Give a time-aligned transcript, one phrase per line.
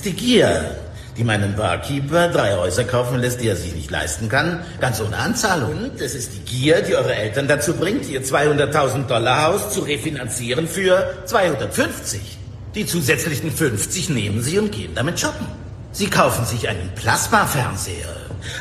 [0.00, 0.76] ist die Gier,
[1.18, 5.14] die meinen Barkeeper drei Häuser kaufen lässt, die er sich nicht leisten kann, ganz ohne
[5.14, 5.72] Anzahlung.
[5.72, 9.80] Und es ist die Gier, die eure Eltern dazu bringt, ihr 200.000 Dollar Haus zu
[9.80, 12.38] refinanzieren für 250.
[12.74, 15.46] Die zusätzlichen 50 nehmen sie und gehen damit shoppen.
[15.92, 18.16] Sie kaufen sich einen Plasmafernseher,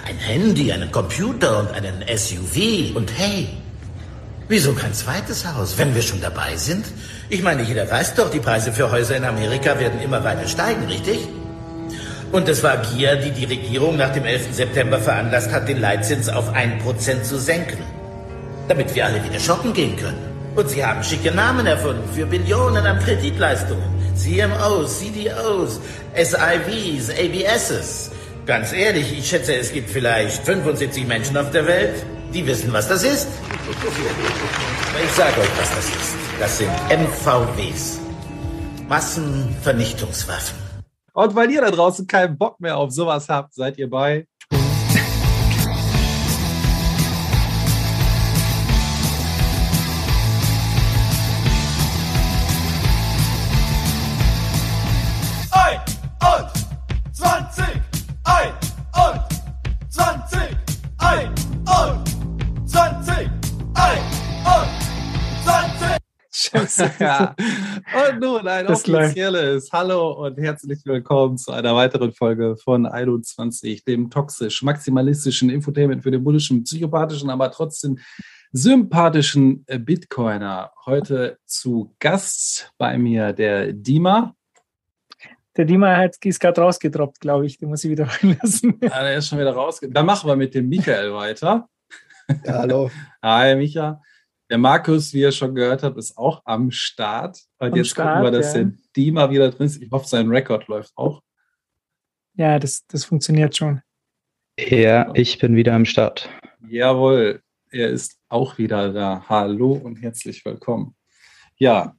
[0.05, 2.97] ein Handy, einen Computer und einen SUV.
[2.97, 3.47] Und hey,
[4.49, 6.85] wieso kein zweites Haus, wenn wir schon dabei sind?
[7.29, 10.83] Ich meine, jeder weiß doch, die Preise für Häuser in Amerika werden immer weiter steigen,
[10.85, 11.29] richtig?
[12.31, 14.53] Und es war Gier, die die Regierung nach dem 11.
[14.53, 17.79] September veranlasst hat, den Leitzins auf 1% zu senken.
[18.67, 20.29] Damit wir alle wieder shoppen gehen können.
[20.55, 23.83] Und sie haben schicke Namen erfunden für Billionen an Kreditleistungen.
[24.15, 25.79] CMOs, CDOs,
[26.15, 28.11] SIVs, ABSs.
[28.45, 32.87] Ganz ehrlich, ich schätze, es gibt vielleicht 75 Menschen auf der Welt, die wissen, was
[32.87, 33.27] das ist.
[35.03, 36.15] Ich sage euch, was das ist.
[36.39, 37.99] Das sind MVWs.
[38.87, 40.57] Massenvernichtungswaffen.
[41.13, 44.27] Und weil ihr da draußen keinen Bock mehr auf sowas habt, seid ihr bei
[66.99, 67.35] ja.
[68.09, 73.83] Und nun ein das offizielles Hallo und herzlich willkommen zu einer weiteren Folge von 21,
[73.83, 77.99] dem toxisch-maximalistischen Infotainment für den buddhischen, psychopathischen, aber trotzdem
[78.53, 80.71] sympathischen Bitcoiner.
[80.85, 84.33] Heute zu Gast bei mir der Dima.
[85.57, 87.57] Der Dima hat, ist gerade rausgedroppt, glaube ich.
[87.57, 88.79] Den muss ich wieder reinlassen.
[88.81, 89.97] Ja, der ist schon wieder rausgedroppt.
[89.97, 91.67] Dann machen wir mit dem Michael weiter.
[92.45, 92.89] Ja, hallo.
[93.21, 94.01] Hi, Micha.
[94.49, 97.39] Der Markus, wie ihr schon gehört habt, ist auch am Start.
[97.59, 98.63] Und am jetzt Start, gucken wir, dass ja.
[98.63, 99.81] der Dima wieder drin ist.
[99.81, 101.21] Ich hoffe, sein Rekord läuft auch.
[102.33, 103.81] Ja, das, das funktioniert schon.
[104.57, 106.29] Ja, ich bin wieder am Start.
[106.67, 109.23] Jawohl, er ist auch wieder da.
[109.29, 110.95] Hallo und herzlich willkommen.
[111.57, 111.95] Ja,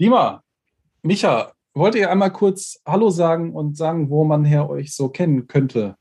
[0.00, 0.42] Dima,
[1.02, 5.46] Micha, wollt ihr einmal kurz Hallo sagen und sagen, wo man her euch so kennen
[5.46, 5.96] könnte?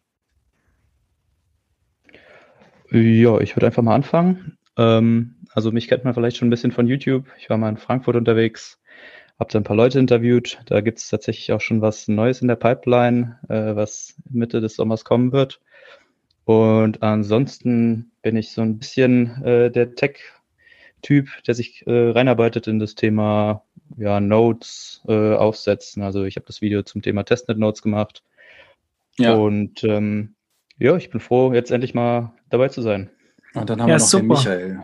[2.92, 4.55] Ja, ich würde einfach mal anfangen.
[4.78, 7.26] Ähm, also mich kennt man vielleicht schon ein bisschen von YouTube.
[7.38, 8.80] Ich war mal in Frankfurt unterwegs,
[9.40, 10.60] habe da ein paar Leute interviewt.
[10.66, 14.76] Da gibt es tatsächlich auch schon was Neues in der Pipeline, äh, was Mitte des
[14.76, 15.62] Sommers kommen wird.
[16.46, 22.80] Und ansonsten bin ich so ein bisschen äh, der Tech-Typ, der sich äh, reinarbeitet in
[22.80, 23.64] das Thema
[23.98, 26.04] ja, Nodes äh, aufsetzen.
[26.04, 28.24] Also ich habe das Video zum Thema Testnet-Nodes gemacht.
[29.18, 29.34] Ja.
[29.34, 30.36] Und ähm,
[30.78, 33.10] ja, ich bin froh, jetzt endlich mal dabei zu sein.
[33.56, 34.22] Und dann haben ja, wir noch super.
[34.22, 34.80] den Michael.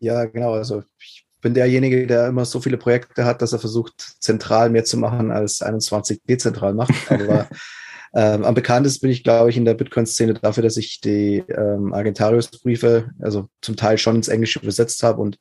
[0.00, 0.54] Ja, genau.
[0.54, 4.84] Also ich bin derjenige, der immer so viele Projekte hat, dass er versucht, zentral mehr
[4.84, 6.94] zu machen als 21 dezentral macht.
[7.10, 7.48] Aber
[8.14, 11.92] ähm, am bekanntesten bin ich, glaube ich, in der Bitcoin-Szene dafür, dass ich die ähm,
[11.92, 15.38] Argentarius-Briefe, also zum Teil schon ins Englische übersetzt habe und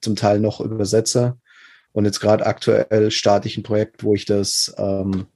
[0.00, 1.38] zum Teil noch übersetze.
[1.92, 5.26] Und jetzt gerade aktuell starte ich ein Projekt, wo ich das ähm,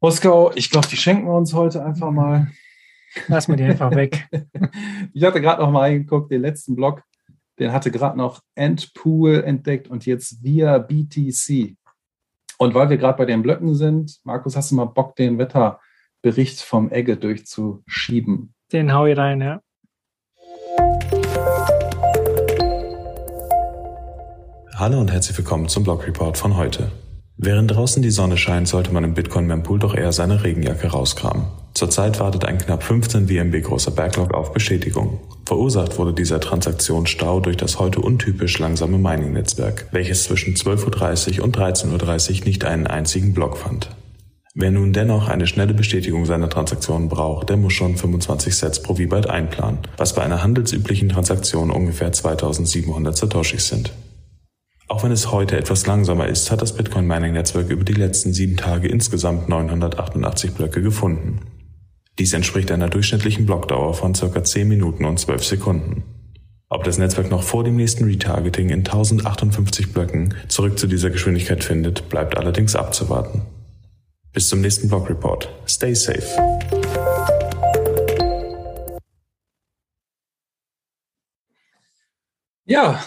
[0.00, 2.50] Moskau, ich glaube, die schenken wir uns heute einfach mal.
[3.28, 4.28] Lass mir die einfach weg.
[5.12, 7.02] ich hatte gerade noch mal reingeguckt, den letzten Blog,
[7.58, 11.76] den hatte gerade noch Endpool entdeckt und jetzt via BTC.
[12.58, 16.60] Und weil wir gerade bei den Blöcken sind, Markus, hast du mal Bock, den Wetterbericht
[16.60, 18.54] vom Egge durchzuschieben?
[18.72, 19.60] Den hau ich rein, ja.
[24.76, 26.90] Hallo und herzlich willkommen zum Blog Report von heute.
[27.36, 31.61] Während draußen die Sonne scheint, sollte man im Bitcoin-Mempool doch eher seine Regenjacke rauskramen.
[31.74, 35.20] Zurzeit wartet ein knapp 15 WMB großer Backlog auf Bestätigung.
[35.46, 41.56] Verursacht wurde dieser Transaktionsstau durch das heute untypisch langsame Mining-Netzwerk, welches zwischen 12.30 Uhr und
[41.56, 43.88] 13.30 Uhr nicht einen einzigen Block fand.
[44.54, 48.94] Wer nun dennoch eine schnelle Bestätigung seiner Transaktion braucht, der muss schon 25 Sets pro
[48.96, 53.92] V-Byte einplanen, was bei einer handelsüblichen Transaktion ungefähr 2700 Satoshis sind.
[54.88, 58.34] Auch wenn es heute etwas langsamer ist, hat das Bitcoin Mining Netzwerk über die letzten
[58.34, 61.40] sieben Tage insgesamt 988 Blöcke gefunden.
[62.18, 64.44] Dies entspricht einer durchschnittlichen Blockdauer von ca.
[64.44, 66.02] 10 Minuten und 12 Sekunden.
[66.68, 71.64] Ob das Netzwerk noch vor dem nächsten Retargeting in 1058 Blöcken zurück zu dieser Geschwindigkeit
[71.64, 73.42] findet, bleibt allerdings abzuwarten.
[74.32, 75.48] Bis zum nächsten Blog Report.
[75.66, 76.22] Stay safe.
[82.66, 83.02] Ja,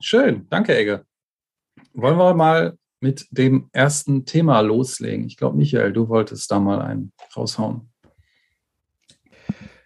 [0.00, 0.46] schön.
[0.48, 1.04] Danke, Egge.
[1.92, 5.26] Wollen wir mal mit dem ersten Thema loslegen?
[5.26, 7.89] Ich glaube, Michael, du wolltest da mal einen raushauen.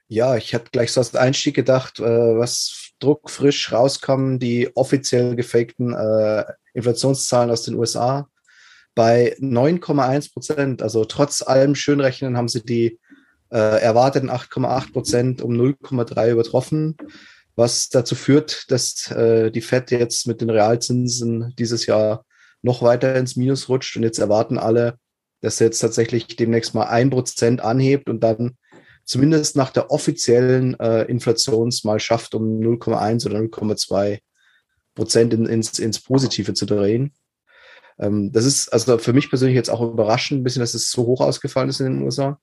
[0.08, 5.94] Ja, ich hatte gleich so als Einstieg gedacht, äh, was druckfrisch rauskam, die offiziell gefakten
[5.94, 8.28] äh, Inflationszahlen aus den USA
[8.94, 10.82] bei 9,1 Prozent.
[10.82, 12.98] Also trotz allem Schönrechnen haben sie die
[13.50, 16.96] äh, erwarteten 8,8 Prozent um 0,3 übertroffen,
[17.56, 22.24] was dazu führt, dass äh, die FED jetzt mit den Realzinsen dieses Jahr
[22.62, 24.98] noch weiter ins Minus rutscht und jetzt erwarten alle,
[25.40, 28.56] dass er jetzt tatsächlich demnächst mal ein Prozent anhebt und dann
[29.04, 34.18] zumindest nach der offiziellen äh, Inflations mal schafft, um 0,1 oder 0,2
[34.94, 37.12] Prozent in, ins, ins Positive zu drehen.
[37.98, 41.04] Ähm, das ist also für mich persönlich jetzt auch überraschend, ein bisschen, dass es so
[41.06, 42.40] hoch ausgefallen ist in den USA.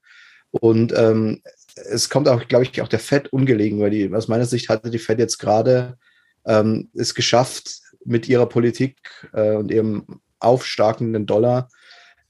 [0.51, 1.41] Und ähm,
[1.75, 4.89] es kommt auch, glaube ich, auch der Fed ungelegen, weil die, aus meiner Sicht hatte
[4.89, 5.97] die Fed jetzt gerade
[6.45, 8.97] ähm, es geschafft, mit ihrer Politik
[9.33, 11.69] äh, und ihrem aufstarkenden Dollar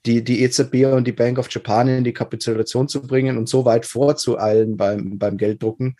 [0.05, 3.65] die, die EZB und die Bank of Japan in die Kapitulation zu bringen und so
[3.65, 5.95] weit vorzueilen beim, beim Gelddrucken,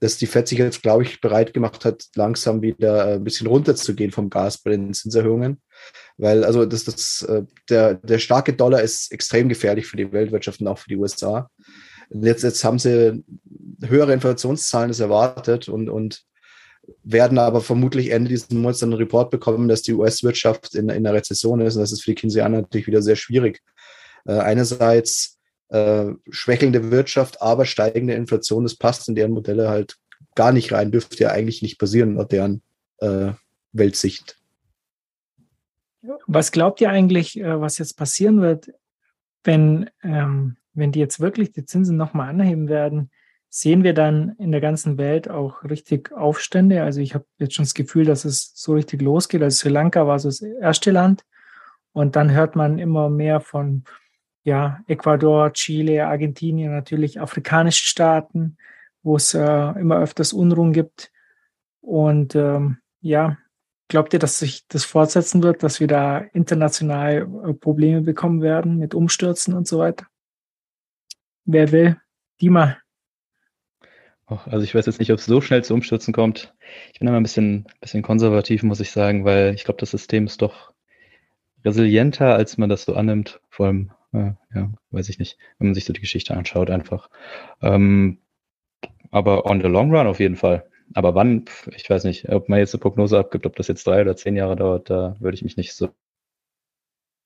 [0.00, 4.12] dass die Fed sich jetzt, glaube ich, bereit gemacht hat, langsam wieder ein bisschen runterzugehen
[4.12, 5.60] vom Gas bei den Zinserhöhungen.
[6.18, 10.60] Weil also das, das, äh, der, der starke Dollar ist extrem gefährlich für die Weltwirtschaft
[10.60, 11.50] und auch für die USA.
[12.10, 13.24] Jetzt, jetzt haben sie
[13.84, 16.24] höhere Inflationszahlen als erwartet und, und
[17.02, 21.14] werden aber vermutlich Ende dieses Monats einen Report bekommen, dass die US-Wirtschaft in, in einer
[21.14, 21.76] Rezession ist.
[21.76, 23.62] Und das ist für die Keynesianer natürlich wieder sehr schwierig.
[24.26, 25.38] Äh, einerseits
[25.68, 29.96] äh, schwächelnde Wirtschaft, aber steigende Inflation, das passt in deren Modelle halt
[30.34, 32.62] gar nicht rein, dürfte ja eigentlich nicht passieren nach deren
[32.98, 33.32] äh,
[33.72, 34.38] Weltsicht.
[36.26, 38.70] Was glaubt ihr eigentlich, äh, was jetzt passieren wird,
[39.44, 43.10] wenn, ähm, wenn die jetzt wirklich die Zinsen nochmal anheben werden?
[43.50, 46.82] Sehen wir dann in der ganzen Welt auch richtig Aufstände?
[46.82, 49.42] Also ich habe jetzt schon das Gefühl, dass es so richtig losgeht.
[49.42, 51.24] Also Sri Lanka war so das erste Land
[51.92, 53.84] und dann hört man immer mehr von
[54.44, 58.56] ja, Ecuador, Chile, Argentinien, natürlich afrikanische Staaten,
[59.02, 61.10] wo es äh, immer öfters Unruhen gibt.
[61.80, 63.38] Und ähm, ja,
[63.88, 68.76] Glaubt ihr, dass sich das fortsetzen wird, dass wir da international äh, Probleme bekommen werden
[68.76, 70.06] mit Umstürzen und so weiter?
[71.46, 71.96] Wer will?
[72.40, 72.76] Dima.
[74.28, 76.54] Also ich weiß jetzt nicht, ob es so schnell zu Umstürzen kommt.
[76.92, 80.26] Ich bin immer ein bisschen, bisschen konservativ, muss ich sagen, weil ich glaube, das System
[80.26, 80.72] ist doch
[81.64, 83.40] resilienter, als man das so annimmt.
[83.48, 87.08] Vor allem, äh, ja, weiß ich nicht, wenn man sich so die Geschichte anschaut einfach.
[87.62, 88.18] Ähm,
[89.10, 90.68] aber on the long run auf jeden Fall.
[90.94, 94.02] Aber wann, ich weiß nicht, ob man jetzt eine Prognose abgibt, ob das jetzt drei
[94.02, 95.88] oder zehn Jahre dauert, da würde ich mich nicht so.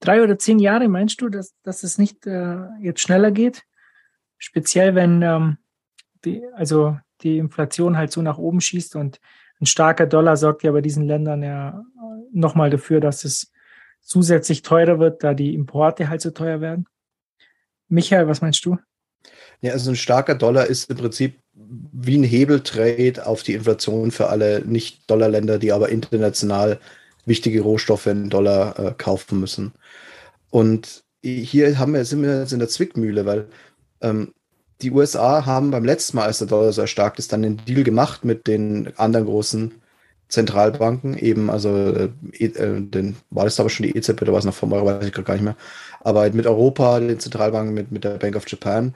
[0.01, 3.65] Drei oder zehn Jahre meinst du, dass, dass es nicht äh, jetzt schneller geht?
[4.39, 5.59] Speziell, wenn ähm,
[6.25, 9.21] die, also die Inflation halt so nach oben schießt und
[9.61, 11.83] ein starker Dollar sorgt ja bei diesen Ländern ja
[12.33, 13.53] nochmal dafür, dass es
[14.01, 16.87] zusätzlich teurer wird, da die Importe halt so teuer werden.
[17.89, 18.79] Michael, was meinst du?
[19.61, 24.29] Ja, also ein starker Dollar ist im Prinzip wie ein Hebeltrade auf die Inflation für
[24.29, 26.81] alle Nicht-Dollar-Länder, die aber international
[27.25, 29.73] wichtige Rohstoffe in Dollar äh, kaufen müssen.
[30.51, 33.47] Und hier haben wir, sind wir jetzt in der Zwickmühle, weil
[34.01, 34.35] ähm,
[34.83, 37.85] die USA haben beim letzten Mal, als der Dollar so erstarkt ist, dann einen Deal
[37.85, 39.73] gemacht mit den anderen großen
[40.29, 42.09] Zentralbanken, eben, also äh,
[42.39, 45.07] äh den, war das aber schon die EZB oder war es noch vor Euro, weiß
[45.07, 45.57] ich gerade gar nicht mehr,
[46.01, 48.95] aber mit Europa, den Zentralbanken, mit, mit der Bank of Japan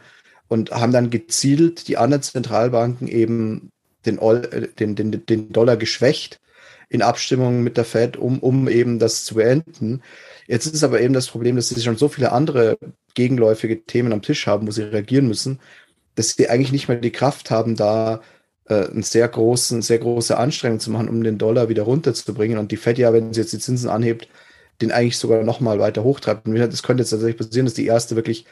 [0.48, 3.70] und haben dann gezielt die anderen Zentralbanken eben
[4.06, 6.40] den, äh, den, den, den Dollar geschwächt
[6.88, 10.02] in Abstimmung mit der Fed, um, um eben das zu beenden.
[10.46, 12.78] Jetzt ist aber eben das Problem, dass sie schon so viele andere
[13.16, 15.60] gegenläufige Themen am Tisch haben, wo sie reagieren müssen,
[16.14, 18.20] dass sie eigentlich nicht mehr die Kraft haben, da
[18.68, 22.58] äh, einen sehr großen, sehr große Anstrengung zu machen, um den Dollar wieder runterzubringen.
[22.58, 24.28] Und die Fed ja, wenn sie jetzt die Zinsen anhebt,
[24.80, 26.46] den eigentlich sogar noch mal weiter hochtreibt.
[26.46, 28.46] Und das könnte jetzt tatsächlich passieren, dass die erste wirklich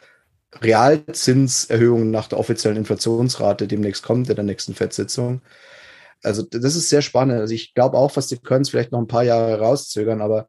[0.62, 5.42] Realzinserhöhung nach der offiziellen Inflationsrate demnächst kommt in der nächsten FED-Sitzung.
[6.22, 7.40] Also das ist sehr spannend.
[7.40, 10.48] Also ich glaube auch, was die können es vielleicht noch ein paar Jahre rauszögern, aber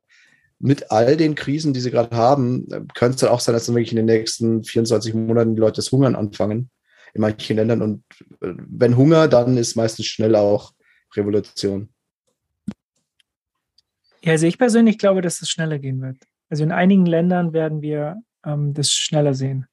[0.60, 3.76] mit all den Krisen, die sie gerade haben, könnte es dann auch sein, dass dann
[3.76, 6.70] wirklich in den nächsten 24 Monaten die Leute das Hungern anfangen
[7.14, 7.82] in manchen Ländern.
[7.82, 8.04] Und
[8.42, 10.74] äh, wenn Hunger, dann ist meistens schnell auch
[11.16, 11.90] Revolution.
[14.24, 16.18] Ja, also ich persönlich glaube, dass es schneller gehen wird.
[16.50, 19.68] Also in einigen Ländern werden wir ähm, das schneller sehen.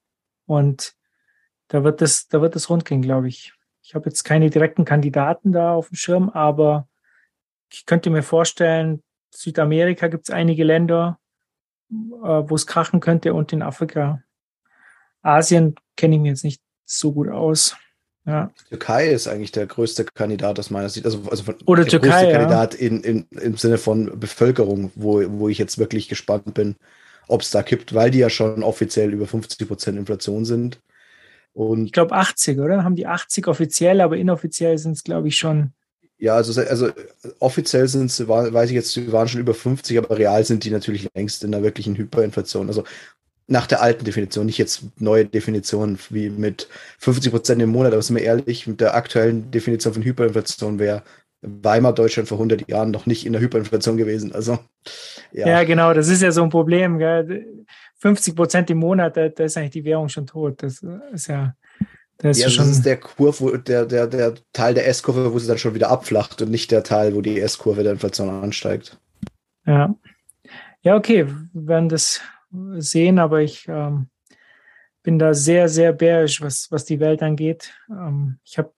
[0.45, 0.93] Und
[1.67, 3.53] da wird es, da wird es rund gehen, glaube ich.
[3.81, 6.87] Ich habe jetzt keine direkten Kandidaten da auf dem Schirm, aber
[7.71, 9.03] ich könnte mir vorstellen,
[9.35, 11.19] Südamerika gibt es einige Länder,
[11.91, 14.21] äh, wo es krachen könnte und in Afrika.
[15.21, 17.75] Asien kenne ich mir jetzt nicht so gut aus.
[18.25, 18.51] Ja.
[18.69, 21.05] Türkei ist eigentlich der größte Kandidat aus meiner Sicht.
[21.05, 25.21] Also, also von, Oder der Türkei, größte Kandidat in, in, im Sinne von Bevölkerung, wo,
[25.39, 26.75] wo ich jetzt wirklich gespannt bin,
[27.27, 30.79] ob es da kippt, weil die ja schon offiziell über 50 Prozent Inflation sind.
[31.53, 32.83] Und ich glaube 80, oder?
[32.83, 35.73] Haben die 80 offiziell, aber inoffiziell sind es, glaube ich, schon.
[36.17, 36.89] Ja, also, also
[37.39, 40.69] offiziell sind es, weiß ich jetzt, die waren schon über 50, aber real sind die
[40.69, 42.67] natürlich längst in einer wirklichen Hyperinflation.
[42.67, 42.83] Also
[43.47, 48.01] nach der alten Definition, nicht jetzt neue Definitionen wie mit 50 Prozent im Monat, aber
[48.01, 51.03] sind wir ehrlich, mit der aktuellen Definition von Hyperinflation wäre
[51.41, 54.33] Weimar Deutschland vor 100 Jahren noch nicht in der Hyperinflation gewesen.
[54.33, 54.59] Also,
[55.33, 55.47] ja.
[55.47, 56.99] ja genau, das ist ja so ein Problem.
[56.99, 57.65] Gell?
[57.97, 60.63] 50 Prozent im Monat, da, da, ist eigentlich die Währung schon tot.
[60.63, 61.53] Das ist ja.
[62.23, 65.39] Das ist, ja, schon das ist der Kurve, der, der, der Teil der S-Kurve, wo
[65.39, 68.97] sie dann schon wieder abflacht und nicht der Teil, wo die S-Kurve der Inflation ansteigt.
[69.65, 69.93] Ja.
[70.83, 72.21] Ja, okay, wir werden das
[72.77, 74.07] sehen, aber ich ähm,
[75.01, 77.73] bin da sehr, sehr bärisch, was, was die Welt angeht.
[77.89, 78.71] Ähm, ich habe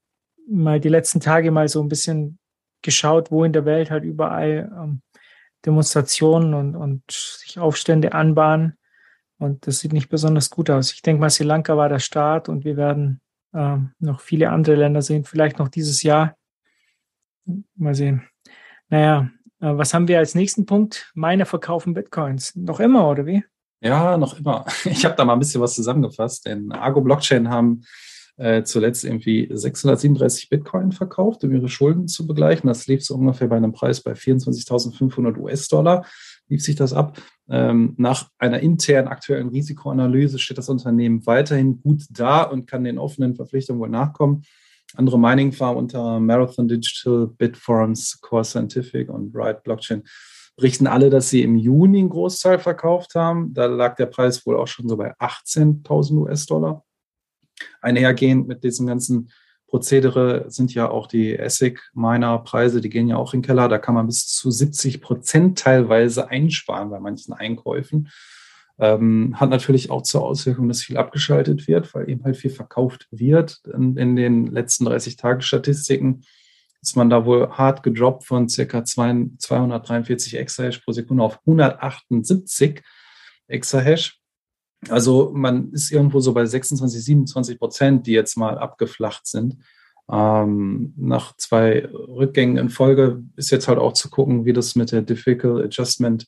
[0.50, 2.40] mal die letzten Tage mal so ein bisschen
[2.82, 5.04] geschaut, wo in der Welt halt überall ähm,
[5.68, 8.76] Demonstrationen und, und sich Aufstände anbahnen.
[9.38, 10.94] Und das sieht nicht besonders gut aus.
[10.94, 13.22] Ich denke mal, Sri Lanka war der Start und wir werden
[13.56, 16.36] ähm, noch viele andere Länder sehen, vielleicht noch dieses Jahr.
[17.76, 18.24] Mal sehen.
[18.90, 19.30] Naja,
[19.62, 21.12] äh, was haben wir als nächsten Punkt?
[21.16, 22.56] Meine verkaufen Bitcoins.
[22.56, 23.44] Noch immer, oder wie?
[23.82, 24.66] Ja, noch immer.
[24.86, 27.84] Ich habe da mal ein bisschen was zusammengefasst, denn Argo Blockchain haben
[28.38, 32.68] äh, zuletzt irgendwie 637 Bitcoin verkauft, um ihre Schulden zu begleichen.
[32.68, 36.06] Das lief so ungefähr bei einem Preis bei 24.500 US-Dollar,
[36.48, 37.22] lief sich das ab.
[37.50, 42.98] Ähm, nach einer internen aktuellen Risikoanalyse steht das Unternehmen weiterhin gut da und kann den
[42.98, 44.44] offenen Verpflichtungen wohl nachkommen.
[44.96, 50.04] Andere Mining-Farmen unter Marathon Digital, Bitforms, Core Scientific und Ride Blockchain
[50.56, 53.54] berichten alle, dass sie im Juni einen Großteil verkauft haben.
[53.54, 56.84] Da lag der Preis wohl auch schon so bei 18.000 US-Dollar.
[57.82, 59.30] Einhergehend mit diesem ganzen
[59.76, 63.68] Prozedere sind ja auch die ASIC-Miner-Preise, die gehen ja auch in den Keller.
[63.68, 68.08] Da kann man bis zu 70 Prozent teilweise einsparen bei manchen Einkäufen.
[68.80, 73.10] Ähm, hat natürlich auch zur Auswirkung, dass viel abgeschaltet wird, weil eben halt viel verkauft
[73.12, 73.60] wird.
[73.74, 76.22] In, in den letzten 30 Tagen Statistiken
[76.82, 82.82] ist man da wohl hart gedroppt von circa 243 Exahash pro Sekunde auf 178
[83.50, 84.22] Exahash.
[84.90, 89.58] Also man ist irgendwo so bei 26, 27 Prozent, die jetzt mal abgeflacht sind.
[90.12, 94.92] Ähm, nach zwei Rückgängen in Folge ist jetzt halt auch zu gucken, wie das mit
[94.92, 96.28] der Difficult Adjustment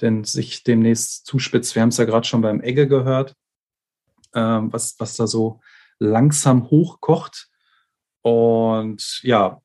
[0.00, 1.74] denn sich demnächst zuspitzt.
[1.74, 3.34] Wir haben es ja gerade schon beim Egge gehört,
[4.34, 5.60] ähm, was, was da so
[5.98, 7.48] langsam hochkocht.
[8.22, 9.60] Und ja,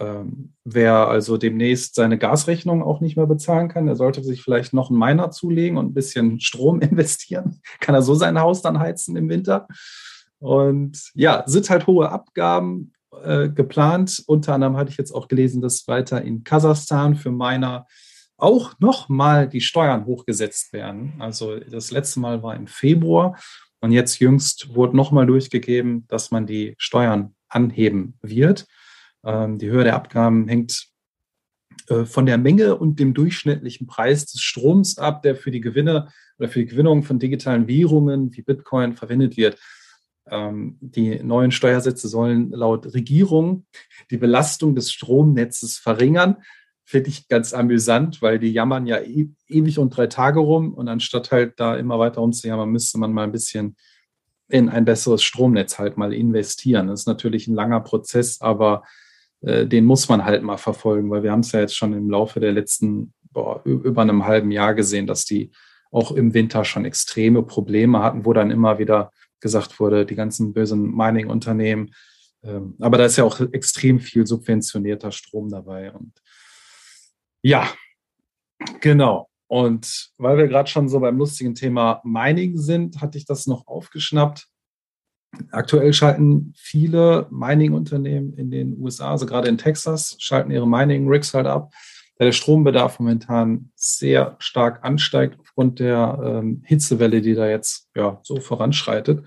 [0.00, 4.72] ähm, wer also demnächst seine Gasrechnung auch nicht mehr bezahlen kann, der sollte sich vielleicht
[4.72, 7.60] noch einen Miner zulegen und ein bisschen Strom investieren.
[7.80, 9.68] Kann er so sein Haus dann heizen im Winter.
[10.38, 12.92] Und ja, sind halt hohe Abgaben
[13.22, 14.22] äh, geplant.
[14.26, 17.86] Unter anderem hatte ich jetzt auch gelesen, dass weiter in Kasachstan für Miner
[18.38, 21.12] auch nochmal die Steuern hochgesetzt werden.
[21.18, 23.36] Also das letzte Mal war im Februar
[23.82, 28.66] und jetzt jüngst wurde nochmal durchgegeben, dass man die Steuern anheben wird.
[29.24, 30.90] Ähm, die Höhe der Abgaben hängt
[31.88, 36.08] äh, von der Menge und dem durchschnittlichen Preis des Stroms ab, der für die Gewinne
[36.38, 39.58] oder für die Gewinnung von digitalen Währungen wie Bitcoin verwendet wird.
[40.30, 43.66] Ähm, die neuen Steuersätze sollen laut Regierung
[44.10, 46.36] die Belastung des Stromnetzes verringern.
[46.84, 50.88] Finde ich ganz amüsant, weil die jammern ja e ewig und drei Tage rum und
[50.88, 53.76] anstatt halt da immer weiter rumzujammern, müsste man mal ein bisschen
[54.48, 56.88] in ein besseres Stromnetz halt mal investieren.
[56.88, 58.82] Das ist natürlich ein langer Prozess, aber
[59.42, 62.10] äh, den muss man halt mal verfolgen, weil wir haben es ja jetzt schon im
[62.10, 65.50] Laufe der letzten boah, über einem halben Jahr gesehen, dass die
[65.90, 70.52] auch im Winter schon extreme Probleme hatten, wo dann immer wieder gesagt wurde, die ganzen
[70.52, 71.94] bösen Mining-Unternehmen.
[72.42, 75.92] Ähm, aber da ist ja auch extrem viel subventionierter Strom dabei.
[75.92, 76.12] Und
[77.42, 77.68] ja,
[78.80, 79.28] genau.
[79.48, 83.66] Und weil wir gerade schon so beim lustigen Thema Mining sind, hatte ich das noch
[83.66, 84.46] aufgeschnappt.
[85.52, 91.46] Aktuell schalten viele Mining-Unternehmen in den USA, also gerade in Texas, schalten ihre Mining-Rigs halt
[91.46, 91.72] ab.
[92.18, 98.18] da der Strombedarf momentan sehr stark ansteigt aufgrund der ähm, Hitzewelle, die da jetzt ja
[98.22, 99.24] so voranschreitet.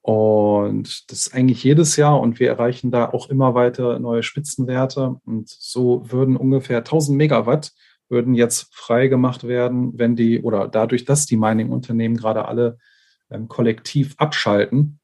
[0.00, 5.16] Und das ist eigentlich jedes Jahr und wir erreichen da auch immer weiter neue Spitzenwerte.
[5.24, 7.72] Und so würden ungefähr 1000 Megawatt
[8.08, 12.78] würden jetzt frei gemacht werden, wenn die oder dadurch, dass die Mining-Unternehmen gerade alle
[13.30, 15.00] ähm, kollektiv abschalten.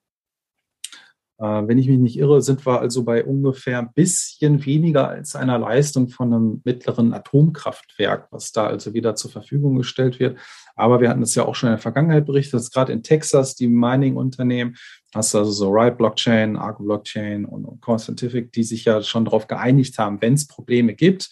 [1.39, 5.35] Äh, wenn ich mich nicht irre, sind wir also bei ungefähr ein bisschen weniger als
[5.35, 10.39] einer Leistung von einem mittleren Atomkraftwerk, was da also wieder zur Verfügung gestellt wird.
[10.77, 13.57] Aber wir hatten das ja auch schon in der Vergangenheit berichtet, dass gerade in Texas
[13.57, 14.77] die Mining-Unternehmen,
[15.15, 19.25] hast du also so Riot Blockchain, Argo Blockchain und Core Scientific, die sich ja schon
[19.25, 21.29] darauf geeinigt haben, wenn es Probleme gibt,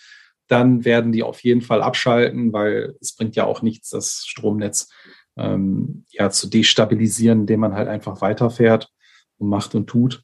[0.49, 4.91] dann werden die auf jeden Fall abschalten, weil es bringt ja auch nichts, das Stromnetz
[5.41, 8.91] ähm, ja, zu destabilisieren, indem man halt einfach weiterfährt
[9.39, 10.23] und macht und tut.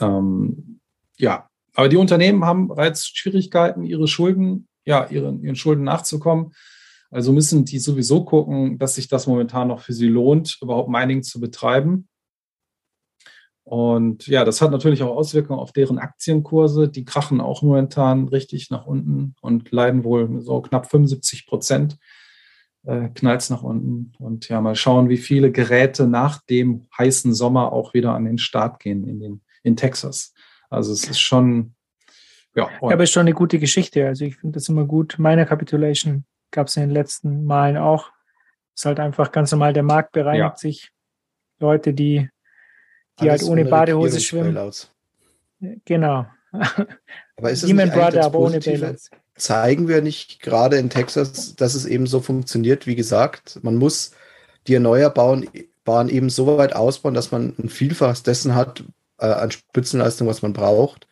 [0.00, 0.80] Ähm,
[1.18, 6.52] ja, aber die Unternehmen haben bereits Schwierigkeiten, ihre Schulden, ja, ihren, ihren Schulden nachzukommen.
[7.10, 11.22] Also müssen die sowieso gucken, dass sich das momentan noch für sie lohnt, überhaupt Mining
[11.22, 12.08] zu betreiben.
[13.62, 16.88] Und ja, das hat natürlich auch Auswirkungen auf deren Aktienkurse.
[16.88, 21.98] Die krachen auch momentan richtig nach unten und leiden wohl so knapp 75 Prozent
[22.86, 24.12] äh, knallt nach unten.
[24.18, 28.38] Und ja, mal schauen, wie viele Geräte nach dem heißen Sommer auch wieder an den
[28.38, 30.32] Start gehen in, den, in Texas.
[30.70, 31.74] Also es ist schon,
[32.54, 32.68] ja.
[32.68, 34.06] ja aber es ist schon eine gute Geschichte.
[34.06, 35.16] Also ich finde das immer gut.
[35.18, 38.10] Meine Capitulation gab es in den letzten Malen auch.
[38.74, 40.56] Es ist halt einfach ganz normal, der Markt bereinigt ja.
[40.56, 40.90] sich.
[41.58, 42.28] Leute, die
[43.20, 44.54] die Alles halt ohne Badehose schwimmen.
[44.54, 44.90] Bailouts.
[45.84, 46.26] Genau.
[47.36, 49.10] Aber ist das Demon Brother, aber ohne Bailouts.
[49.36, 53.58] Zeigen wir nicht gerade in Texas, dass es eben so funktioniert, wie gesagt.
[53.62, 54.12] Man muss
[54.66, 55.48] die Erneuerbaren
[56.08, 58.84] eben so weit ausbauen, dass man ein Vielfaches dessen hat
[59.18, 61.06] äh, an Spitzenleistung, was man braucht.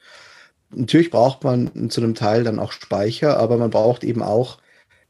[0.71, 4.59] Natürlich braucht man zu einem Teil dann auch Speicher, aber man braucht eben auch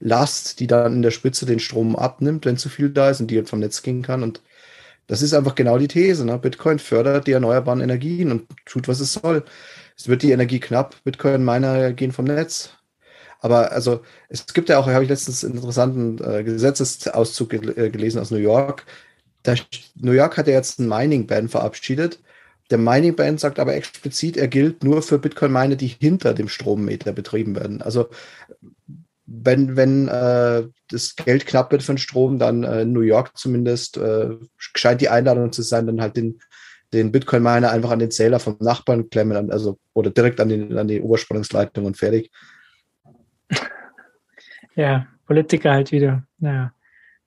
[0.00, 3.30] Last, die dann in der Spitze den Strom abnimmt, wenn zu viel da ist und
[3.30, 4.23] die vom Netz gehen kann.
[4.23, 4.42] Und
[5.06, 6.25] das ist einfach genau die These.
[6.25, 6.38] Ne?
[6.38, 9.44] Bitcoin fördert die erneuerbaren Energien und tut, was es soll.
[9.97, 12.70] Es wird die Energie knapp, Bitcoin-Miner gehen vom Netz.
[13.44, 17.90] Aber also es gibt ja auch, habe ich letztens einen interessanten äh, Gesetzesauszug gel äh,
[17.90, 18.87] gelesen aus New York.
[19.42, 19.54] Da,
[19.96, 22.20] New York hat ja jetzt einen Mining-Ban verabschiedet.
[22.70, 27.54] Der Mining-Ban sagt aber explizit, er gilt nur für Bitcoin-Miner, die hinter dem Strommeter betrieben
[27.54, 27.83] werden.
[27.83, 28.09] Also
[29.26, 33.37] wenn, wenn äh, das Geld knapp wird für den Strom, dann äh, in New York
[33.37, 36.40] zumindest äh, scheint die Einladung zu sein, dann halt den,
[36.94, 40.88] den Bitcoin-Miner einfach an den Zähler vom Nachbarn klemmen, also oder direkt an, den, an
[40.88, 42.30] die Oberspannungsleitung und fertig.
[44.76, 46.24] Ja, Politiker halt wieder.
[46.38, 46.72] Naja.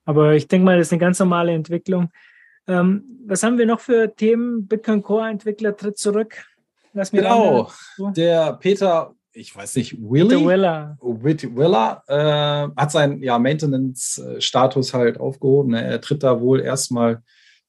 [0.04, 2.10] Aber ich denke mal, das ist eine ganz normale Entwicklung.
[2.66, 4.66] Ähm, was haben wir noch für Themen?
[4.66, 6.44] Bitcoin Core-Entwickler tritt zurück.
[6.92, 7.70] Lass mir genau.
[8.16, 15.72] Der Peter ich weiß nicht, Willy, Willer, Willer äh, hat seinen ja, Maintenance-Status halt aufgehoben.
[15.72, 15.84] Ne?
[15.84, 17.22] Er tritt da wohl erstmal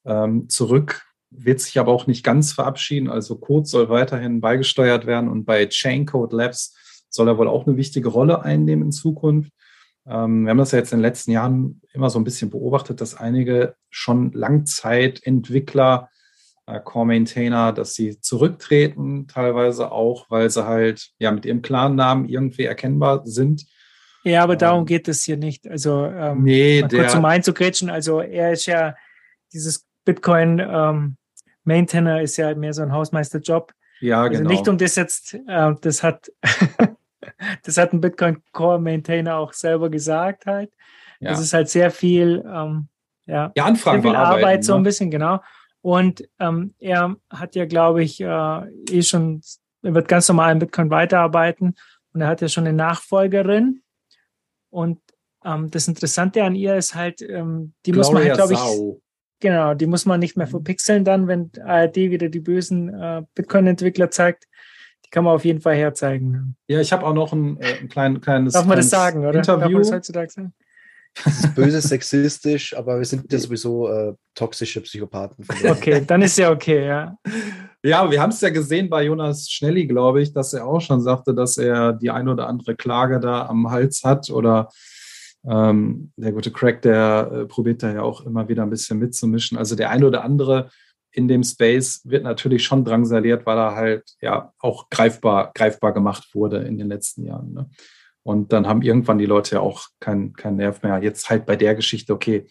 [0.04, 3.08] ähm, zurück, wird sich aber auch nicht ganz verabschieden.
[3.08, 6.74] Also Code soll weiterhin beigesteuert werden und bei Chaincode Labs
[7.08, 9.52] soll er wohl auch eine wichtige Rolle einnehmen in Zukunft.
[10.10, 13.00] Ähm, wir haben das ja jetzt in den letzten Jahren immer so ein bisschen beobachtet,
[13.00, 16.10] dass einige schon Langzeitentwickler
[16.66, 22.28] äh, Core-Maintainer, dass sie zurücktreten, teilweise auch, weil sie halt ja mit ihrem klaren Namen
[22.28, 23.66] irgendwie erkennbar sind.
[24.24, 25.68] Ja, aber darum ähm, geht es hier nicht.
[25.68, 28.96] Also ähm, nee, der, kurz um einzugrätschen, also er ist ja
[29.52, 31.16] dieses Bitcoin ähm,
[31.64, 33.72] Maintainer ist ja mehr so ein Hausmeisterjob.
[34.00, 34.50] Ja, also genau.
[34.50, 36.32] Nicht um das jetzt, äh, das hat
[37.64, 40.72] das hat ein Bitcoin Core Maintainer auch selber gesagt halt.
[41.20, 41.30] Ja.
[41.30, 42.88] Das ist halt sehr viel, ähm,
[43.26, 44.62] ja, ja Anfragen sehr viel Arbeit, ne?
[44.62, 45.40] so ein bisschen, genau.
[45.82, 49.42] Und ähm, er hat ja, glaube ich, äh, eh schon,
[49.82, 51.74] er wird ganz normal in Bitcoin weiterarbeiten
[52.12, 53.82] und er hat ja schon eine Nachfolgerin.
[54.70, 55.00] Und
[55.44, 59.00] ähm, das Interessante an ihr ist halt, ähm, die Gloria muss man halt, glaube ich,
[59.40, 60.50] genau, die muss man nicht mehr mhm.
[60.50, 64.46] verpixeln dann, wenn ARD wieder die bösen äh, Bitcoin-Entwickler zeigt.
[65.10, 66.56] Die kann man auf jeden Fall herzeigen.
[66.68, 69.38] Ja, ich habe auch noch ein, äh, ein klein, kleines, Darf man das sagen, oder?
[69.38, 69.60] Interview.
[69.60, 70.54] Darf man das heutzutage sagen?
[71.24, 75.44] Das ist böse sexistisch, aber wir sind ja sowieso äh, toxische Psychopathen.
[75.68, 77.16] Okay, dann ist ja okay, ja.
[77.82, 81.00] Ja, wir haben es ja gesehen bei Jonas Schnelli, glaube ich, dass er auch schon
[81.00, 84.68] sagte, dass er die ein oder andere Klage da am Hals hat oder
[85.48, 89.56] ähm, der gute Crack, der äh, probiert da ja auch immer wieder ein bisschen mitzumischen.
[89.58, 90.70] Also der ein oder andere
[91.12, 96.34] in dem Space wird natürlich schon drangsaliert, weil er halt ja auch greifbar, greifbar gemacht
[96.34, 97.52] wurde in den letzten Jahren.
[97.52, 97.70] Ne?
[98.22, 101.02] Und dann haben irgendwann die Leute ja auch keinen kein Nerv mehr.
[101.02, 102.46] Jetzt halt bei der Geschichte, okay,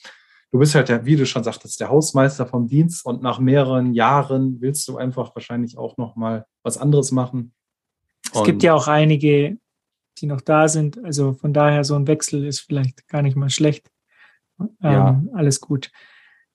[0.52, 3.94] du bist halt, der, wie du schon sagtest, der Hausmeister vom Dienst und nach mehreren
[3.94, 7.54] Jahren willst du einfach wahrscheinlich auch noch mal was anderes machen.
[8.32, 9.58] Es und gibt ja auch einige,
[10.18, 11.04] die noch da sind.
[11.04, 13.90] Also von daher so ein Wechsel ist vielleicht gar nicht mal schlecht.
[14.60, 15.24] Ähm, ja.
[15.34, 15.92] Alles gut.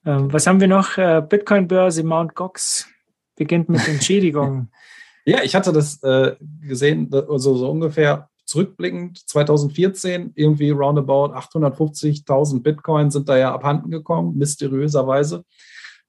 [0.05, 0.97] Ähm, was haben wir noch?
[0.97, 2.87] Äh, Bitcoin-Börse Mount Gox
[3.35, 4.71] beginnt mit Entschädigungen.
[5.25, 13.09] ja, ich hatte das äh, gesehen, also so ungefähr zurückblickend 2014 irgendwie roundabout 850.000 Bitcoin
[13.09, 15.43] sind da ja abhanden gekommen, mysteriöserweise.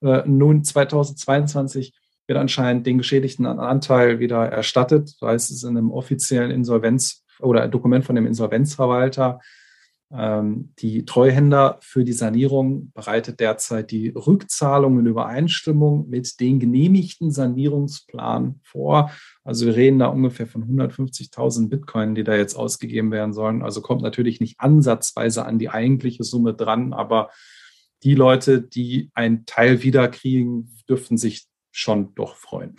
[0.02, 1.94] Äh, nun 2022
[2.26, 5.16] wird anscheinend den Geschädigten Anteil wieder erstattet.
[5.20, 9.40] Da heißt es in einem offiziellen Insolvenz- oder Dokument von dem Insolvenzverwalter.
[10.12, 17.32] Ähm, die Treuhänder für die Sanierung bereitet derzeit die Rückzahlung in Übereinstimmung mit dem genehmigten
[17.32, 19.10] Sanierungsplan vor.
[19.42, 23.62] Also wir reden da ungefähr von 150.000 Bitcoin, die da jetzt ausgegeben werden sollen.
[23.62, 27.30] Also kommt natürlich nicht ansatzweise an die eigentliche Summe dran, aber
[28.04, 32.76] die Leute, die einen Teil wiederkriegen, dürften sich schon doch freuen.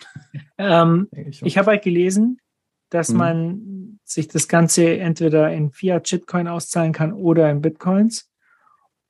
[0.58, 2.40] Ähm, ich, ich habe halt gelesen,
[2.90, 3.18] dass hm.
[3.18, 8.32] man sich das Ganze entweder in Fiat-Shitcoin auszahlen kann oder in Bitcoins.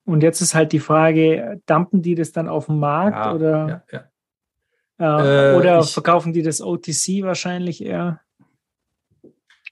[0.05, 3.83] Und jetzt ist halt die Frage, dumpen die das dann auf den Markt ja, oder,
[3.91, 4.07] ja,
[4.99, 5.19] ja.
[5.19, 8.21] Äh, äh, oder ich, verkaufen die das OTC wahrscheinlich eher?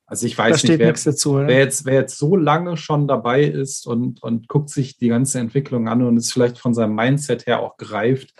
[0.08, 3.88] Also ich weiß nicht, wer, dazu, wer, jetzt, wer jetzt so lange schon dabei ist
[3.88, 7.62] und, und guckt sich die ganze Entwicklung an und es vielleicht von seinem Mindset her
[7.62, 8.34] auch greift,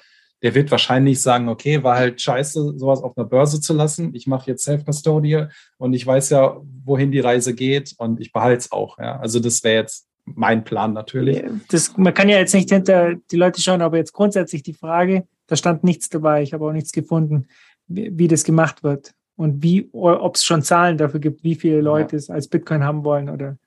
[0.46, 4.14] der wird wahrscheinlich sagen, okay, war halt scheiße, sowas auf einer Börse zu lassen.
[4.14, 8.60] Ich mache jetzt Self-Custodial und ich weiß ja, wohin die Reise geht und ich behalte
[8.60, 9.00] es auch.
[9.00, 9.18] Ja.
[9.18, 11.44] Also das wäre jetzt mein Plan natürlich.
[11.70, 15.28] Das, man kann ja jetzt nicht hinter die Leute schauen, aber jetzt grundsätzlich die Frage,
[15.48, 17.48] da stand nichts dabei, ich habe auch nichts gefunden,
[17.88, 21.82] wie, wie das gemacht wird und wie, ob es schon Zahlen dafür gibt, wie viele
[21.82, 22.20] Leute ja.
[22.20, 23.58] es als Bitcoin haben wollen oder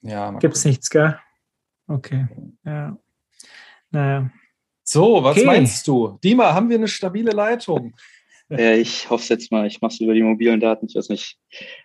[0.00, 1.18] ja, gibt es nichts, gell?
[1.88, 2.28] Okay,
[2.64, 2.96] ja.
[3.90, 4.30] Naja.
[4.84, 5.46] So, was okay.
[5.46, 6.18] meinst du?
[6.22, 7.94] Dima, haben wir eine stabile Leitung?
[8.50, 9.66] Ja, ich hoffe es jetzt mal.
[9.66, 10.86] Ich mache es über die mobilen Daten.
[10.86, 11.38] Ich weiß nicht.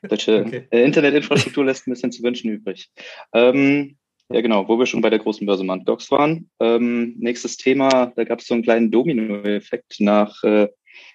[0.03, 0.67] Deutsche okay.
[0.69, 2.89] äh, Internetinfrastruktur lässt ein bisschen zu wünschen übrig.
[3.33, 3.97] Ähm,
[4.31, 5.85] ja, genau, wo wir schon bei der großen Börse Mt.
[5.85, 6.49] Gox waren.
[6.59, 10.67] Ähm, nächstes Thema, da gab es so einen kleinen Domino-Effekt nach äh,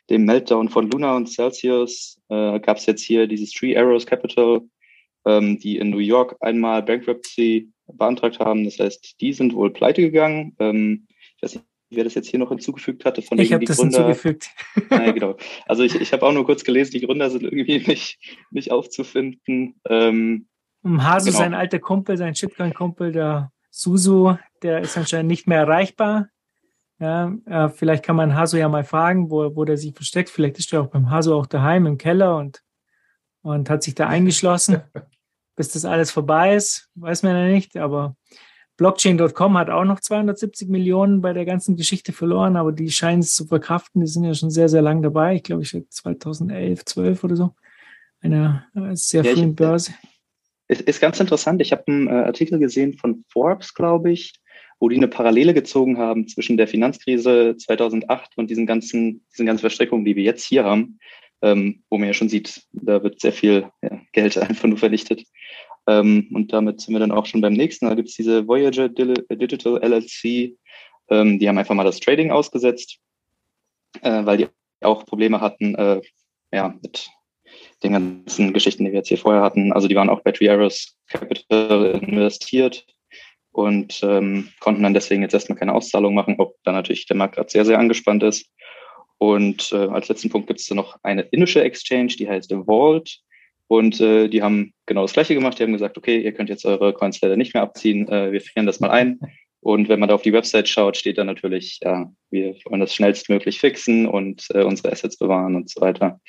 [0.09, 2.19] dem Meltdown von Luna und Celsius.
[2.31, 4.63] Äh, gab es jetzt hier dieses Three Arrows Capital,
[5.27, 8.65] ähm, die in New York einmal Bankruptcy beantragt haben.
[8.65, 10.57] Das heißt, die sind wohl pleite gegangen.
[10.59, 11.67] Ähm, ich weiß nicht,
[11.97, 13.23] wer das jetzt hier noch hinzugefügt hatte.
[13.23, 14.07] Von ich habe das Gründer.
[14.07, 14.49] hinzugefügt.
[14.91, 15.37] Ja, genau.
[15.67, 18.19] Also ich, ich habe auch nur kurz gelesen, die Gründer sind irgendwie nicht,
[18.51, 19.81] nicht aufzufinden.
[19.89, 20.47] Ähm,
[20.85, 21.39] Hasu, genau.
[21.39, 26.29] sein alter Kumpel, sein Shitcoin-Kumpel, der Susu, der ist anscheinend nicht mehr erreichbar.
[27.01, 30.31] Ja, äh, vielleicht kann man Hasu ja mal fragen, wo, wo der sich versteckt.
[30.31, 32.63] Vielleicht ist er auch beim Hasu auch daheim im Keller und,
[33.43, 34.83] und hat sich da eingeschlossen,
[35.57, 36.89] bis das alles vorbei ist.
[36.95, 38.17] Weiß man ja nicht, aber
[38.77, 43.35] Blockchain.com hat auch noch 270 Millionen bei der ganzen Geschichte verloren, aber die scheinen es
[43.35, 44.01] zu verkraften.
[44.01, 45.37] Die sind ja schon sehr, sehr lang dabei.
[45.37, 47.55] Ich glaube, ich 2011, 12 oder so.
[48.21, 49.95] Eine äh, sehr ja, frühen Börse.
[50.67, 51.61] Ist, ist ganz interessant.
[51.61, 54.33] Ich habe einen äh, Artikel gesehen von Forbes, glaube ich,
[54.81, 59.61] wo die eine Parallele gezogen haben zwischen der Finanzkrise 2008 und diesen ganzen, diesen ganzen
[59.61, 60.99] Verstrickungen, die wir jetzt hier haben,
[61.43, 65.25] ähm, wo man ja schon sieht, da wird sehr viel ja, Geld einfach nur vernichtet.
[65.87, 67.87] Ähm, und damit sind wir dann auch schon beim nächsten.
[67.87, 70.57] Da gibt es diese Voyager Digital LLC.
[71.11, 72.99] Ähm, die haben einfach mal das Trading ausgesetzt,
[74.03, 74.49] äh, weil die
[74.81, 76.01] auch Probleme hatten äh,
[76.53, 77.09] ja, mit
[77.83, 79.73] den ganzen Geschichten, die wir jetzt hier vorher hatten.
[79.73, 82.87] Also die waren auch bei Triaris Capital investiert
[83.53, 87.37] und ähm, konnten dann deswegen jetzt erstmal keine Auszahlung machen, ob da natürlich der Markt
[87.37, 88.51] gerade sehr, sehr angespannt ist.
[89.19, 93.21] Und äh, als letzten Punkt gibt es noch eine indische Exchange, die heißt Vault.
[93.67, 95.59] Und äh, die haben genau das Gleiche gemacht.
[95.59, 98.09] Die haben gesagt, okay, ihr könnt jetzt eure Coins leider nicht mehr abziehen.
[98.09, 99.19] Äh, wir frieren das mal ein.
[99.61, 102.95] Und wenn man da auf die Website schaut, steht da natürlich, ja, wir wollen das
[102.95, 106.21] schnellstmöglich fixen und äh, unsere Assets bewahren und so weiter.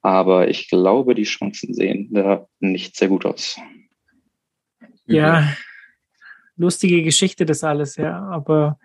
[0.00, 3.58] Aber ich glaube, die Chancen sehen da nicht sehr gut aus.
[5.04, 5.52] Ja,
[6.56, 8.20] lustige Geschichte das alles, ja.
[8.20, 8.78] Aber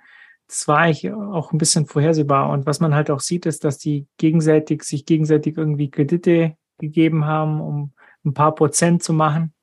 [0.48, 2.50] das war eigentlich auch ein bisschen vorhersehbar.
[2.50, 7.26] Und was man halt auch sieht, ist, dass die gegenseitig sich gegenseitig irgendwie Kredite gegeben
[7.26, 7.94] haben, um
[8.26, 9.54] ein paar Prozent zu machen.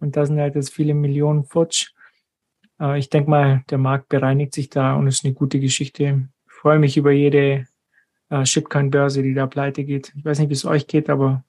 [0.00, 1.92] Und da sind halt jetzt viele Millionen futsch.
[2.78, 6.28] Aber ich denke mal, der Markt bereinigt sich da und ist eine gute Geschichte.
[6.46, 7.66] Ich freue mich über jede
[8.30, 10.12] äh, Shitcoin-Börse, die da pleite geht.
[10.16, 11.44] Ich weiß nicht, wie es euch geht, aber.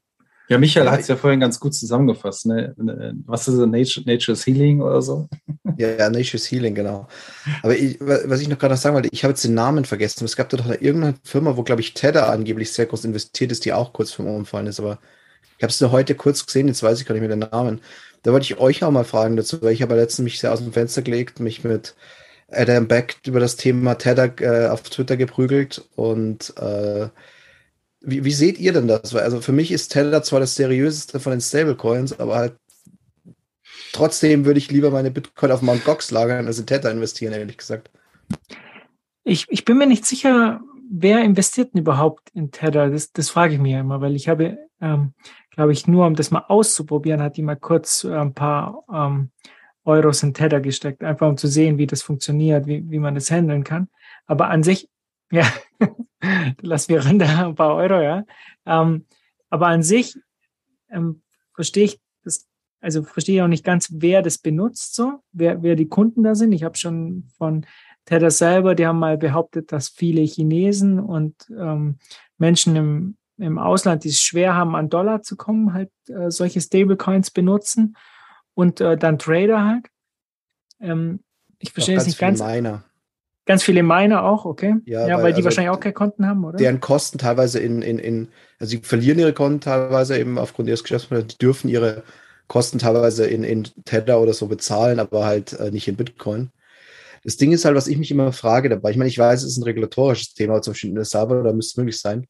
[0.49, 2.47] Ja, Michael hat es ja vorhin ganz gut zusammengefasst.
[2.47, 2.73] Ne?
[3.27, 5.29] Was ist Nature, Nature's Healing oder so?
[5.77, 7.07] Ja, Nature's Healing, genau.
[7.61, 10.25] Aber ich, was ich noch gerade noch sagen wollte, ich habe jetzt den Namen vergessen.
[10.25, 13.63] Es gab da doch irgendeine Firma, wo, glaube ich, Tether angeblich sehr groß investiert ist,
[13.63, 14.79] die auch kurz vom Umfallen ist.
[14.79, 14.97] Aber
[15.57, 17.81] ich habe es nur heute kurz gesehen, jetzt weiß ich gar nicht mehr den Namen.
[18.23, 20.63] Da wollte ich euch auch mal fragen dazu, weil ich habe letztens mich sehr aus
[20.63, 21.95] dem Fenster gelegt, mich mit
[22.51, 27.09] Adam Beck über das Thema Tether äh, auf Twitter geprügelt und äh,
[28.01, 29.13] wie, wie seht ihr denn das?
[29.15, 32.55] Also für mich ist Tether zwar das seriöseste von den Stablecoins, aber halt
[33.91, 35.83] trotzdem würde ich lieber meine Bitcoin auf Mt.
[35.85, 37.89] Gox lagern, als in Tether investieren, ehrlich gesagt.
[39.23, 42.89] Ich, ich bin mir nicht sicher, wer investiert denn überhaupt in Tether?
[42.89, 45.13] Das, das frage ich ja immer, weil ich habe, ähm,
[45.51, 49.31] glaube ich, nur um das mal auszuprobieren, hat die mal kurz äh, ein paar ähm,
[49.83, 53.31] Euros in Tether gesteckt, einfach um zu sehen, wie das funktioniert, wie, wie man das
[53.31, 53.89] handeln kann.
[54.25, 54.89] Aber an sich,
[55.31, 55.45] ja,
[56.61, 58.25] lass mir ran da ein paar Euro, ja.
[58.65, 59.05] Ähm,
[59.49, 60.17] aber an sich
[60.89, 61.21] ähm,
[61.53, 62.47] verstehe ich das,
[62.81, 66.35] also verstehe ich auch nicht ganz, wer das benutzt, so, wer, wer die Kunden da
[66.35, 66.51] sind.
[66.51, 67.65] Ich habe schon von
[68.05, 71.99] Tether selber, die haben mal behauptet, dass viele Chinesen und ähm,
[72.37, 76.61] Menschen im, im Ausland, die es schwer haben, an Dollar zu kommen, halt äh, solche
[76.61, 77.95] Stablecoins benutzen
[78.53, 79.87] und äh, dann Trader halt.
[80.79, 81.19] Ähm,
[81.59, 82.41] ich verstehe es nicht ganz.
[82.41, 82.83] Miner.
[83.49, 84.75] Ganz viele Miner auch, okay.
[84.85, 86.57] Ja, ja weil, weil, die also wahrscheinlich auch keine Konten haben, oder?
[86.57, 88.27] Deren Kosten teilweise in, in, in,
[88.59, 92.03] also sie verlieren ihre Konten teilweise eben aufgrund ihres Geschäftsmodells, die dürfen ihre
[92.45, 96.51] Kosten teilweise in, in Tether oder so bezahlen, aber halt äh, nicht in Bitcoin.
[97.23, 98.91] Das Ding ist halt, was ich mich immer frage dabei.
[98.91, 101.51] Ich meine, ich weiß, es ist ein regulatorisches Thema, zum Beispiel in El Salvador, da
[101.51, 102.27] müsste es möglich sein.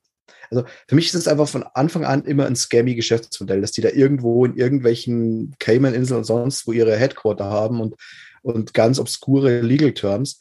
[0.50, 3.82] Also für mich ist es einfach von Anfang an immer ein scammy Geschäftsmodell, dass die
[3.82, 7.96] da irgendwo in irgendwelchen Cayman-Inseln und sonst wo ihre Headquarter haben und,
[8.42, 10.40] und ganz obskure Legal Terms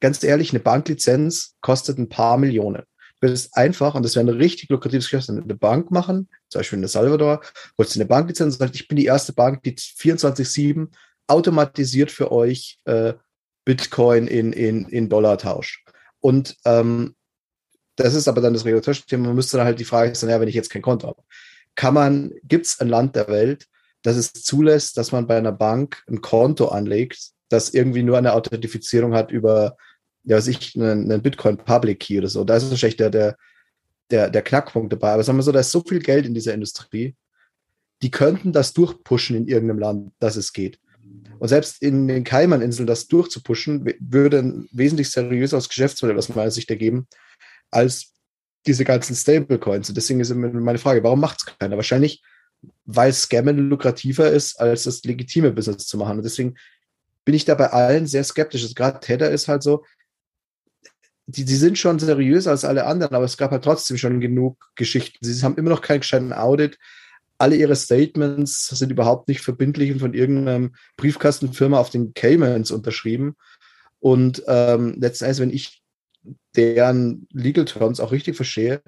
[0.00, 2.82] ganz ehrlich, eine Banklizenz kostet ein paar Millionen.
[3.20, 6.78] Du würdest einfach, und das wäre ein richtig lukratives Geschäft, eine Bank machen, zum Beispiel
[6.78, 7.42] in El Salvador,
[7.76, 10.88] holst du eine Banklizenz und sagst, ich bin die erste Bank, die 24-7
[11.26, 13.14] automatisiert für euch äh,
[13.64, 15.86] Bitcoin in, in, in Dollar tauscht.
[16.20, 17.14] Und ähm,
[17.96, 19.26] das ist aber dann das regulatorische Thema.
[19.26, 21.22] Man müsste dann halt die Frage stellen, ja, wenn ich jetzt kein Konto habe,
[21.74, 23.66] kann man, gibt es ein Land der Welt,
[24.02, 28.32] das es zulässt, dass man bei einer Bank ein Konto anlegt, das irgendwie nur eine
[28.32, 29.76] Authentifizierung hat über
[30.30, 32.44] ja, was ich, einen, einen Bitcoin Public Key oder so.
[32.44, 33.36] Da ist wahrscheinlich der, der,
[34.12, 35.10] der, der Knackpunkt dabei.
[35.10, 37.16] Aber sagen wir so, da ist so viel Geld in dieser Industrie,
[38.00, 40.78] die könnten das durchpushen in irgendeinem Land, dass es geht.
[41.40, 46.70] Und selbst in den Kaimaninseln das durchzupushen, würde ein wesentlich seriöseres Geschäftsmodell aus meiner Sicht
[46.70, 47.08] ergeben,
[47.72, 48.12] als
[48.68, 49.88] diese ganzen Stablecoins.
[49.88, 51.74] Und deswegen ist meine Frage, warum macht es keiner?
[51.74, 52.22] Wahrscheinlich,
[52.84, 56.18] weil Scammen lukrativer ist, als das legitime Business zu machen.
[56.18, 56.54] Und deswegen
[57.24, 58.62] bin ich da bei allen sehr skeptisch.
[58.62, 59.82] Also gerade Tether ist halt so,
[61.30, 64.70] die, die sind schon seriöser als alle anderen, aber es gab halt trotzdem schon genug
[64.74, 65.18] Geschichten.
[65.20, 66.78] Sie haben immer noch keinen gescheiten Audit.
[67.38, 73.36] Alle ihre Statements sind überhaupt nicht verbindlich und von irgendeinem Briefkastenfirma auf den Caymans unterschrieben.
[73.98, 75.82] Und ähm, letzten Endes, wenn ich
[76.56, 78.82] deren Legal Terms auch richtig verstehe,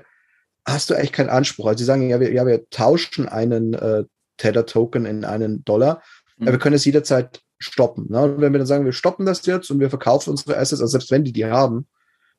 [0.67, 1.67] hast du eigentlich keinen Anspruch.
[1.67, 4.05] Also sie sagen, ja, wir, ja, wir tauschen einen äh,
[4.37, 6.03] Tether-Token in einen Dollar,
[6.37, 6.49] mhm.
[6.49, 8.07] aber wir können es jederzeit stoppen.
[8.11, 8.23] Ne?
[8.23, 10.93] Und wenn wir dann sagen, wir stoppen das jetzt und wir verkaufen unsere Assets, also
[10.93, 11.87] selbst wenn die die haben,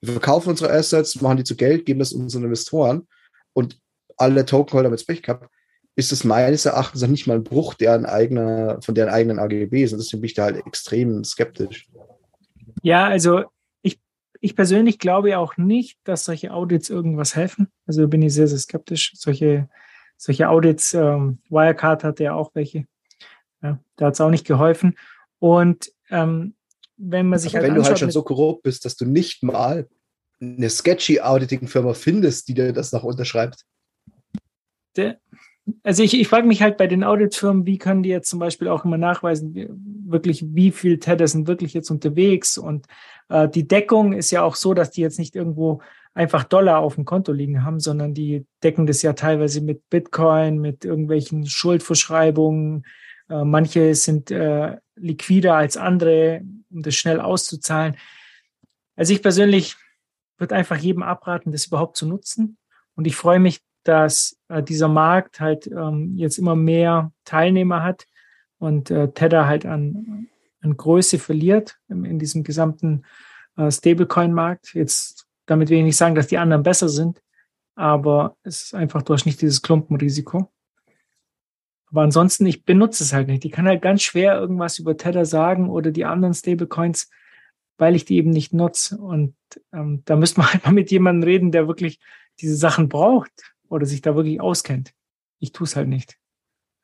[0.04, 3.08] wir verkaufen unsere Assets, machen die zu Geld, geben das unseren Investoren
[3.54, 3.80] und
[4.18, 5.50] alle Tokenholder mit Pech gehabt,
[5.96, 9.94] ist das meines Erachtens noch nicht mal ein Bruch deren eigener, von deren eigenen AGBs.
[9.94, 11.88] Und deswegen bin ich da halt extrem skeptisch.
[12.82, 13.46] Ja, also
[13.82, 14.00] ich,
[14.42, 17.70] ich persönlich glaube auch nicht, dass solche Audits irgendwas helfen.
[17.86, 19.14] Also bin ich sehr, sehr skeptisch.
[19.16, 19.70] Solche,
[20.18, 22.88] solche Audits, ähm, Wirecard hatte ja auch welche.
[23.62, 24.98] Ja, da hat es auch nicht geholfen.
[25.40, 26.56] Und ähm,
[27.04, 29.44] wenn man sich Aber halt wenn du halt schon so korrupt bist, dass du nicht
[29.44, 29.88] mal
[30.42, 33.66] eine sketchy Auditing-Firma findest, die dir das noch unterschreibt.
[34.96, 35.18] Der,
[35.84, 38.68] also ich, ich frage mich halt bei den Auditfirmen, wie können die jetzt zum Beispiel
[38.68, 42.88] auch immer nachweisen, wie, wirklich, wie viel Tether sind wirklich jetzt unterwegs und
[43.30, 45.82] äh, die Deckung ist ja auch so, dass die jetzt nicht irgendwo
[46.14, 50.60] einfach Dollar auf dem Konto liegen haben, sondern die decken das ja teilweise mit Bitcoin,
[50.60, 52.86] mit irgendwelchen Schuldverschreibungen.
[53.34, 57.98] Äh, manche sind äh, liquider als andere, um das schnell auszuzahlen.
[58.96, 59.76] Also ich persönlich
[60.38, 62.58] würde einfach jedem abraten, das überhaupt zu nutzen.
[62.96, 68.06] Und ich freue mich, dass äh, dieser Markt halt ähm, jetzt immer mehr Teilnehmer hat
[68.60, 70.28] und äh, Tether halt an,
[70.62, 73.04] an Größe verliert in, in diesem gesamten
[73.58, 74.76] äh, Stablecoin-Markt.
[74.76, 77.22] Jetzt damit will ich nicht sagen, dass die anderen besser sind,
[77.76, 80.52] aber es ist einfach, durch nicht dieses Klumpenrisiko.
[81.94, 83.46] Aber ansonsten, ich benutze es halt nicht.
[83.46, 87.12] Ich kann halt ganz schwer irgendwas über Tether sagen oder die anderen Stablecoins,
[87.78, 88.98] weil ich die eben nicht nutze.
[88.98, 89.36] Und
[89.72, 92.00] ähm, da müsste man halt mal mit jemandem reden, der wirklich
[92.42, 94.92] diese Sachen braucht oder sich da wirklich auskennt.
[95.38, 96.18] Ich tue es halt nicht.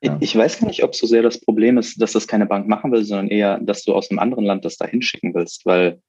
[0.04, 0.16] Ja.
[0.20, 2.92] Ich weiß gar nicht, ob so sehr das Problem ist, dass das keine Bank machen
[2.92, 6.04] will, sondern eher, dass du aus einem anderen Land das da hinschicken willst, weil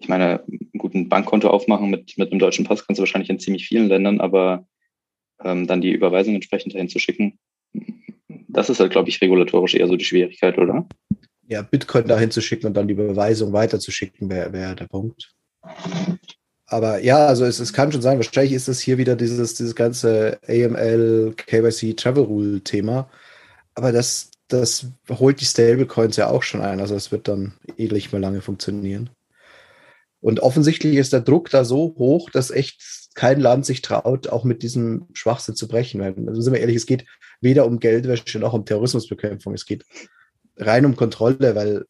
[0.00, 0.44] ich meine,
[0.76, 3.88] gut, ein Bankkonto aufmachen mit, mit einem deutschen Pass kannst du wahrscheinlich in ziemlich vielen
[3.88, 4.66] Ländern, aber
[5.42, 7.38] ähm, dann die Überweisung entsprechend dahin zu schicken,
[8.54, 10.86] das ist halt, glaube ich, regulatorisch eher so die Schwierigkeit, oder?
[11.46, 15.34] Ja, Bitcoin dahin zu schicken und dann die Überweisung weiterzuschicken, wäre wär der Punkt.
[16.66, 19.74] Aber ja, also es, es kann schon sein, wahrscheinlich ist das hier wieder dieses, dieses
[19.74, 23.10] ganze AML, KYC, Travel Rule Thema.
[23.74, 26.80] Aber das, das holt die Stablecoins ja auch schon ein.
[26.80, 29.10] Also es wird dann eh nicht mehr lange funktionieren.
[30.24, 34.42] Und offensichtlich ist der Druck da so hoch, dass echt kein Land sich traut, auch
[34.42, 36.00] mit diesem Schwachsinn zu brechen.
[36.00, 37.04] Weil, also sind wir ehrlich, es geht
[37.42, 39.52] weder um Geldwäsche noch um Terrorismusbekämpfung.
[39.52, 39.84] Es geht
[40.56, 41.84] rein um Kontrolle, weil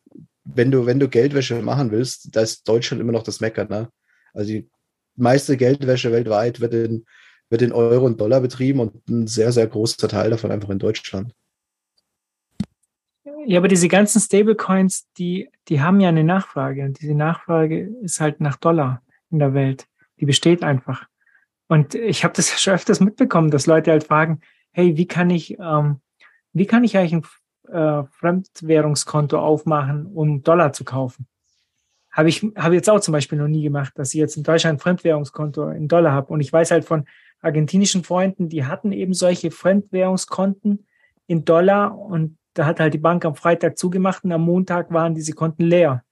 [0.44, 3.66] wenn du, wenn du Geldwäsche machen willst, da ist Deutschland immer noch das Mecker.
[3.66, 3.88] Ne?
[4.33, 4.68] Also die
[5.14, 7.07] meiste Geldwäsche weltweit wird in,
[7.51, 10.81] wird in Euro und Dollar betrieben und ein sehr, sehr großer Teil davon einfach in
[10.81, 11.33] Deutschland.
[13.46, 18.20] Ja, aber diese ganzen Stablecoins, die, die haben ja eine Nachfrage und diese Nachfrage ist
[18.20, 19.87] halt nach Dollar in der Welt.
[20.20, 21.07] Die besteht einfach.
[21.68, 24.40] Und ich habe das schon öfters mitbekommen, dass Leute halt fragen,
[24.72, 26.00] hey, wie kann ich, ähm,
[26.52, 27.24] wie kann ich eigentlich
[27.68, 31.26] ein äh, Fremdwährungskonto aufmachen, um Dollar zu kaufen?
[32.11, 34.76] Habe ich habe jetzt auch zum Beispiel noch nie gemacht, dass ich jetzt in Deutschland
[34.76, 36.33] ein Fremdwährungskonto in Dollar habe.
[36.33, 37.07] Und ich weiß halt von
[37.40, 40.87] argentinischen Freunden, die hatten eben solche Fremdwährungskonten
[41.26, 45.14] in Dollar und da hat halt die Bank am Freitag zugemacht und am Montag waren
[45.14, 46.04] diese Konten leer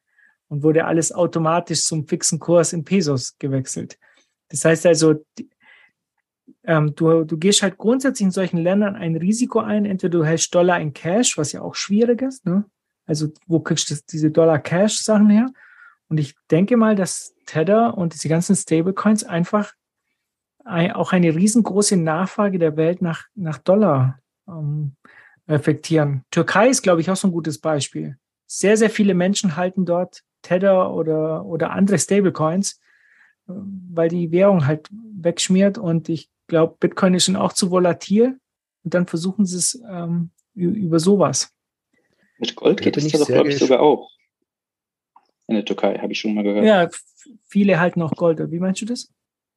[0.49, 3.99] und wurde alles automatisch zum fixen Kurs in Pesos gewechselt.
[4.49, 5.25] Das heißt also,
[6.65, 9.85] ähm, du, du gehst halt grundsätzlich in solchen Ländern ein Risiko ein.
[9.85, 12.45] Entweder du hältst Dollar in Cash, was ja auch schwierig ist.
[12.45, 12.65] Ne?
[13.07, 15.51] Also wo kriegst du diese Dollar-Cash-Sachen her?
[16.09, 19.73] Und ich denke mal, dass Tether und diese ganzen Stablecoins einfach
[20.65, 24.97] ein, auch eine riesengroße Nachfrage der Welt nach, nach Dollar ähm,
[25.49, 26.25] reflektieren.
[26.31, 28.17] Türkei ist, glaube ich, auch so ein gutes Beispiel.
[28.47, 32.81] Sehr, sehr viele Menschen halten dort Tether oder, oder andere Stablecoins,
[33.49, 33.53] äh,
[33.91, 38.39] weil die Währung halt wegschmiert und ich glaube, Bitcoin ist schon auch zu volatil
[38.85, 41.53] und dann versuchen sie es ähm, über sowas.
[42.39, 44.11] Mit Gold geht es da doch, glaube ich, sogar auch.
[45.47, 46.65] In der Türkei, habe ich schon mal gehört.
[46.65, 46.89] Ja,
[47.47, 48.39] viele halten auch Gold.
[48.51, 49.13] Wie meinst du das?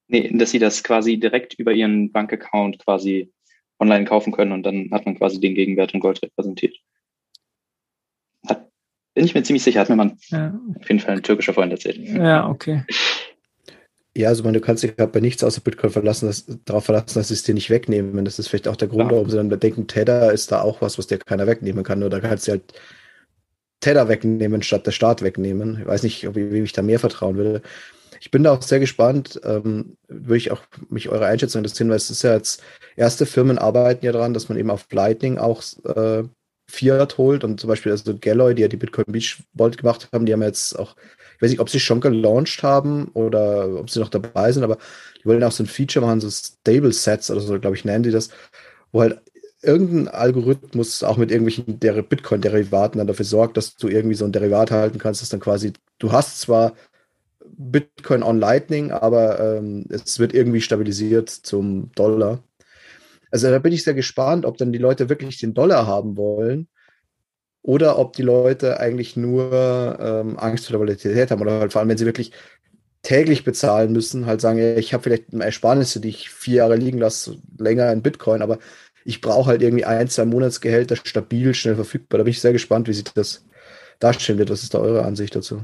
[0.07, 3.33] Nee, dass sie das quasi direkt über ihren Bankaccount quasi
[3.79, 6.75] online kaufen können und dann hat man quasi den Gegenwert in Gold repräsentiert.
[8.47, 8.69] Hat,
[9.13, 10.57] bin ich mir ziemlich sicher, hat mir man ja.
[10.79, 11.97] auf jeden Fall ein türkischer Freund erzählt.
[11.97, 12.83] Ja, okay.
[14.17, 17.15] Ja, also meine, du kannst dich halt bei nichts außer Bitcoin verlassen, dass, darauf verlassen,
[17.15, 18.23] dass sie es dir nicht wegnehmen.
[18.23, 19.17] Das ist vielleicht auch der Grund, ja.
[19.17, 22.01] warum sie dann denken, Tether ist da auch was, was dir keiner wegnehmen kann.
[22.01, 22.73] Oder kannst du halt
[23.81, 25.79] Tether wegnehmen, statt der Staat wegnehmen.
[25.81, 27.61] Ich weiß nicht, ob ich, wie ich da mehr vertrauen würde.
[28.25, 31.97] Ich bin da auch sehr gespannt, ähm, würde ich auch mich eure Einschätzung interessieren, weil
[31.97, 32.63] es ist ja jetzt,
[32.95, 36.23] erste Firmen arbeiten ja daran, dass man eben auf Lightning auch äh,
[36.67, 40.25] Fiat holt und zum Beispiel also Galloy, die ja die Bitcoin Beach Vault gemacht haben,
[40.25, 40.95] die haben jetzt auch,
[41.35, 44.79] ich weiß nicht, ob sie schon gelauncht haben oder ob sie noch dabei sind, aber
[45.21, 48.01] die wollen auch so ein Feature machen, so Stable Sets oder so, glaube ich, nennen
[48.01, 48.29] die das,
[48.91, 49.21] wo halt
[49.61, 54.71] irgendein Algorithmus auch mit irgendwelchen Bitcoin-Derivaten dann dafür sorgt, dass du irgendwie so ein Derivat
[54.71, 56.73] halten kannst, dass dann quasi, du hast zwar
[57.57, 62.43] Bitcoin on Lightning, aber ähm, es wird irgendwie stabilisiert zum Dollar.
[63.31, 66.67] Also da bin ich sehr gespannt, ob dann die Leute wirklich den Dollar haben wollen
[67.61, 71.81] oder ob die Leute eigentlich nur ähm, Angst vor der Volatilität haben oder halt vor
[71.81, 72.31] allem, wenn sie wirklich
[73.01, 77.37] täglich bezahlen müssen, halt sagen, ich habe vielleicht Ersparnisse, die ich vier Jahre liegen lasse,
[77.57, 78.59] länger in Bitcoin, aber
[79.05, 82.17] ich brauche halt irgendwie ein, zwei Monatsgehälter stabil, schnell verfügbar.
[82.17, 83.45] Da bin ich sehr gespannt, wie sich das
[83.99, 84.49] darstellen wird.
[84.49, 85.63] Was ist da eure Ansicht dazu?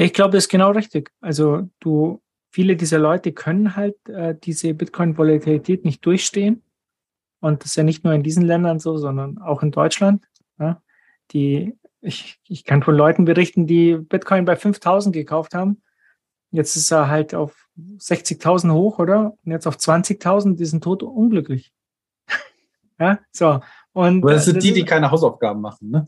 [0.00, 1.10] Ich glaube, das ist genau richtig.
[1.20, 6.62] Also du, viele dieser Leute können halt äh, diese Bitcoin-Volatilität nicht durchstehen.
[7.40, 10.24] Und das ist ja nicht nur in diesen Ländern so, sondern auch in Deutschland.
[10.60, 10.80] Ja?
[11.32, 15.82] Die, ich, ich kann von Leuten berichten, die Bitcoin bei 5000 gekauft haben.
[16.52, 19.34] Jetzt ist er halt auf 60.000 hoch, oder?
[19.44, 21.72] Und jetzt auf 20.000, die sind tot unglücklich.
[23.00, 23.60] ja, so.
[23.92, 26.06] Und, Aber das sind äh, das die, die keine Hausaufgaben machen, ne?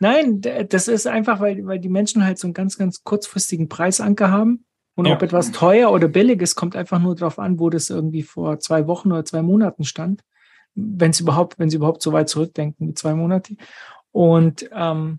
[0.00, 4.30] Nein, das ist einfach, weil, weil die Menschen halt so einen ganz, ganz kurzfristigen Preisanker
[4.30, 4.64] haben.
[4.96, 5.14] Und ja.
[5.14, 8.60] ob etwas teuer oder billig ist, kommt einfach nur darauf an, wo das irgendwie vor
[8.60, 10.22] zwei Wochen oder zwei Monaten stand.
[10.74, 13.56] Wenn sie überhaupt, wenn sie überhaupt so weit zurückdenken wie zwei Monate.
[14.12, 15.18] Und ähm,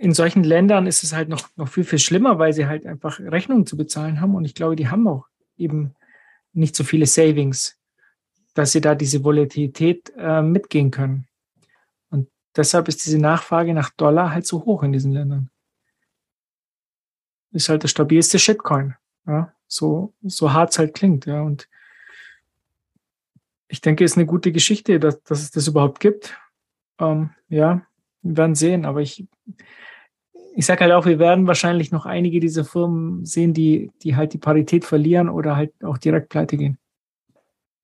[0.00, 3.20] in solchen Ländern ist es halt noch, noch viel, viel schlimmer, weil sie halt einfach
[3.20, 4.34] Rechnungen zu bezahlen haben.
[4.34, 5.94] Und ich glaube, die haben auch eben
[6.52, 7.78] nicht so viele Savings,
[8.54, 11.26] dass sie da diese Volatilität äh, mitgehen können.
[12.56, 15.50] Deshalb ist diese Nachfrage nach Dollar halt so hoch in diesen Ländern.
[17.52, 18.94] Ist halt der stabilste Shitcoin.
[19.26, 21.42] Ja, so, so hart es halt klingt, ja.
[21.42, 21.68] Und
[23.68, 26.36] ich denke, es ist eine gute Geschichte, dass, dass es das überhaupt gibt.
[26.98, 27.84] Ähm, ja,
[28.22, 29.26] wir werden sehen, aber ich,
[30.54, 34.32] ich sage halt auch, wir werden wahrscheinlich noch einige dieser Firmen sehen, die, die halt
[34.32, 36.78] die Parität verlieren oder halt auch direkt pleite gehen.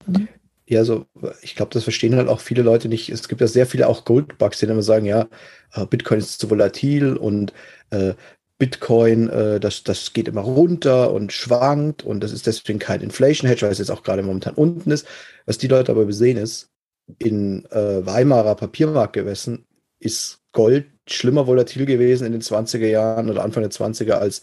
[0.07, 0.29] Mhm.
[0.71, 1.07] Ja, so,
[1.43, 3.09] ich glaube, das verstehen halt auch viele Leute nicht.
[3.09, 5.29] Es gibt ja sehr viele auch Goldbugs, die dann immer sagen, ja,
[5.73, 7.53] äh, Bitcoin ist zu volatil und
[7.91, 8.15] äh,
[8.57, 13.49] Bitcoin, äh, das, das geht immer runter und schwankt und das ist deswegen kein Inflation
[13.49, 15.09] Hedge, weil es jetzt auch gerade momentan unten ist.
[15.45, 16.71] Was die Leute aber besehen ist,
[17.19, 19.67] in äh, Weimarer Papiermarktgewässern
[19.99, 24.43] ist Gold schlimmer volatil gewesen in den 20er Jahren oder Anfang der 20er als,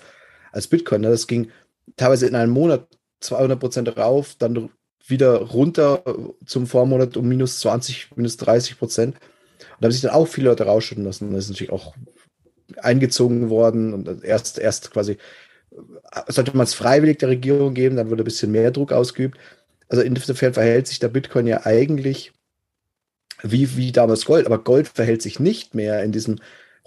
[0.51, 1.03] als Bitcoin.
[1.03, 1.51] Das ging
[1.95, 2.85] teilweise in einem Monat
[3.21, 4.69] 200 Prozent rauf, dann
[5.07, 6.03] wieder runter
[6.45, 9.15] zum Vormonat um minus 20, minus 30 Prozent.
[9.15, 11.33] Und da haben sich dann auch viele Leute rausschütten lassen.
[11.33, 11.95] Das ist natürlich auch
[12.77, 15.17] eingezogen worden und erst, erst quasi,
[16.27, 19.37] sollte man es freiwillig der Regierung geben, dann wurde ein bisschen mehr Druck ausgeübt.
[19.87, 22.33] Also insofern verhält sich der Bitcoin ja eigentlich
[23.43, 26.39] wie, wie damals Gold, aber Gold verhält sich nicht mehr in diesem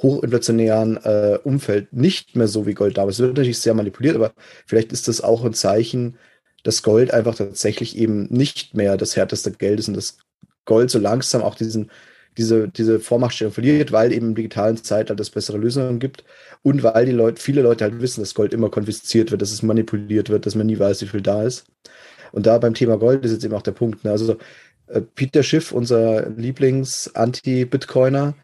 [0.03, 3.17] hochinflationären äh, Umfeld nicht mehr so wie Gold damals.
[3.17, 4.33] Es wird natürlich sehr manipuliert, aber
[4.67, 6.17] vielleicht ist das auch ein Zeichen,
[6.63, 10.19] dass Gold einfach tatsächlich eben nicht mehr das härteste Geld ist und das
[10.65, 11.91] Gold so langsam auch diesen,
[12.37, 16.25] diese, diese Vormachtstellung verliert, weil eben im digitalen Zeitalter es bessere Lösungen gibt
[16.63, 19.63] und weil die Leute, viele Leute halt wissen, dass Gold immer konfisziert wird, dass es
[19.63, 21.67] manipuliert wird, dass man nie weiß, wie viel da ist.
[22.33, 24.05] Und da beim Thema Gold ist jetzt eben auch der Punkt.
[24.05, 24.13] Ne?
[24.13, 24.37] Also
[24.87, 28.35] äh, Peter Schiff, unser Lieblings-Anti-Bitcoiner,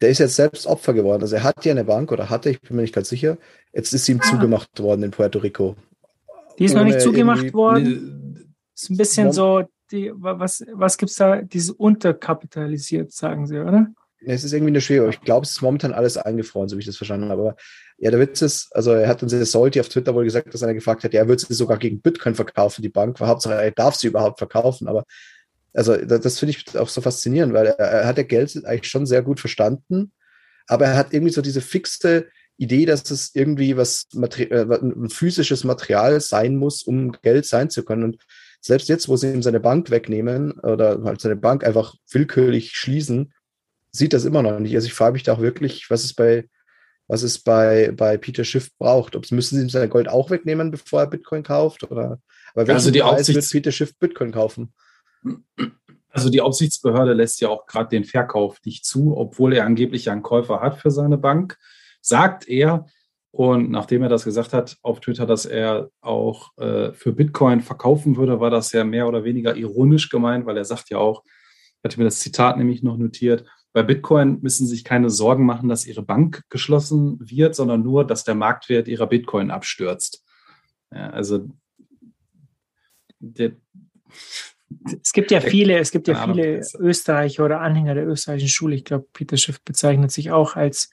[0.00, 1.22] der ist jetzt selbst Opfer geworden.
[1.22, 3.36] Also er hat ja eine Bank oder hatte, ich bin mir nicht ganz sicher.
[3.72, 4.28] Jetzt ist ihm ah.
[4.28, 5.76] zugemacht worden in Puerto Rico.
[6.60, 8.54] Die ist noch nicht zugemacht worden.
[8.74, 11.42] Ist ein bisschen so, die, was, was gibt es da?
[11.42, 13.88] Dieses unterkapitalisiert, sagen sie, oder?
[14.24, 15.08] Es ist irgendwie eine Schwere.
[15.08, 17.40] Ich glaube, es ist momentan alles eingefroren, so wie ich das verstanden habe.
[17.40, 17.56] Aber
[17.98, 20.60] ja, der Witz ist, also er hat uns der Salty auf Twitter wohl gesagt, dass
[20.60, 23.18] er gefragt hat, er würde sie sogar gegen Bitcoin verkaufen, die Bank.
[23.18, 24.88] Hauptsache, er darf sie überhaupt verkaufen.
[24.88, 25.04] Aber
[25.72, 28.90] also das, das finde ich auch so faszinierend, weil er, er hat ja Geld eigentlich
[28.90, 30.12] schon sehr gut verstanden,
[30.66, 32.26] aber er hat irgendwie so diese fixe
[32.60, 37.70] Idee, dass es irgendwie was Materi äh, ein physisches Material sein muss, um Geld sein
[37.70, 38.04] zu können.
[38.04, 38.18] Und
[38.60, 43.32] selbst jetzt, wo sie ihm seine Bank wegnehmen oder halt seine Bank einfach willkürlich schließen,
[43.92, 44.74] sieht das immer noch nicht.
[44.74, 46.48] Also ich frage mich da auch wirklich, was es bei,
[47.08, 49.16] was es bei, bei Peter Schiff braucht.
[49.16, 51.90] Ob müssen sie ihm sein Gold auch wegnehmen, bevor er Bitcoin kauft?
[51.90, 52.20] Oder
[52.54, 54.74] aber also die Preis wird Peter Schiff Bitcoin kaufen?
[56.10, 60.22] Also die Aufsichtsbehörde lässt ja auch gerade den Verkauf nicht zu, obwohl er angeblich einen
[60.22, 61.56] Käufer hat für seine Bank,
[62.00, 62.86] sagt er.
[63.32, 68.16] Und nachdem er das gesagt hat auf Twitter, dass er auch äh, für Bitcoin verkaufen
[68.16, 71.84] würde, war das ja mehr oder weniger ironisch gemeint, weil er sagt ja auch, ich
[71.84, 75.68] hatte mir das Zitat nämlich noch notiert, bei Bitcoin müssen Sie sich keine Sorgen machen,
[75.68, 80.24] dass Ihre Bank geschlossen wird, sondern nur, dass der Marktwert Ihrer Bitcoin abstürzt.
[80.92, 81.48] Ja, also
[83.20, 83.52] der,
[85.02, 88.74] es gibt ja viele, es gibt ja viele Österreicher oder Anhänger der österreichischen Schule.
[88.74, 90.90] Ich glaube, Peter Schiff bezeichnet sich auch als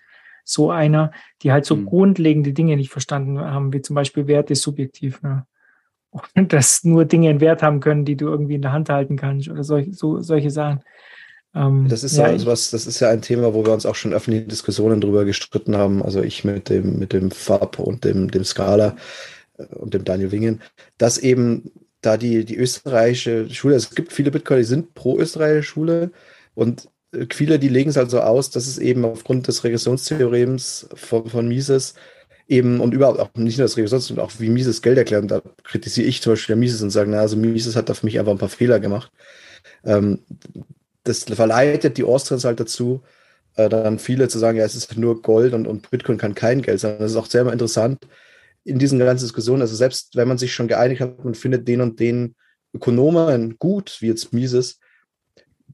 [0.48, 1.86] so einer, die halt so mhm.
[1.86, 5.22] grundlegende Dinge nicht verstanden haben, wie zum Beispiel Wert ist subjektiv.
[5.22, 5.46] Ne?
[6.36, 9.18] Und dass nur Dinge einen Wert haben können, die du irgendwie in der Hand halten
[9.18, 10.82] kannst oder solch, so, solche Sachen.
[11.54, 13.96] Ähm, das ist ja, ja was, das ist ja ein Thema, wo wir uns auch
[13.96, 16.02] schon öffentliche Diskussionen drüber gestritten haben.
[16.02, 18.96] Also ich mit dem, mit dem Fab und dem, dem Scala
[19.58, 20.62] äh, und dem Daniel Wingen,
[20.98, 25.64] dass eben da die, die österreichische Schule, es gibt viele Bitcoin, die sind pro österreichische
[25.64, 26.12] Schule
[26.56, 30.90] und äh, viele, die legen es halt so aus, dass es eben aufgrund des Regressionstheorems
[30.96, 31.96] von, von Mises
[32.48, 35.24] eben und überhaupt auch nicht nur das Regressions, sondern auch wie Mises Geld erklärt.
[35.24, 38.06] Und da kritisiere ich zum Beispiel Mises und sage, na, also Mises hat da für
[38.06, 39.12] mich einfach ein paar Fehler gemacht.
[39.84, 40.20] Ähm,
[41.04, 43.02] das verleitet die Austrians halt dazu,
[43.56, 46.62] äh, dann viele zu sagen, ja, es ist nur Gold und, und Bitcoin kann kein
[46.62, 46.98] Geld sein.
[47.00, 48.08] Das ist auch sehr interessant,
[48.64, 51.82] in diesen ganzen Diskussionen, also selbst wenn man sich schon geeinigt hat, man findet den
[51.82, 52.36] und den
[52.74, 54.80] Ökonomen gut, wie jetzt Mises,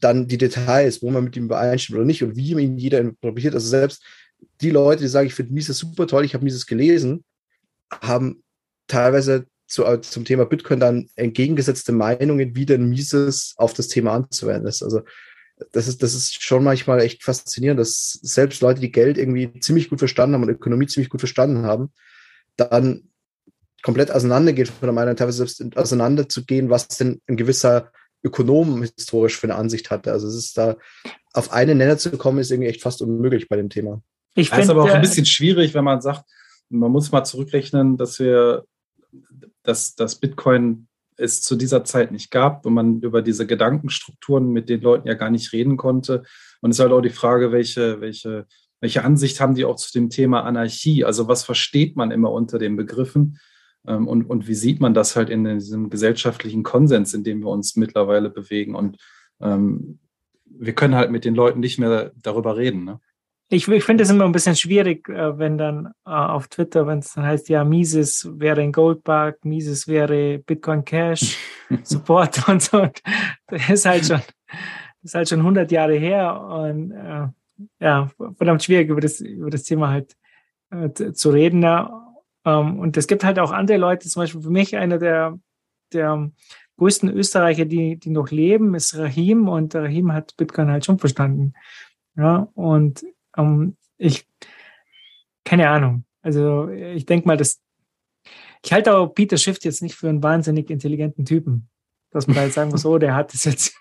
[0.03, 3.53] dann die Details, wo man mit ihm übereinstimmt oder nicht und wie ihn jeder interpretiert.
[3.53, 4.03] Also selbst
[4.61, 7.23] die Leute, die sagen, ich finde Mises super toll, ich habe Mises gelesen,
[8.01, 8.43] haben
[8.87, 14.67] teilweise zu, zum Thema Bitcoin dann entgegengesetzte Meinungen, wie denn Mises auf das Thema anzuwenden
[14.67, 14.83] ist.
[14.83, 15.01] Also
[15.71, 19.89] das ist, das ist schon manchmal echt faszinierend, dass selbst Leute, die Geld irgendwie ziemlich
[19.89, 21.91] gut verstanden haben und Ökonomie ziemlich gut verstanden haben,
[22.57, 23.09] dann
[23.81, 27.91] komplett auseinandergeht von der Meinung, teilweise selbst auseinanderzugehen, was denn ein gewisser
[28.23, 30.11] Ökonom historisch für eine Ansicht hatte.
[30.11, 30.75] Also es ist da,
[31.33, 34.01] auf einen Nenner zu kommen, ist irgendwie echt fast unmöglich bei dem Thema.
[34.35, 36.23] Ich finde es aber auch ein bisschen schwierig, wenn man sagt,
[36.69, 38.65] man muss mal zurückrechnen, dass wir,
[39.61, 44.69] dass das Bitcoin es zu dieser Zeit nicht gab und man über diese Gedankenstrukturen mit
[44.69, 46.23] den Leuten ja gar nicht reden konnte.
[46.61, 48.47] Und es ist halt auch die Frage, welche, welche
[48.83, 51.05] welche Ansicht haben die auch zu dem Thema Anarchie?
[51.05, 53.39] Also was versteht man immer unter den Begriffen?
[53.87, 57.49] Ähm, und, und wie sieht man das halt in diesem gesellschaftlichen Konsens, in dem wir
[57.49, 58.75] uns mittlerweile bewegen?
[58.75, 58.97] Und
[59.41, 59.99] ähm,
[60.45, 62.85] wir können halt mit den Leuten nicht mehr darüber reden.
[62.85, 62.99] Ne?
[63.49, 66.99] Ich, ich finde es immer ein bisschen schwierig, äh, wenn dann äh, auf Twitter, wenn
[66.99, 71.37] es dann heißt, ja, Mises wäre ein Goldbug, Mises wäre Bitcoin Cash,
[71.83, 72.87] Support und so.
[73.47, 77.27] Das ist halt schon, das ist halt schon 100 Jahre her und äh,
[77.79, 80.15] ja, verdammt schwierig, über das, über das Thema halt
[80.71, 81.61] äh, zu reden.
[81.61, 82.02] Ja.
[82.45, 85.39] Ähm, und es gibt halt auch andere Leute, zum Beispiel für mich einer der,
[85.93, 86.31] der
[86.77, 91.53] größten Österreicher, die, die noch leben, ist Rahim und Rahim hat Bitcoin halt schon verstanden.
[92.15, 93.03] Ja, und
[93.37, 94.27] ähm, ich,
[95.43, 96.05] keine Ahnung.
[96.21, 97.61] Also ich denke mal, dass
[98.65, 101.69] ich halte auch Peter Schiff jetzt nicht für einen wahnsinnig intelligenten Typen,
[102.11, 103.75] dass man da jetzt sagen muss, oh, der hat das jetzt,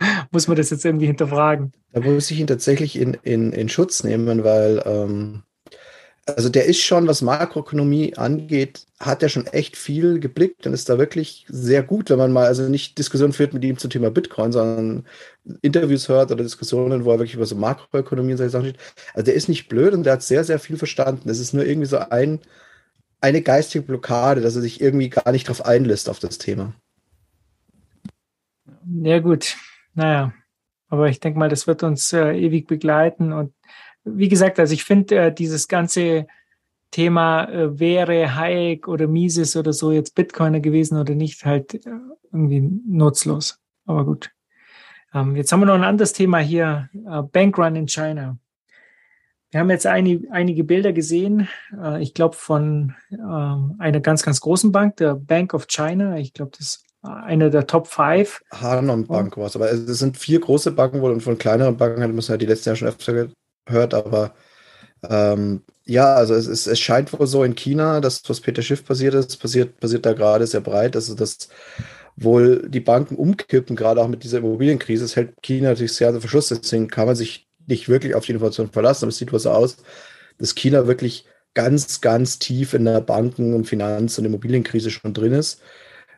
[0.30, 1.72] muss man das jetzt irgendwie hinterfragen.
[1.90, 5.42] Da muss ich ihn tatsächlich in, in, in Schutz nehmen, weil ähm,
[6.26, 10.88] also der ist schon, was Makroökonomie angeht, hat er schon echt viel geblickt und ist
[10.88, 14.10] da wirklich sehr gut, wenn man mal also nicht Diskussionen führt mit ihm zum Thema
[14.10, 15.04] Bitcoin, sondern
[15.62, 18.80] Interviews hört oder Diskussionen, wo er wirklich über so Makroökonomie und solche Sachen steht.
[19.14, 21.28] Also der ist nicht blöd und der hat sehr, sehr viel verstanden.
[21.28, 22.38] Es ist nur irgendwie so ein,
[23.20, 26.72] eine geistige Blockade, dass er sich irgendwie gar nicht drauf einlässt auf das Thema.
[28.86, 29.56] Ja, gut.
[29.94, 30.32] Naja,
[30.88, 33.54] aber ich denke mal, das wird uns äh, ewig begleiten und
[34.04, 36.26] wie gesagt, also ich finde äh, dieses ganze
[36.90, 41.90] Thema äh, wäre Hayek oder Mises oder so jetzt Bitcoiner gewesen oder nicht, halt äh,
[42.32, 43.58] irgendwie nutzlos.
[43.86, 44.30] Aber gut.
[45.14, 48.38] Ähm, jetzt haben wir noch ein anderes Thema hier, äh, Bankrun in China.
[49.50, 51.48] Wir haben jetzt ein, einige Bilder gesehen,
[51.78, 56.16] äh, ich glaube von ähm, einer ganz, ganz großen Bank, der Bank of China.
[56.16, 58.42] Ich glaube, das ist eine der Top 5.
[58.52, 62.02] Hanon Bank war es, aber es sind vier große Banken wohl und von kleineren Banken
[62.02, 63.28] hat man es ja die letzten Jahre schon öfter
[63.66, 64.34] hört, aber
[65.08, 68.84] ähm, ja, also es, es, es scheint wohl so in China, dass was Peter Schiff
[68.84, 70.94] passiert ist, passiert, passiert da gerade sehr breit.
[70.96, 71.48] Also dass
[72.16, 75.04] wohl die Banken umkippen, gerade auch mit dieser Immobilienkrise.
[75.04, 78.32] Es hält China natürlich sehr unter Verschluss, deswegen kann man sich nicht wirklich auf die
[78.32, 79.76] Information verlassen, aber es sieht wohl so aus,
[80.38, 85.32] dass China wirklich ganz, ganz tief in der Banken- und Finanz- und Immobilienkrise schon drin
[85.32, 85.60] ist.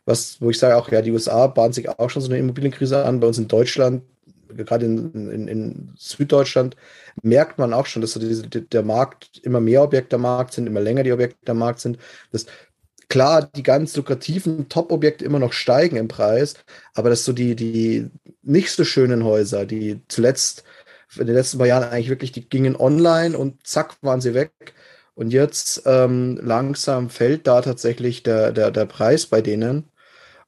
[0.05, 3.05] Was, wo ich sage auch, ja, die USA bahnen sich auch schon so eine Immobilienkrise
[3.05, 3.21] an.
[3.21, 4.03] Bei uns in Deutschland
[4.63, 6.77] gerade in, in, in, Süddeutschland,
[7.23, 10.67] merkt man auch schon, dass so diese, der Markt, immer mehr Objekte am Markt sind,
[10.67, 11.99] immer länger die Objekte am Markt sind.
[12.33, 12.47] Dass
[13.09, 16.55] klar die ganz lukrativen Top-Objekte immer noch steigen im Preis,
[16.95, 18.11] aber dass so die, die
[18.43, 20.65] nicht so schönen Häuser, die zuletzt
[21.17, 24.75] in den letzten paar Jahren eigentlich wirklich, die gingen online und zack, waren sie weg.
[25.15, 29.85] Und jetzt ähm, langsam fällt da tatsächlich der, der, der Preis bei denen.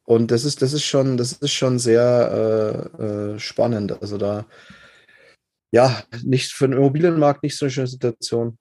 [0.04, 3.02] Und das ist, das ist schon, das ist schon sehr äh,
[3.34, 4.00] äh, spannend.
[4.02, 4.46] Also da,
[5.70, 8.58] ja, nicht für den Immobilienmarkt nicht so eine schöne Situation.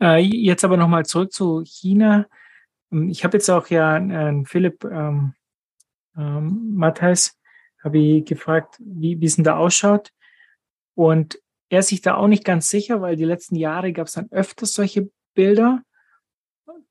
[0.00, 2.26] Äh, jetzt aber nochmal zurück zu China.
[2.90, 5.34] Ähm, ich habe jetzt auch ja äh, Philipp ähm,
[6.16, 7.38] ähm, Matthijs,
[7.82, 10.10] habe ich gefragt, wie es denn da ausschaut.
[10.94, 14.12] Und er ist sich da auch nicht ganz sicher, weil die letzten Jahre gab es
[14.12, 15.82] dann öfters solche Bilder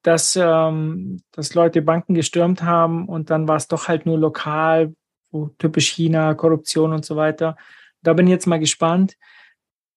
[0.01, 4.93] dass, ähm, dass Leute Banken gestürmt haben und dann war es doch halt nur lokal,
[5.31, 7.55] wo typisch China, Korruption und so weiter.
[8.03, 9.17] Da bin ich jetzt mal gespannt,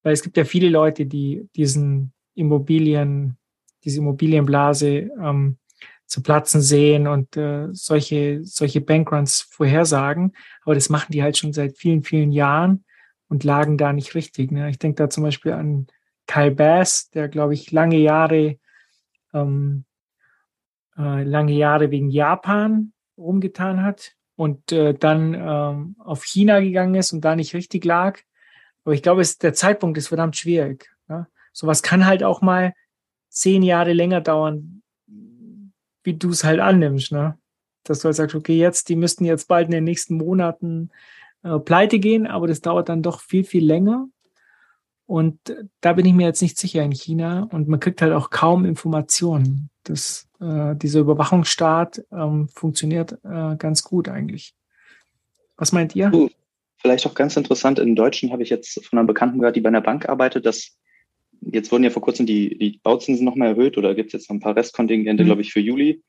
[0.03, 3.39] weil es gibt ja viele Leute, die diesen Immobilien,
[3.85, 5.59] diese Immobilienblase ähm,
[6.07, 10.33] zu platzen sehen und äh, solche, solche Bankruns vorhersagen.
[10.63, 12.85] Aber das machen die halt schon seit vielen, vielen Jahren
[13.29, 14.53] und lagen da nicht richtig.
[14.53, 14.69] Ne?
[14.71, 15.87] Ich denke da zum Beispiel an
[16.27, 18.59] Kyle Bass, der, glaube ich, lange Jahre
[19.33, 19.85] ähm,
[20.97, 27.13] äh, lange Jahre wegen Japan rumgetan hat und äh, dann ähm, auf China gegangen ist
[27.13, 28.21] und da nicht richtig lag.
[28.85, 30.91] Aber ich glaube, es, der Zeitpunkt ist verdammt schwierig.
[31.09, 31.29] Ja?
[31.53, 32.75] Sowas kann halt auch mal
[33.29, 34.83] zehn Jahre länger dauern,
[36.03, 37.13] wie du es halt annimmst.
[37.13, 37.39] Ne?
[37.85, 40.91] Dass du halt sagst, okay, jetzt, die müssten jetzt bald in den nächsten Monaten
[41.43, 44.09] äh, pleite gehen, aber das dauert dann doch viel, viel länger.
[45.07, 45.39] Und
[45.81, 48.65] da bin ich mir jetzt nicht sicher in China und man kriegt halt auch kaum
[48.65, 49.69] Informationen.
[49.83, 54.55] Das, äh, dieser Überwachungsstaat ähm, funktioniert äh, ganz gut eigentlich.
[55.57, 56.13] Was meint ihr?
[56.77, 59.69] Vielleicht auch ganz interessant, in Deutschen habe ich jetzt von einer Bekannten gehört, die bei
[59.69, 60.77] einer Bank arbeitet, dass
[61.41, 64.37] jetzt wurden ja vor kurzem die, die Bauzinsen nochmal erhöht oder gibt es jetzt noch
[64.37, 65.27] ein paar Restkontingente, mhm.
[65.27, 66.03] glaube ich, für Juli.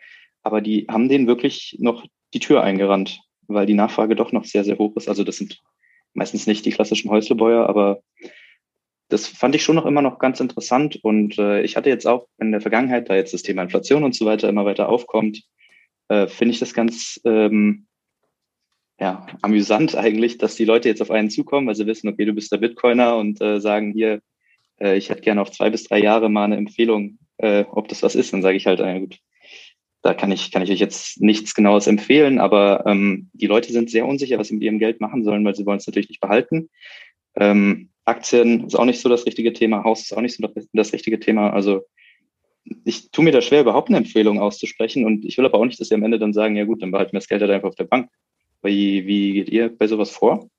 [0.44, 4.64] Aber die haben denen wirklich noch die Tür eingerannt, weil die Nachfrage doch noch sehr,
[4.64, 5.08] sehr hoch ist.
[5.08, 5.62] Also das sind
[6.14, 8.02] meistens nicht die klassischen Häuslebäuer, aber
[9.10, 11.00] das fand ich schon noch immer noch ganz interessant.
[11.04, 14.16] Und äh, ich hatte jetzt auch in der Vergangenheit, da jetzt das Thema Inflation und
[14.16, 15.44] so weiter immer weiter aufkommt,
[16.10, 17.88] äh, finde ich das ganz ähm,
[19.00, 22.34] ja, amüsant eigentlich, dass die Leute jetzt auf einen zukommen, weil sie wissen, okay, du
[22.34, 24.22] bist der Bitcoiner und äh, sagen hier,
[24.80, 28.04] äh, ich hätte gerne auf zwei bis drei Jahre mal eine Empfehlung, äh, ob das
[28.04, 28.34] was ist.
[28.34, 29.20] Dann sage ich halt, äh, gut,
[30.02, 33.90] da kann ich, kann ich euch jetzt nichts Genaues empfehlen, aber ähm, die Leute sind
[33.90, 36.22] sehr unsicher, was sie mit ihrem Geld machen sollen, weil sie wollen es natürlich nicht
[36.22, 36.70] behalten.
[37.36, 40.94] Ähm, Aktien ist auch nicht so das richtige Thema, Haus ist auch nicht so das,
[40.94, 41.52] richtige Thema.
[41.52, 41.86] Also
[42.84, 45.80] ich tue mir da schwer, überhaupt eine Empfehlung auszusprechen und ich will aber auch nicht,
[45.80, 47.70] dass sie am Ende dann sagen, ja gut, dann behalten wir das Geld halt einfach
[47.70, 48.10] auf der Bank.
[48.62, 50.50] Wie, wie geht ihr bei sowas vor?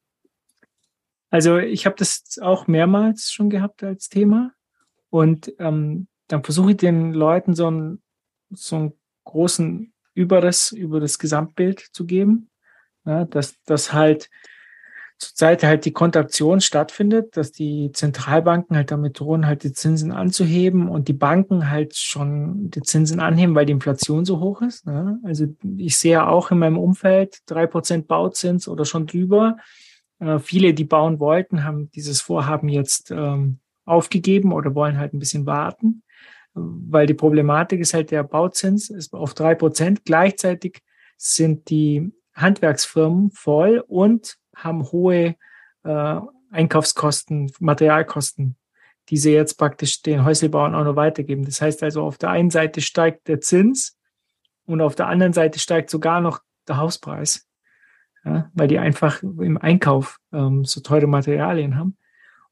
[1.31, 4.53] Also ich habe das auch mehrmals schon gehabt als Thema
[5.11, 8.03] und ähm, dann versuche ich den Leuten so einen,
[8.51, 8.93] so einen
[9.25, 12.51] großen Überriss über das Gesamtbild zu geben,
[13.05, 14.31] ja, dass das halt
[15.19, 20.89] zurzeit halt die Kontraktion stattfindet, dass die Zentralbanken halt damit drohen, halt die Zinsen anzuheben
[20.89, 24.87] und die Banken halt schon die Zinsen anheben, weil die Inflation so hoch ist.
[24.87, 25.19] Ne?
[25.25, 25.47] Also
[25.79, 29.57] ich sehe auch in meinem Umfeld drei Prozent Bauzins oder schon drüber.
[30.19, 35.19] Äh, viele, die bauen wollten, haben dieses Vorhaben jetzt ähm, aufgegeben oder wollen halt ein
[35.19, 36.03] bisschen warten,
[36.55, 40.05] weil die Problematik ist halt, der Bauzins ist auf drei Prozent.
[40.05, 40.83] Gleichzeitig
[41.17, 45.37] sind die Handwerksfirmen voll und haben hohe
[45.85, 48.57] äh, Einkaufskosten, Materialkosten,
[49.09, 51.45] die sie jetzt praktisch den Häuselbauern auch noch weitergeben.
[51.45, 53.97] Das heißt also, auf der einen Seite steigt der Zins
[54.65, 57.47] und auf der anderen Seite steigt sogar noch der Hauspreis,
[58.25, 61.97] ja, weil die einfach im Einkauf ähm, so teure Materialien haben.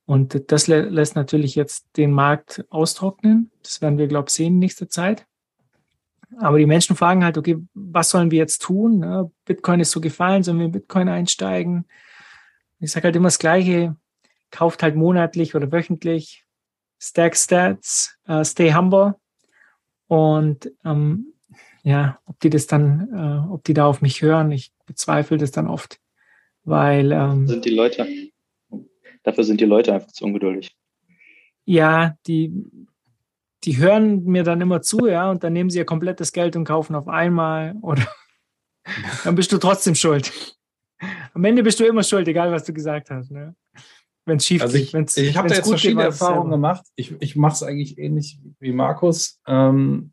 [0.06, 3.50] Und das lä lässt natürlich jetzt den Markt austrocknen.
[3.62, 5.26] Das werden wir, glaube ich, sehen in nächster Zeit.
[6.40, 8.98] Aber die Menschen fragen halt, okay, was sollen wir jetzt tun?
[9.00, 9.30] Ne?
[9.44, 11.86] Bitcoin ist so gefallen, sollen wir in Bitcoin einsteigen?
[12.80, 13.96] Ich sage halt immer das Gleiche,
[14.50, 16.44] kauft halt monatlich oder wöchentlich,
[16.98, 19.14] stack stats, uh, stay humble.
[20.06, 21.34] Und ähm,
[21.82, 25.50] ja, ob die das dann, äh, ob die da auf mich hören, ich bezweifle das
[25.50, 26.00] dann oft,
[26.64, 28.06] weil ähm, sind die Leute,
[29.22, 30.76] dafür sind die Leute einfach zu ungeduldig.
[31.66, 32.52] Ja, die,
[33.64, 36.64] die hören mir dann immer zu, ja, und dann nehmen sie ihr komplettes Geld und
[36.64, 38.06] kaufen auf einmal oder
[39.24, 40.32] dann bist du trotzdem schuld.
[41.32, 43.30] Am Ende bist du immer schuld, egal was du gesagt hast.
[43.30, 43.54] Ne?
[44.26, 45.16] Wenn es schief also ich, geht.
[45.16, 46.84] ich habe da jetzt verschiedene geht, Erfahrungen gemacht.
[46.96, 49.40] Ich, ich mache es eigentlich ähnlich wie Markus.
[49.46, 50.12] Ähm,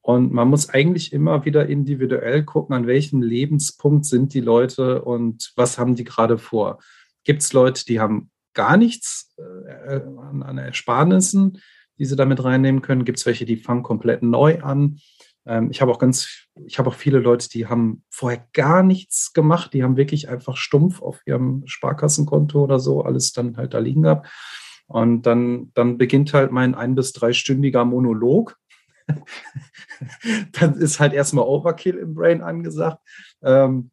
[0.00, 5.52] und man muss eigentlich immer wieder individuell gucken, an welchem Lebenspunkt sind die Leute und
[5.56, 6.78] was haben die gerade vor.
[7.24, 11.60] Gibt es Leute, die haben gar nichts äh, an, an Ersparnissen?
[11.98, 13.04] Die sie damit reinnehmen können.
[13.04, 15.00] Gibt es welche, die fangen komplett neu an.
[15.46, 19.32] Ähm, ich habe auch ganz, ich habe auch viele Leute, die haben vorher gar nichts
[19.32, 19.72] gemacht.
[19.72, 24.02] Die haben wirklich einfach stumpf auf ihrem Sparkassenkonto oder so alles dann halt da liegen
[24.02, 24.28] gehabt.
[24.86, 28.56] Und dann, dann beginnt halt mein ein- bis dreistündiger Monolog.
[30.52, 32.98] dann ist halt erstmal Overkill im Brain angesagt.
[33.42, 33.90] Ähm,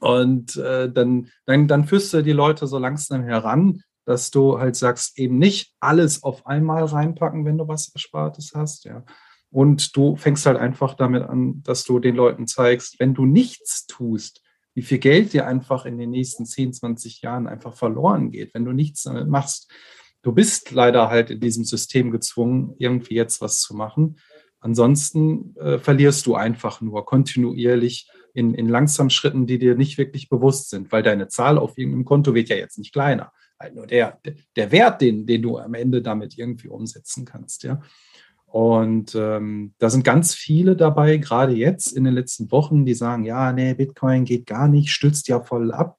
[0.00, 4.74] und äh, dann, dann, dann führst du die Leute so langsam heran, dass du halt
[4.74, 9.04] sagst, eben nicht alles auf einmal reinpacken, wenn du was Erspartes hast, ja.
[9.50, 13.86] Und du fängst halt einfach damit an, dass du den Leuten zeigst, wenn du nichts
[13.86, 14.42] tust,
[14.74, 18.64] wie viel Geld dir einfach in den nächsten 10, 20 Jahren einfach verloren geht, wenn
[18.64, 19.70] du nichts damit machst.
[20.22, 24.18] Du bist leider halt in diesem System gezwungen, irgendwie jetzt was zu machen.
[24.58, 30.30] Ansonsten äh, verlierst du einfach nur kontinuierlich in, in langsamen Schritten, die dir nicht wirklich
[30.30, 33.86] bewusst sind, weil deine Zahl auf irgendeinem Konto wird ja jetzt nicht kleiner halt nur
[33.86, 34.20] der,
[34.56, 37.80] der Wert, den, den du am Ende damit irgendwie umsetzen kannst, ja.
[38.46, 43.24] Und ähm, da sind ganz viele dabei, gerade jetzt in den letzten Wochen, die sagen,
[43.24, 45.98] ja, nee, Bitcoin geht gar nicht, stützt ja voll ab.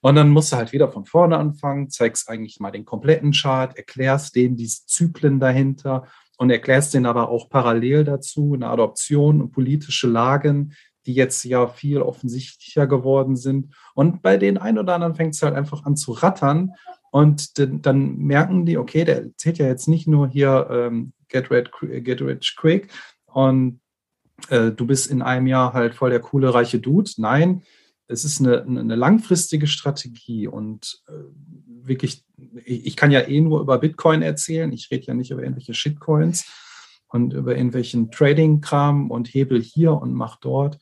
[0.00, 3.76] Und dann musst du halt wieder von vorne anfangen, zeigst eigentlich mal den kompletten Chart,
[3.76, 9.52] erklärst denen diese Zyklen dahinter und erklärst denen aber auch parallel dazu eine Adoption und
[9.52, 10.74] politische Lagen,
[11.06, 13.74] die jetzt ja viel offensichtlicher geworden sind.
[13.94, 16.72] Und bei den einen oder anderen fängt es halt einfach an zu rattern.
[17.10, 21.70] Und dann merken die, okay, der zählt ja jetzt nicht nur hier ähm, Get, Red,
[21.80, 22.90] Get Rich Quick
[23.26, 23.80] und
[24.48, 27.10] äh, du bist in einem Jahr halt voll der coole, reiche Dude.
[27.18, 27.62] Nein,
[28.06, 31.12] es ist eine, eine langfristige Strategie und äh,
[31.86, 32.24] wirklich,
[32.64, 34.72] ich, ich, kann ja eh nur über Bitcoin erzählen.
[34.72, 36.44] Ich rede ja nicht über irgendwelche Shitcoins
[37.08, 40.78] und über irgendwelchen Trading-Kram und Hebel hier und mach dort.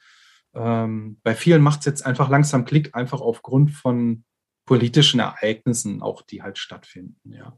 [0.54, 4.24] Ähm, bei vielen macht es jetzt einfach langsam Klick, einfach aufgrund von
[4.64, 7.56] politischen Ereignissen auch, die halt stattfinden, ja.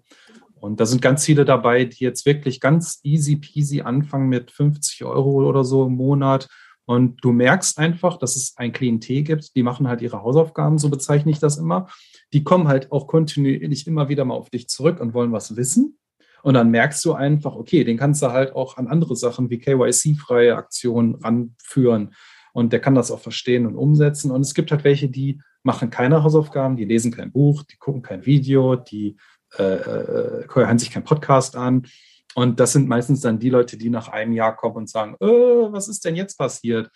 [0.64, 5.04] Und da sind ganz viele dabei, die jetzt wirklich ganz easy peasy anfangen mit 50
[5.04, 6.48] Euro oder so im Monat.
[6.86, 10.88] Und du merkst einfach, dass es ein Klientel gibt, die machen halt ihre Hausaufgaben, so
[10.88, 11.88] bezeichne ich das immer.
[12.32, 15.98] Die kommen halt auch kontinuierlich immer wieder mal auf dich zurück und wollen was wissen.
[16.44, 19.58] Und dann merkst du einfach, okay, den kannst du halt auch an andere Sachen wie
[19.58, 22.12] KYC-freie Aktionen ranführen.
[22.52, 24.30] Und der kann das auch verstehen und umsetzen.
[24.30, 28.02] Und es gibt halt welche, die machen keine Hausaufgaben, die lesen kein Buch, die gucken
[28.02, 29.16] kein Video, die
[29.58, 31.86] äh, äh, hören sich kein Podcast an.
[32.34, 35.26] Und das sind meistens dann die Leute, die nach einem Jahr kommen und sagen, äh,
[35.72, 36.90] was ist denn jetzt passiert?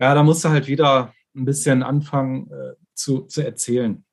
[0.00, 4.04] Ja, da musst du halt wieder ein bisschen anfangen äh, zu, zu erzählen.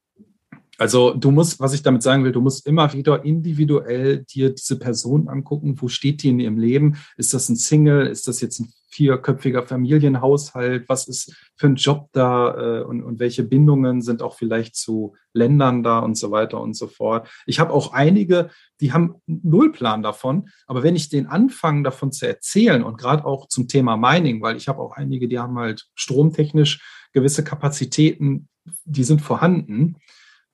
[0.82, 4.80] Also du musst, was ich damit sagen will, du musst immer wieder individuell dir diese
[4.80, 6.98] Person angucken, wo steht die in ihrem Leben?
[7.18, 8.08] Ist das ein Single?
[8.08, 10.90] Ist das jetzt ein vierköpfiger Familienhaushalt?
[10.90, 15.16] Was ist für ein Job da äh, und, und welche Bindungen sind auch vielleicht zu
[15.34, 17.30] Ländern da und so weiter und so fort?
[17.46, 22.12] Ich habe auch einige, die haben null Plan davon, aber wenn ich den anfange davon
[22.12, 25.60] zu erzählen und gerade auch zum Thema Mining, weil ich habe auch einige, die haben
[25.60, 26.82] halt stromtechnisch
[27.14, 28.48] gewisse Kapazitäten,
[28.86, 29.98] die sind vorhanden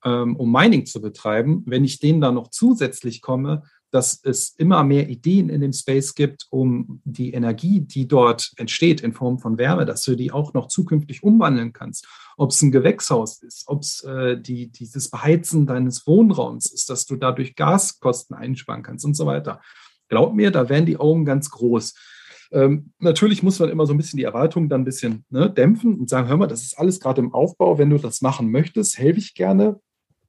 [0.04, 5.08] um Mining zu betreiben, wenn ich denen dann noch zusätzlich komme, dass es immer mehr
[5.08, 9.86] Ideen in dem Space gibt, um die Energie, die dort entsteht in Form von Wärme,
[9.86, 12.06] dass du die auch noch zukünftig umwandeln kannst.
[12.36, 17.06] Ob es ein Gewächshaus ist, ob es äh, die, dieses Beheizen deines Wohnraums ist, dass
[17.06, 19.60] du dadurch Gaskosten einsparen kannst und so weiter.
[20.08, 21.94] Glaub mir, da werden die Augen ganz groß.
[22.50, 25.98] Ähm, natürlich muss man immer so ein bisschen die Erwartungen dann ein bisschen ne, dämpfen
[25.98, 27.78] und sagen, hör mal, das ist alles gerade im Aufbau.
[27.78, 29.80] Wenn du das machen möchtest, helfe ich gerne.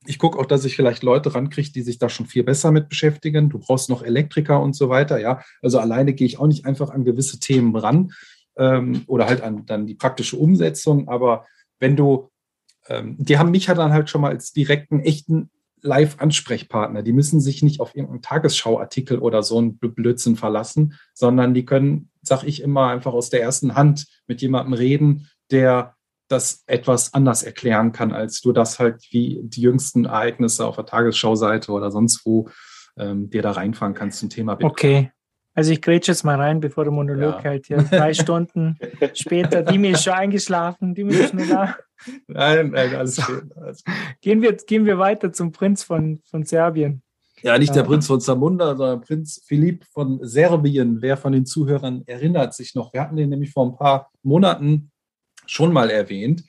[0.06, 2.90] Ich gucke auch, dass ich vielleicht Leute rankriege, die sich da schon viel besser mit
[2.90, 3.50] beschäftigen.
[3.50, 5.20] Du brauchst noch Elektriker und so weiter.
[5.20, 8.12] Ja, also alleine gehe ich auch nicht einfach an gewisse Themen ran
[8.58, 11.10] ähm, oder halt an dann die praktische Umsetzung.
[11.10, 11.46] Aber
[11.80, 12.30] wenn du,
[12.88, 15.50] ähm, die haben mich ja dann halt schon mal als direkten, echten
[15.82, 17.04] Live-Ansprechpartner.
[17.04, 22.10] Die müssen sich nicht auf irgendeinen Tagesschauartikel oder so einen Blödsinn verlassen, sondern die können,
[22.22, 25.96] sag ich immer, einfach aus der ersten Hand mit jemandem reden, der
[26.30, 30.86] das etwas anders erklären kann, als du das halt wie die jüngsten Ereignisse auf der
[30.86, 32.50] Tagesschau-Seite oder sonst wo
[32.98, 34.72] ähm, dir da reinfahren kannst zum Thema Bitcoin.
[34.72, 35.12] Okay.
[35.56, 37.44] Also ich grätsche jetzt mal rein, bevor der Monolog ja.
[37.44, 38.78] halt hier drei Stunden
[39.14, 41.76] später, die mir ist schon eingeschlafen, die mir ist nur da.
[42.28, 43.52] Nein, nein, alles schön.
[44.22, 47.02] Gehen, wir, gehen wir weiter zum Prinz von, von Serbien.
[47.42, 51.02] Ja, nicht der Prinz von Zamunda, sondern Prinz Philipp von Serbien.
[51.02, 52.94] Wer von den Zuhörern erinnert sich noch?
[52.94, 54.92] Wir hatten den nämlich vor ein paar Monaten
[55.50, 56.44] schon mal erwähnt.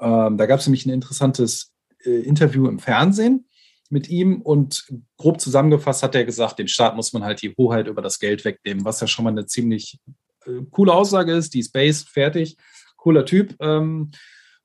[0.00, 1.72] Ähm, da gab es nämlich ein interessantes
[2.04, 3.46] äh, Interview im Fernsehen
[3.90, 4.86] mit ihm und
[5.16, 8.44] grob zusammengefasst hat er gesagt, dem Staat muss man halt die Hoheit über das Geld
[8.44, 9.98] wegnehmen, was ja schon mal eine ziemlich
[10.46, 11.54] äh, coole Aussage ist.
[11.54, 12.56] Die ist based, fertig,
[12.96, 13.54] cooler Typ.
[13.60, 14.10] Ähm,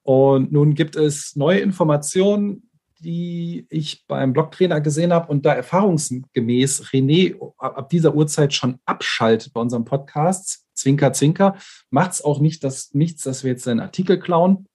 [0.04, 2.70] und nun gibt es neue Informationen,
[3.00, 9.54] die ich beim Blogtrainer gesehen habe und da erfahrungsgemäß René ab dieser Uhrzeit schon abschaltet
[9.54, 11.57] bei unserem Podcast, Zwinker, Zwinker,
[11.89, 14.67] macht es auch nicht das, nichts, dass wir jetzt seinen Artikel klauen.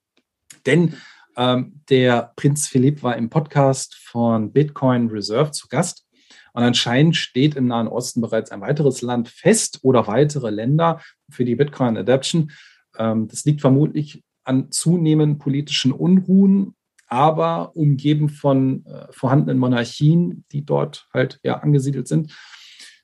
[0.65, 0.95] Denn
[1.37, 6.05] ähm, der Prinz Philipp war im Podcast von Bitcoin Reserve zu Gast.
[6.53, 11.43] Und anscheinend steht im Nahen Osten bereits ein weiteres Land fest oder weitere Länder für
[11.43, 12.51] die Bitcoin Adaption.
[12.97, 16.75] Ähm, das liegt vermutlich an zunehmenden politischen Unruhen,
[17.07, 22.31] aber umgeben von äh, vorhandenen Monarchien, die dort halt ja angesiedelt sind,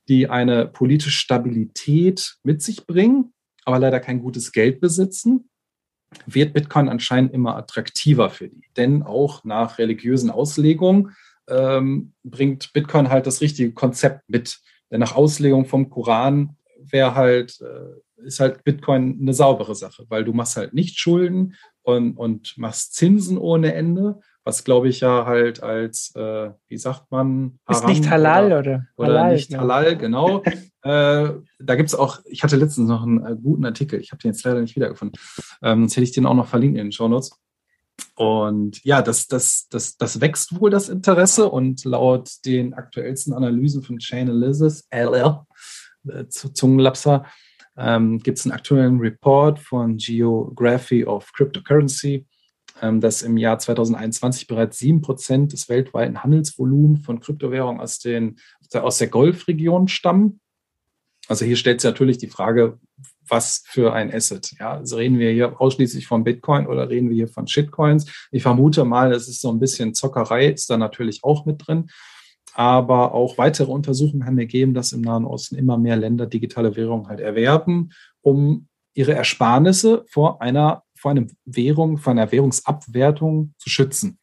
[0.07, 3.33] die eine politische Stabilität mit sich bringen,
[3.65, 5.49] aber leider kein gutes Geld besitzen
[6.25, 8.63] wird Bitcoin anscheinend immer attraktiver für die.
[8.77, 11.15] Denn auch nach religiösen Auslegungen
[11.49, 14.59] ähm, bringt Bitcoin halt das richtige Konzept mit.
[14.91, 20.23] Denn nach Auslegung vom Koran wäre halt, äh, ist halt Bitcoin eine saubere Sache, weil
[20.23, 25.25] du machst halt nicht Schulden und, und machst Zinsen ohne Ende was glaube ich ja
[25.25, 27.59] halt als, äh, wie sagt man?
[27.65, 28.59] Haram ist nicht halal oder?
[28.59, 30.43] Oder, oder halal, nicht halal, genau.
[30.83, 31.29] äh,
[31.59, 34.31] da gibt es auch, ich hatte letztens noch einen äh, guten Artikel, ich habe den
[34.31, 35.19] jetzt leider nicht wiedergefunden,
[35.61, 37.31] ähm, sonst hätte ich den auch noch verlinkt in den Show Notes.
[38.15, 43.83] Und ja, das, das, das, das wächst wohl das Interesse und laut den aktuellsten Analysen
[43.83, 45.41] von Chainalysis, LL,
[46.07, 47.25] äh, Zungenlapser,
[47.77, 52.25] ähm, gibt es einen aktuellen Report von Geography of Cryptocurrency,
[52.79, 58.37] dass im Jahr 2021 bereits sieben Prozent des weltweiten Handelsvolumens von Kryptowährungen aus, den,
[58.73, 60.39] aus der Golfregion stammen.
[61.27, 62.79] Also hier stellt sich natürlich die Frage,
[63.27, 64.51] was für ein Asset.
[64.59, 68.11] Ja, also reden wir hier ausschließlich von Bitcoin oder reden wir hier von Shitcoins?
[68.31, 71.89] Ich vermute mal, es ist so ein bisschen Zockerei, ist da natürlich auch mit drin.
[72.53, 77.07] Aber auch weitere Untersuchungen haben ergeben, dass im Nahen Osten immer mehr Länder digitale Währungen
[77.07, 77.91] halt erwerben,
[78.21, 84.19] um ihre Ersparnisse vor einer vor einer Währung, vor einer Währungsabwertung zu schützen.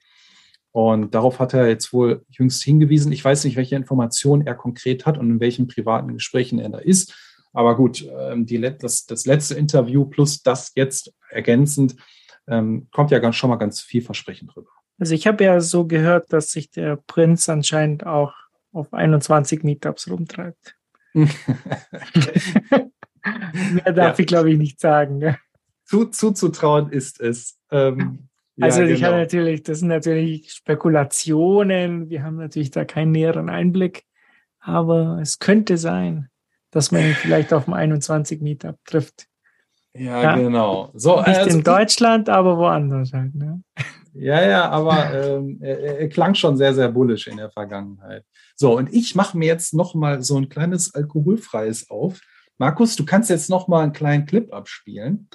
[0.71, 3.11] Und darauf hat er jetzt wohl jüngst hingewiesen.
[3.11, 6.79] Ich weiß nicht, welche Informationen er konkret hat und in welchen privaten Gesprächen er da
[6.79, 7.15] ist.
[7.53, 11.97] Aber gut, ähm, die, das, das letzte Interview plus das jetzt ergänzend
[12.47, 14.71] ähm, kommt ja ganz, schon mal ganz vielversprechend rüber.
[14.99, 18.35] Also ich habe ja so gehört, dass sich der Prinz anscheinend auch
[18.73, 20.77] auf 21 Meetups rumtreibt.
[21.15, 21.29] Mehr
[23.93, 24.23] darf ja.
[24.23, 25.19] ich, glaube ich, nicht sagen.
[25.19, 25.39] Ne?
[25.89, 27.59] Zu, zuzutrauen ist es.
[27.71, 28.29] Ähm,
[28.61, 29.09] also ja, ich genau.
[29.09, 32.11] habe natürlich, das sind natürlich Spekulationen.
[32.11, 34.05] Wir haben natürlich da keinen näheren Einblick,
[34.61, 36.29] aber es könnte sein,
[36.71, 39.27] dass man ihn vielleicht auf dem 21 Meetup trifft.
[39.95, 40.91] Ja, ja, genau.
[40.95, 43.35] So, Nicht also, in Deutschland, aber woanders halt.
[43.35, 43.63] Ne?
[44.13, 48.25] Ja, ja, aber ähm, er, er, klang schon sehr, sehr bullisch in der Vergangenheit.
[48.57, 52.21] So, und ich mache mir jetzt noch mal so ein kleines alkoholfreies auf.
[52.59, 55.29] Markus, du kannst jetzt noch mal einen kleinen Clip abspielen.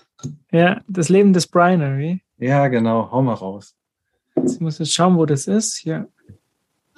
[0.51, 2.21] Ja, das Leben des Brinery.
[2.37, 3.09] Ja, genau.
[3.11, 3.75] Hau mal raus.
[4.45, 5.77] Ich muss jetzt schauen, wo das ist.
[5.77, 6.09] Hier.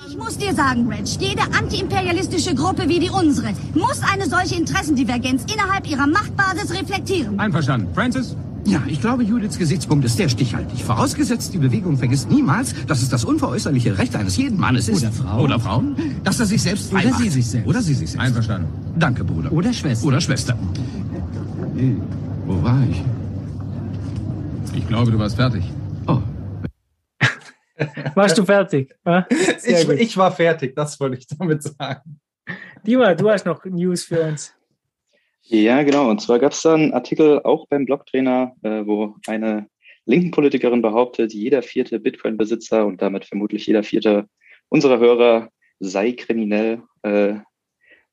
[0.07, 5.45] Ich muss dir sagen, Reg, jede antiimperialistische Gruppe wie die unsere muss eine solche Interessendivergenz
[5.53, 7.39] innerhalb ihrer Machtbasis reflektieren.
[7.39, 7.93] Einverstanden.
[7.93, 8.36] Francis?
[8.66, 10.84] Ja, ich glaube, Judiths Gesichtspunkt ist sehr stichhaltig.
[10.84, 15.03] Vorausgesetzt, die Bewegung vergisst niemals, dass es das unveräußerliche Recht eines jeden Mannes ist.
[15.03, 15.43] Oder Frau.
[15.43, 15.95] Oder Frauen.
[16.24, 17.20] Dass er sich selbst Oder macht.
[17.22, 17.68] sie sich selbst.
[17.68, 18.26] Oder sie sich selbst.
[18.26, 18.68] Einverstanden.
[18.97, 19.51] Danke, Bruder.
[19.51, 20.07] Oder Schwester.
[20.07, 20.57] Oder Schwester.
[21.78, 21.91] Äh,
[22.47, 23.03] Wo war ich?
[24.76, 25.63] Ich glaube, du warst fertig.
[26.07, 26.20] Oh,
[28.16, 28.95] Warst du fertig?
[29.05, 29.28] Ja?
[29.30, 32.20] Ich, ich war fertig, das wollte ich damit sagen.
[32.86, 34.53] Dima, du hast noch News für uns.
[35.47, 36.09] Ja, genau.
[36.09, 39.69] Und zwar gab es da einen Artikel auch beim Blogtrainer, äh, wo eine
[40.05, 44.27] linken Politikerin behauptet, jeder vierte Bitcoin-Besitzer und damit vermutlich jeder vierte
[44.69, 46.81] unserer Hörer sei kriminell.
[47.03, 47.35] Äh,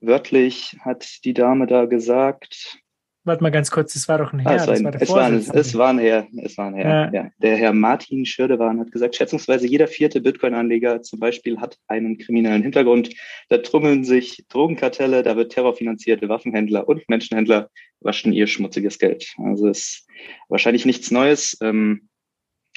[0.00, 2.81] wörtlich hat die Dame da gesagt,
[3.24, 4.56] Warte mal ganz kurz, das war doch ein Herr.
[4.56, 7.10] das ein, war es, war ein, es war ein Herr, es war ein Herr.
[7.12, 7.22] Ja.
[7.22, 7.30] Ja.
[7.40, 12.62] Der Herr Martin Schirdewan hat gesagt, schätzungsweise jeder vierte Bitcoin-Anleger zum Beispiel hat einen kriminellen
[12.62, 13.10] Hintergrund.
[13.48, 17.70] Da trummeln sich Drogenkartelle, da wird terrorfinanzierte Waffenhändler und Menschenhändler
[18.00, 19.32] waschen ihr schmutziges Geld.
[19.38, 20.06] Also ist
[20.48, 21.56] wahrscheinlich nichts Neues.
[21.62, 22.08] Ähm,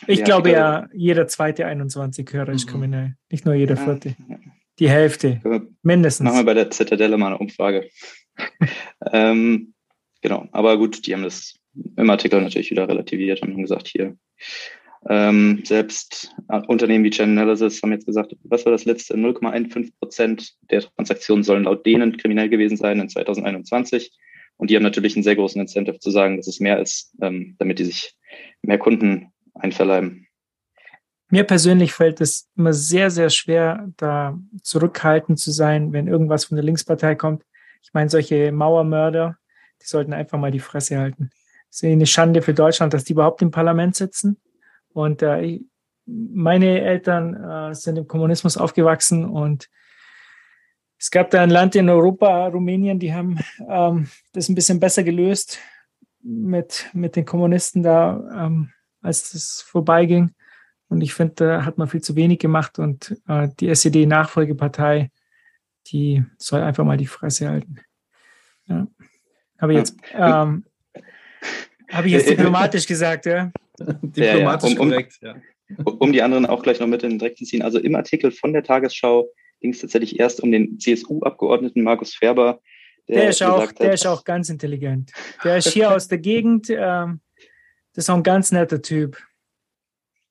[0.06, 2.70] Ich der glaube ja, jeder zweite 21-Hörer ist Mhm.
[2.70, 3.16] kriminell.
[3.32, 4.16] Nicht nur jeder Ja, vierte.
[4.30, 4.38] ja.
[4.78, 5.42] Die Hälfte,
[5.82, 6.26] mindestens.
[6.26, 7.88] Machen wir bei der Zitadelle mal eine Umfrage.
[9.12, 9.74] ähm,
[10.26, 11.54] genau, aber gut, die haben das
[11.98, 14.18] im Artikel natürlich wieder relativiert und haben gesagt, hier,
[15.08, 19.14] ähm, selbst äh, Unternehmen wie Chainalysis haben jetzt gesagt, was war das letzte?
[19.14, 24.12] 0,15 Prozent der Transaktionen sollen laut denen kriminell gewesen sein in 2021.
[24.58, 27.56] Und die haben natürlich einen sehr großen Incentive zu sagen, dass es mehr ist, ähm,
[27.60, 28.16] damit die sich
[28.64, 30.28] mehr Kunden einverleiben.
[31.30, 36.56] Mir persönlich fällt es immer sehr, sehr schwer, da zurückhaltend zu sein, wenn irgendwas von
[36.56, 37.44] der Linkspartei kommt.
[37.84, 39.38] Ich meine, solche Mauermörder,
[39.86, 41.30] die sollten einfach mal die Fresse halten.
[41.70, 44.38] Es ist eine Schande für Deutschland, dass die überhaupt im Parlament sitzen.
[44.94, 45.60] Und äh,
[46.06, 49.70] meine Eltern äh, sind im Kommunismus aufgewachsen und
[50.98, 55.04] es gab da ein Land in Europa, Rumänien, die haben ähm, das ein bisschen besser
[55.04, 55.60] gelöst
[56.22, 58.72] mit, mit den Kommunisten da, ähm,
[59.02, 60.34] als das vorbeiging.
[60.88, 65.12] Und ich finde, da hat man viel zu wenig gemacht und äh, die SED-Nachfolgepartei,
[65.88, 67.82] die soll einfach mal die Fresse halten.
[68.68, 68.88] Ja.
[69.60, 70.66] Habe ich jetzt, ähm,
[71.92, 73.52] habe ich jetzt diplomatisch gesagt, ja?
[73.80, 75.36] Diplomatisch um- um- korrekt, ja.
[75.86, 77.62] um die anderen auch gleich noch mit in den Dreck zu ziehen.
[77.62, 79.30] Also im Artikel von der Tagesschau
[79.62, 82.60] ging es tatsächlich erst um den CSU-Abgeordneten Markus Ferber.
[83.08, 85.12] Der, ist auch, gesagt der hat, ist auch ganz intelligent.
[85.44, 86.68] Der ist hier aus der Gegend.
[86.70, 87.22] Ähm,
[87.94, 89.18] das ist auch ein ganz netter Typ.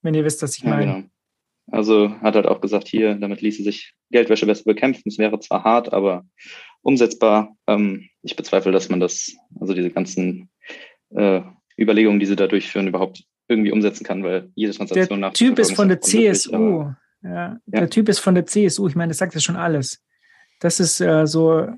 [0.02, 0.84] Wenn ihr wisst, was ich Ja, meine.
[0.86, 1.04] genau.
[1.70, 5.04] Also hat halt auch gesagt, hier, damit ließe sich Geldwäsche besser bekämpfen.
[5.06, 6.26] Es wäre zwar hart, aber
[6.85, 7.57] umsetzbar.
[7.66, 10.51] Ähm, ich bezweifle, dass man das, also diese ganzen
[11.11, 11.41] äh,
[11.78, 15.59] Überlegungen, die sie da durchführen, überhaupt irgendwie umsetzen kann, weil jede Transaktion Der nach Typ
[15.59, 16.93] ist von der CSU.
[17.22, 18.87] Ja, Der Typ ist von der CSU.
[18.87, 20.03] Ich meine, das sagt ja schon alles.
[20.61, 21.68] Das ist äh, so.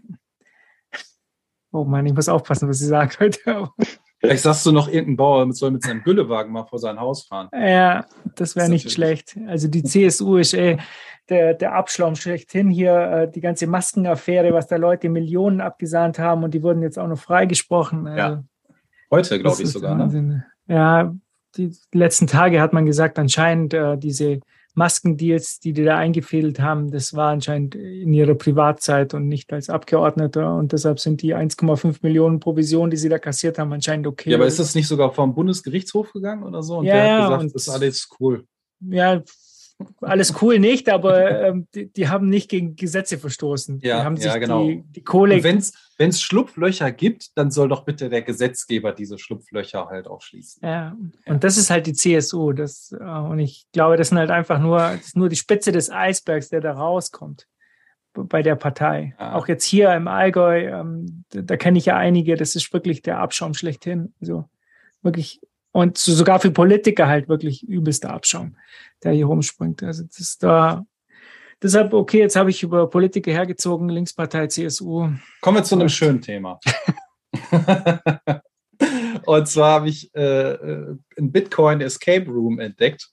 [1.72, 3.70] Oh Mann, ich muss aufpassen, was ich sage heute.
[4.18, 7.48] Vielleicht sagst du noch, irgendein Bauer soll mit seinem Güllewagen mal vor sein Haus fahren.
[7.52, 9.36] Ja, das wäre nicht schlecht.
[9.46, 10.78] Also die CSU ist eh
[11.28, 16.44] der, der Abschlaum schlechthin hier, äh, die ganze Maskenaffäre, was da Leute Millionen abgesahnt haben
[16.44, 18.06] und die wurden jetzt auch noch freigesprochen.
[18.06, 18.44] Also, Ja,
[19.10, 19.94] Heute, glaube ich sogar.
[19.94, 20.46] Ne?
[20.66, 21.14] Ja,
[21.56, 24.40] die letzten Tage hat man gesagt, anscheinend äh, diese
[24.76, 29.70] Maskendeals, die die da eingefädelt haben, das war anscheinend in ihrer Privatzeit und nicht als
[29.70, 30.54] Abgeordneter.
[30.54, 34.30] Und deshalb sind die 1,5 Millionen Provisionen, die sie da kassiert haben, anscheinend okay.
[34.30, 36.78] Ja, aber ist das nicht sogar vom Bundesgerichtshof gegangen oder so?
[36.78, 38.44] Und Ja, der hat gesagt, das ist alles cool.
[38.80, 39.22] ja,
[40.00, 43.80] alles cool nicht, aber ähm, die, die haben nicht gegen Gesetze verstoßen.
[43.80, 44.66] Ja, die haben ja, sich genau.
[44.66, 45.42] die, die Kohle.
[45.42, 50.60] Wenn es Schlupflöcher gibt, dann soll doch bitte der Gesetzgeber diese Schlupflöcher halt auch schließen.
[50.66, 50.96] Ja,
[51.26, 52.52] und das ist halt die CSU.
[52.52, 56.48] Das, äh, und ich glaube, das sind halt einfach nur, nur die Spitze des Eisbergs,
[56.48, 57.46] der da rauskommt
[58.14, 59.14] bei der Partei.
[59.18, 59.34] Ja.
[59.34, 63.02] Auch jetzt hier im Allgäu, ähm, da, da kenne ich ja einige, das ist wirklich
[63.02, 64.14] der Abschaum schlechthin.
[64.20, 64.48] Also
[65.02, 65.40] wirklich,
[65.76, 68.56] und so, sogar für Politiker halt wirklich übelster Abschaum,
[69.04, 69.82] der hier rumspringt.
[69.82, 70.86] Also das ist da.
[71.62, 75.10] Deshalb, okay, jetzt habe ich über Politiker hergezogen, Linkspartei, CSU.
[75.42, 76.58] Kommen wir zu einem schönen Thema.
[79.26, 83.10] Und zwar habe ich äh, äh, einen Bitcoin Escape Room entdeckt.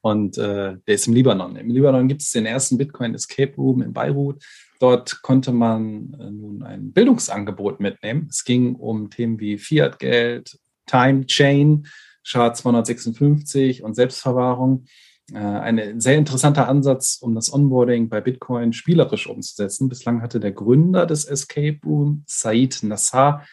[0.00, 1.56] Und äh, der ist im Libanon.
[1.56, 4.44] Im Libanon gibt es den ersten Bitcoin Escape Room in Beirut.
[4.78, 8.28] Dort konnte man äh, nun ein Bildungsangebot mitnehmen.
[8.30, 10.56] Es ging um Themen wie Fiat-Geld,
[10.88, 11.86] Time Chain,
[12.24, 14.86] SHA-256 und Selbstverwahrung.
[15.32, 19.88] Äh, ein sehr interessanter Ansatz, um das Onboarding bei Bitcoin spielerisch umzusetzen.
[19.88, 23.46] Bislang hatte der Gründer des Escape Room, Said Nassar,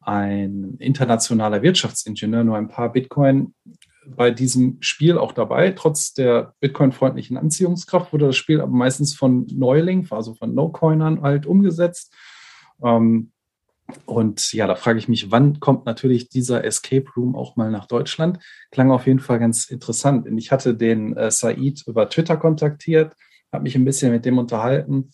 [0.00, 3.54] ein internationaler Wirtschaftsingenieur, nur ein paar Bitcoin
[4.06, 5.70] bei diesem Spiel auch dabei.
[5.70, 11.46] Trotz der Bitcoin-freundlichen Anziehungskraft wurde das Spiel aber meistens von Neulingen, also von No-Coinern halt
[11.46, 12.12] umgesetzt.
[12.82, 13.32] Ähm,
[14.06, 17.86] Und ja, da frage ich mich, wann kommt natürlich dieser Escape Room auch mal nach
[17.86, 18.38] Deutschland?
[18.70, 20.26] Klang auf jeden Fall ganz interessant.
[20.38, 23.14] Ich hatte den äh, Said über Twitter kontaktiert,
[23.52, 25.10] habe mich ein bisschen mit dem unterhalten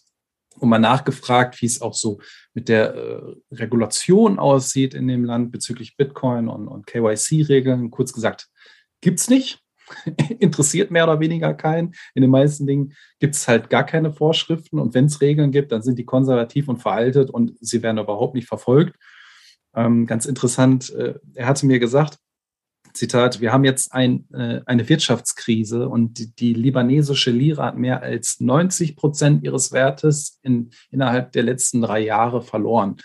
[0.58, 2.20] und mal nachgefragt, wie es auch so
[2.54, 3.20] mit der äh,
[3.52, 7.90] Regulation aussieht in dem Land bezüglich Bitcoin und, und KYC-Regeln.
[7.90, 8.48] Kurz gesagt,
[9.00, 9.60] gibt es nicht.
[10.38, 11.94] interessiert mehr oder weniger keinen.
[12.14, 15.72] In den meisten Dingen gibt es halt gar keine Vorschriften und wenn es Regeln gibt,
[15.72, 18.96] dann sind die konservativ und veraltet und sie werden überhaupt nicht verfolgt.
[19.74, 22.18] Ähm, ganz interessant, äh, er hatte mir gesagt,
[22.92, 28.02] Zitat, wir haben jetzt ein, äh, eine Wirtschaftskrise und die, die, libanesische Lira hat mehr
[28.02, 32.96] als 90 Prozent ihres Wertes in, innerhalb der letzten drei Jahre verloren.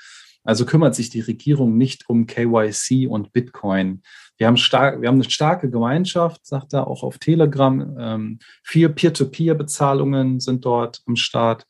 [0.45, 4.03] Also kümmert sich die Regierung nicht um KYC und Bitcoin.
[4.37, 7.97] Wir haben, stark, wir haben eine starke Gemeinschaft, sagt er auch auf Telegram.
[7.99, 11.65] Ähm, vier Peer-to-Peer-Bezahlungen sind dort am Start.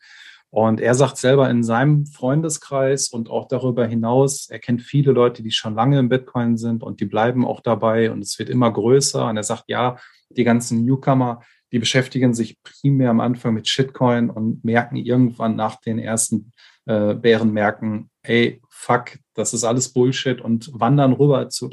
[0.50, 5.44] Und er sagt selber in seinem Freundeskreis und auch darüber hinaus, er kennt viele Leute,
[5.44, 8.72] die schon lange im Bitcoin sind und die bleiben auch dabei und es wird immer
[8.72, 9.28] größer.
[9.28, 9.98] Und er sagt, ja,
[10.30, 15.82] die ganzen Newcomer, die beschäftigen sich primär am Anfang mit Shitcoin und merken irgendwann nach
[15.82, 16.52] den ersten
[16.86, 21.70] äh, Bärenmärkten, ey, fuck, das ist alles Bullshit und wandern rüber zu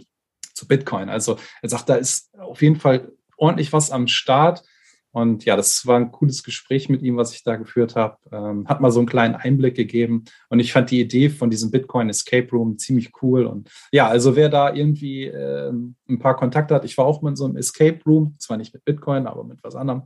[0.54, 1.08] zu Bitcoin.
[1.08, 4.62] Also er sagt, da ist auf jeden Fall ordentlich was am Start.
[5.14, 8.16] Und ja, das war ein cooles Gespräch mit ihm, was ich da geführt habe.
[8.30, 10.24] Ähm, hat mal so einen kleinen Einblick gegeben.
[10.48, 13.44] Und ich fand die Idee von diesem Bitcoin Escape Room ziemlich cool.
[13.44, 17.30] Und ja, also wer da irgendwie äh, ein paar Kontakte hat, ich war auch mal
[17.30, 20.04] in so einem Escape Room, zwar nicht mit Bitcoin, aber mit was anderem,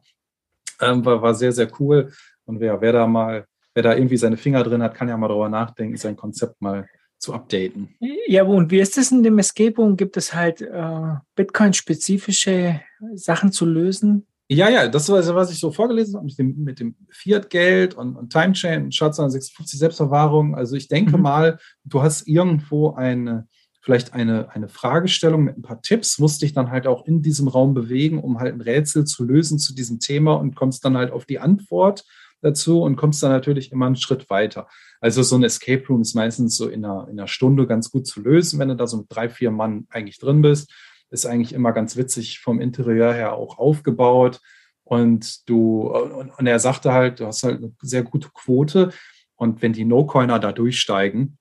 [0.80, 2.12] ähm, war, war sehr, sehr cool.
[2.44, 3.46] Und wer, wer da mal,
[3.76, 6.88] wer da irgendwie seine Finger drin hat, kann ja mal darüber nachdenken, sein Konzept mal
[7.18, 7.94] zu updaten.
[8.26, 9.98] Ja, und wie ist es in dem Escape Room?
[9.98, 12.80] Gibt es halt äh, Bitcoin-spezifische
[13.14, 14.26] Sachen zu lösen?
[14.48, 18.16] Ja, ja, das war was ich so vorgelesen habe mit dem, mit dem Fiat-Geld und,
[18.16, 20.54] und Time-Chain und SHA-256 Selbstverwahrung.
[20.54, 21.24] Also ich denke mhm.
[21.24, 23.46] mal, du hast irgendwo eine,
[23.82, 27.48] vielleicht eine, eine Fragestellung mit ein paar Tipps, musst dich dann halt auch in diesem
[27.48, 31.10] Raum bewegen, um halt ein Rätsel zu lösen zu diesem Thema und kommst dann halt
[31.10, 32.04] auf die Antwort
[32.40, 34.68] dazu und kommst dann natürlich immer einen Schritt weiter.
[35.00, 38.06] Also so ein Escape Room ist meistens so in einer, in einer Stunde ganz gut
[38.06, 40.72] zu lösen, wenn du da so mit drei, vier Mann eigentlich drin bist.
[41.10, 44.40] Ist eigentlich immer ganz witzig vom Interieur her auch aufgebaut.
[44.84, 48.90] Und du, und, und er sagte halt, du hast halt eine sehr gute Quote.
[49.36, 51.38] Und wenn die No-Coiner da durchsteigen,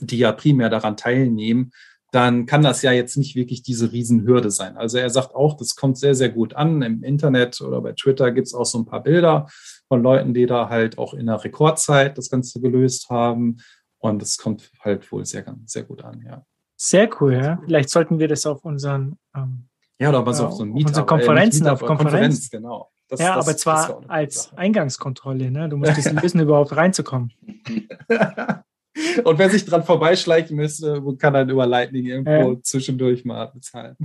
[0.00, 1.72] die ja primär daran teilnehmen,
[2.12, 4.76] dann kann das ja jetzt nicht wirklich diese Riesenhürde sein.
[4.76, 6.82] Also er sagt auch, das kommt sehr, sehr gut an.
[6.82, 9.46] Im Internet oder bei Twitter gibt es auch so ein paar Bilder
[9.88, 13.58] von Leuten, die da halt auch in der Rekordzeit das Ganze gelöst haben.
[13.98, 16.44] Und es kommt halt wohl sehr, sehr gut an, ja.
[16.76, 17.60] Sehr cool, ja.
[17.64, 19.68] Vielleicht sollten wir das auf unseren ähm,
[20.00, 22.10] ja, oder was äh, auf so ein Meetup, Konferenzen, äh, auf Konferenz.
[22.10, 22.90] Konferenz genau.
[23.08, 25.68] Das, ja, das, aber zwar als Eingangskontrolle, ne?
[25.68, 27.32] Du musst wissen, überhaupt reinzukommen.
[29.24, 32.62] Und wer sich dran vorbeischleichen müsste, kann dann über Lightning irgendwo ja.
[32.62, 33.96] zwischendurch mal bezahlen.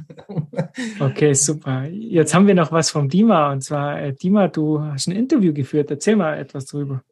[1.00, 1.88] Okay, super.
[1.90, 3.52] Jetzt haben wir noch was vom Dima.
[3.52, 5.90] Und zwar, äh, Dima, du hast ein Interview geführt.
[5.90, 7.04] Erzähl mal etwas drüber.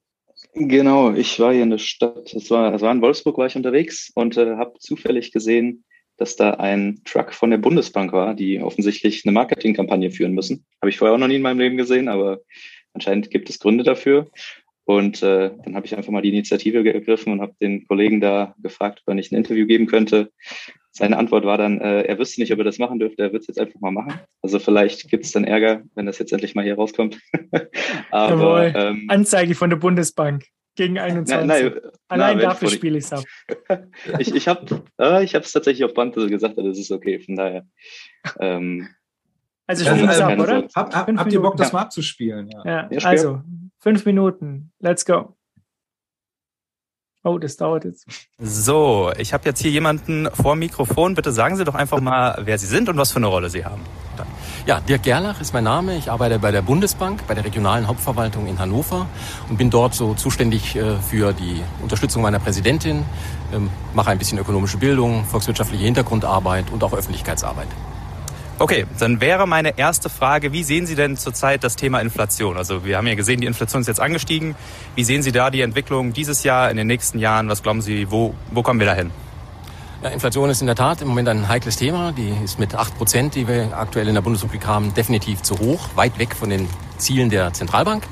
[0.53, 3.55] Genau, ich war hier in der Stadt, es war, es war in Wolfsburg, war ich
[3.55, 5.83] unterwegs und äh, habe zufällig gesehen,
[6.17, 10.65] dass da ein Truck von der Bundesbank war, die offensichtlich eine Marketingkampagne führen müssen.
[10.81, 12.41] Habe ich vorher auch noch nie in meinem Leben gesehen, aber
[12.93, 14.29] anscheinend gibt es Gründe dafür.
[14.85, 18.53] Und äh, dann habe ich einfach mal die Initiative ergriffen und habe den Kollegen da
[18.59, 20.31] gefragt, ob er nicht ein Interview geben könnte.
[20.91, 23.41] Seine Antwort war dann, äh, er wüsste nicht, ob er das machen dürfte, er wird
[23.41, 24.19] es jetzt einfach mal machen.
[24.41, 27.19] Also vielleicht gibt es dann Ärger, wenn das jetzt endlich mal hier rauskommt.
[28.11, 31.47] Aber ähm, Anzeige von der Bundesbank gegen 21.
[31.47, 33.23] Na, na, Allein na, dafür spiele ich es ab.
[34.19, 37.65] ich ich habe äh, ich es tatsächlich auf Band gesagt, das ist okay, von daher.
[38.39, 38.87] Ähm,
[39.65, 40.67] also spielen wir es ab, oder?
[40.75, 41.73] Hab, hab, habt ihr Bock, das ja.
[41.73, 42.49] mal abzuspielen?
[42.49, 42.65] Ja.
[42.65, 42.89] ja.
[42.91, 43.41] ja also,
[43.83, 44.71] fünf Minuten.
[44.79, 45.35] Let's go.
[47.25, 48.05] Oh, das dauert jetzt.
[48.37, 51.15] So, ich habe jetzt hier jemanden vor dem Mikrofon.
[51.15, 53.63] Bitte sagen Sie doch einfach mal, wer Sie sind und was für eine Rolle Sie
[53.63, 53.81] haben.
[54.65, 55.95] Ja, Dirk Gerlach ist mein Name.
[55.97, 59.07] Ich arbeite bei der Bundesbank, bei der regionalen Hauptverwaltung in Hannover
[59.49, 63.03] und bin dort so zuständig äh, für die Unterstützung meiner Präsidentin,
[63.53, 67.67] ähm, mache ein bisschen ökonomische Bildung, volkswirtschaftliche Hintergrundarbeit und auch Öffentlichkeitsarbeit.
[68.63, 72.55] Okay, dann wäre meine erste Frage, wie sehen Sie denn zurzeit das Thema Inflation?
[72.55, 74.55] Also wir haben ja gesehen, die Inflation ist jetzt angestiegen.
[74.95, 77.49] Wie sehen Sie da die Entwicklung dieses Jahr, in den nächsten Jahren?
[77.49, 79.11] Was glauben Sie, wo, wo kommen wir da hin?
[80.01, 82.13] Ja, Inflation ist in der Tat im Moment ein heikles Thema.
[82.13, 85.89] Die ist mit acht Prozent, die wir aktuell in der Bundesrepublik haben, definitiv zu hoch,
[85.95, 88.07] weit weg von den Zielen der Zentralbank.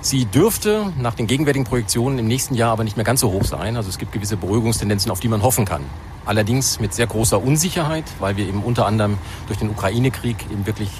[0.00, 3.44] Sie dürfte nach den gegenwärtigen Projektionen im nächsten Jahr aber nicht mehr ganz so hoch
[3.44, 3.76] sein.
[3.76, 5.84] Also es gibt gewisse Beruhigungstendenzen, auf die man hoffen kann.
[6.26, 10.90] Allerdings mit sehr großer Unsicherheit, weil wir eben unter anderem durch den Ukraine-Krieg eben wirklich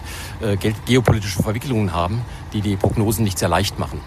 [0.41, 0.57] äh,
[0.87, 4.01] geopolitische Verwicklungen haben, die die Prognosen nicht sehr leicht machen.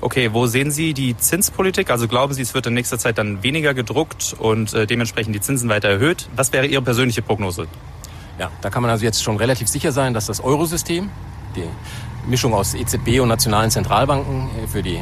[0.00, 1.88] Okay, wo sehen Sie die Zinspolitik?
[1.90, 5.40] Also glauben Sie, es wird in nächster Zeit dann weniger gedruckt und äh, dementsprechend die
[5.40, 6.28] Zinsen weiter erhöht?
[6.34, 7.68] Was wäre Ihre persönliche Prognose?
[8.38, 11.10] Ja, da kann man also jetzt schon relativ sicher sein, dass das Eurosystem,
[11.54, 11.62] die
[12.28, 15.00] Mischung aus EZB und nationalen Zentralbanken äh, für, die,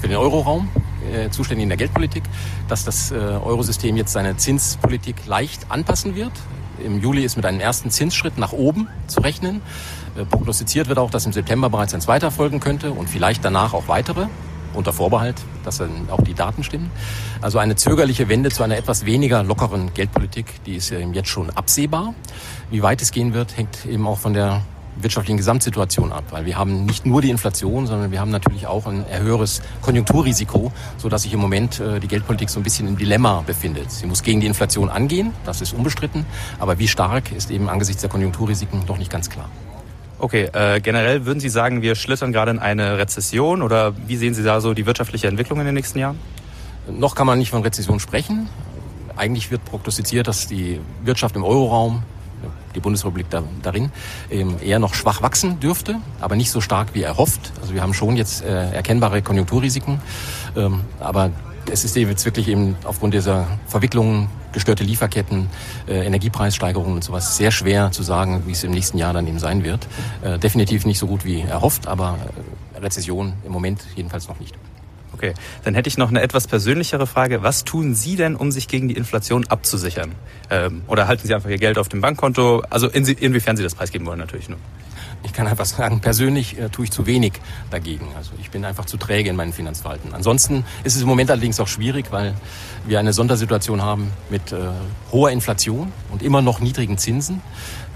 [0.00, 0.68] für den Euroraum,
[1.12, 2.24] äh, zuständig in der Geldpolitik,
[2.68, 6.32] dass das äh, Eurosystem jetzt seine Zinspolitik leicht anpassen wird.
[6.84, 9.62] Im Juli ist mit einem ersten Zinsschritt nach oben zu rechnen.
[10.16, 13.74] Äh, prognostiziert wird auch, dass im September bereits ein zweiter folgen könnte und vielleicht danach
[13.74, 14.26] auch weitere
[14.74, 16.90] unter Vorbehalt, dass dann auch die Daten stimmen.
[17.40, 21.50] Also eine zögerliche Wende zu einer etwas weniger lockeren Geldpolitik, die ist ja jetzt schon
[21.50, 22.14] absehbar.
[22.70, 24.62] Wie weit es gehen wird, hängt eben auch von der
[25.02, 28.86] wirtschaftlichen Gesamtsituation ab, weil wir haben nicht nur die Inflation, sondern wir haben natürlich auch
[28.86, 32.96] ein höheres Konjunkturrisiko, so dass sich im Moment äh, die Geldpolitik so ein bisschen im
[32.96, 33.90] Dilemma befindet.
[33.90, 36.26] Sie muss gegen die Inflation angehen, das ist unbestritten,
[36.58, 39.48] aber wie stark ist eben angesichts der Konjunkturrisiken doch nicht ganz klar.
[40.20, 44.34] Okay, äh, generell würden Sie sagen, wir schlittern gerade in eine Rezession oder wie sehen
[44.34, 46.18] Sie da so die wirtschaftliche Entwicklung in den nächsten Jahren?
[46.90, 48.48] Noch kann man nicht von Rezession sprechen.
[49.16, 52.02] Eigentlich wird prognostiziert, dass die Wirtschaft im Euroraum
[52.74, 53.90] die Bundesrepublik da, darin,
[54.30, 57.52] ähm, eher noch schwach wachsen dürfte, aber nicht so stark wie erhofft.
[57.60, 60.00] Also wir haben schon jetzt äh, erkennbare Konjunkturrisiken,
[60.56, 61.30] ähm, aber
[61.70, 65.48] es ist jetzt wirklich eben aufgrund dieser Verwicklungen, gestörte Lieferketten,
[65.86, 69.38] äh, Energiepreissteigerungen und sowas sehr schwer zu sagen, wie es im nächsten Jahr dann eben
[69.38, 69.86] sein wird.
[70.22, 72.18] Äh, definitiv nicht so gut wie erhofft, aber
[72.80, 74.54] Rezession im Moment jedenfalls noch nicht.
[75.18, 77.42] Okay, dann hätte ich noch eine etwas persönlichere Frage.
[77.42, 80.12] Was tun Sie denn, um sich gegen die Inflation abzusichern?
[80.48, 82.62] Ähm, oder halten Sie einfach Ihr Geld auf dem Bankkonto?
[82.70, 84.60] Also in, inwiefern Sie das preisgeben wollen natürlich nur.
[85.24, 87.32] Ich kann einfach sagen, persönlich äh, tue ich zu wenig
[87.72, 88.06] dagegen.
[88.16, 90.14] Also ich bin einfach zu träge in meinem Finanzverhalten.
[90.14, 92.34] Ansonsten ist es im Moment allerdings auch schwierig, weil
[92.86, 94.68] wir eine Sondersituation haben mit äh,
[95.10, 97.42] hoher Inflation und immer noch niedrigen Zinsen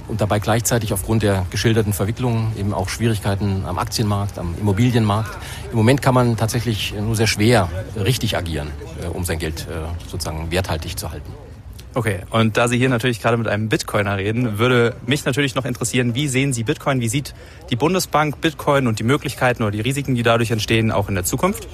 [0.09, 5.37] und dabei gleichzeitig aufgrund der geschilderten Verwicklungen eben auch Schwierigkeiten am Aktienmarkt, am Immobilienmarkt.
[5.71, 8.71] Im Moment kann man tatsächlich nur sehr schwer richtig agieren,
[9.03, 11.33] äh, um sein Geld äh, sozusagen werthaltig zu halten.
[11.95, 15.67] Okay, und da Sie hier natürlich gerade mit einem Bitcoiner reden, würde mich natürlich noch
[15.67, 17.03] interessieren, wie sehen Sie Bitcoin?
[17.03, 17.35] Wie sieht
[17.69, 21.25] die Bundesbank Bitcoin und die Möglichkeiten oder die Risiken, die dadurch entstehen, auch in der
[21.25, 21.69] Zukunft?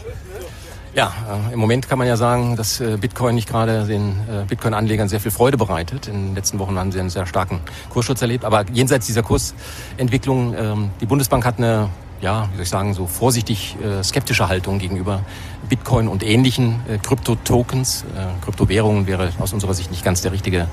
[0.99, 1.13] Ja,
[1.49, 5.09] äh, im Moment kann man ja sagen, dass äh, Bitcoin nicht gerade den äh, Bitcoin-Anlegern
[5.09, 6.09] sehr viel Freude bereitet.
[6.09, 8.45] In den letzten Wochen haben sie einen sehr starken Kursschutz erlebt.
[8.45, 11.89] Aber jenseits dieser Kursentwicklung, ähm, die Bundesbank hat eine,
[12.21, 15.21] ja, wie soll ich sagen, so vorsichtig skeptische Haltung gegenüber
[15.69, 18.03] Bitcoin und ähnlichen äh, Krypto-Tokens.
[18.17, 20.67] Äh, Kryptowährungen wäre aus unserer Sicht nicht ganz der richtige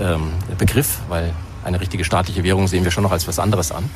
[0.00, 3.88] ähm, Begriff, weil eine richtige staatliche Währung sehen wir schon noch als was anderes an.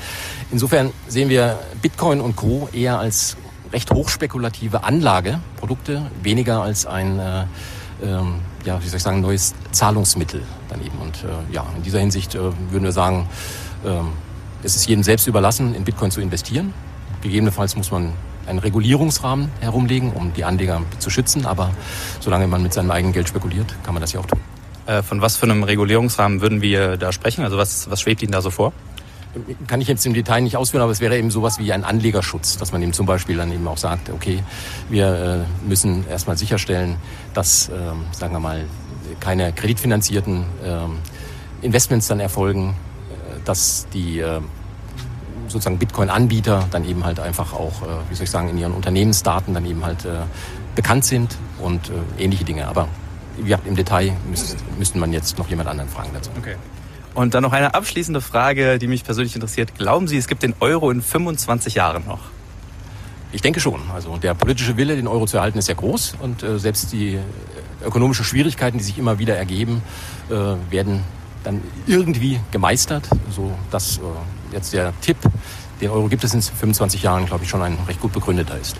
[0.52, 2.68] Insofern sehen wir Bitcoin und Co.
[2.72, 3.36] eher als
[3.72, 7.44] recht hochspekulative Anlageprodukte, weniger als ein, äh,
[8.02, 10.98] ähm, ja, wie soll ich sagen, neues Zahlungsmittel daneben.
[10.98, 13.28] Und äh, ja, in dieser Hinsicht äh, würden wir sagen,
[13.84, 13.88] äh,
[14.62, 16.72] es ist jedem selbst überlassen, in Bitcoin zu investieren.
[17.22, 18.12] Gegebenenfalls muss man
[18.46, 21.46] einen Regulierungsrahmen herumlegen, um die Anleger zu schützen.
[21.46, 21.70] Aber
[22.20, 24.40] solange man mit seinem eigenen Geld spekuliert, kann man das ja auch tun.
[24.86, 27.44] Äh, von was für einem Regulierungsrahmen würden wir da sprechen?
[27.44, 28.72] Also was, was schwebt Ihnen da so vor?
[29.66, 32.58] Kann ich jetzt im Detail nicht ausführen, aber es wäre eben sowas wie ein Anlegerschutz,
[32.58, 34.42] dass man eben zum Beispiel dann eben auch sagt, okay,
[34.90, 36.96] wir äh, müssen erstmal sicherstellen,
[37.34, 38.64] dass, ähm, sagen wir mal,
[39.20, 40.98] keine kreditfinanzierten ähm,
[41.62, 44.40] Investments dann erfolgen, äh, dass die äh,
[45.48, 49.66] sozusagen Bitcoin-Anbieter dann eben halt einfach auch, wie soll ich sagen, in ihren Unternehmensdaten dann
[49.66, 50.06] eben halt
[50.74, 52.68] bekannt sind und ähnliche Dinge.
[52.68, 52.88] Aber
[53.36, 54.12] wie gesagt, im Detail
[54.78, 56.30] müsste man jetzt noch jemand anderen fragen dazu.
[56.38, 56.54] Okay.
[57.14, 59.74] Und dann noch eine abschließende Frage, die mich persönlich interessiert.
[59.76, 62.20] Glauben Sie, es gibt den Euro in 25 Jahren noch?
[63.32, 63.80] Ich denke schon.
[63.92, 67.18] Also der politische Wille, den Euro zu erhalten, ist ja groß und äh, selbst die
[67.84, 69.82] ökonomischen Schwierigkeiten, die sich immer wieder ergeben,
[70.30, 70.34] äh,
[70.70, 71.02] werden
[71.44, 74.00] dann irgendwie gemeistert, so dass äh,
[74.52, 75.16] jetzt der Tipp,
[75.80, 78.76] den Euro gibt es in 25 Jahren, glaube ich, schon ein recht gut begründeter ist.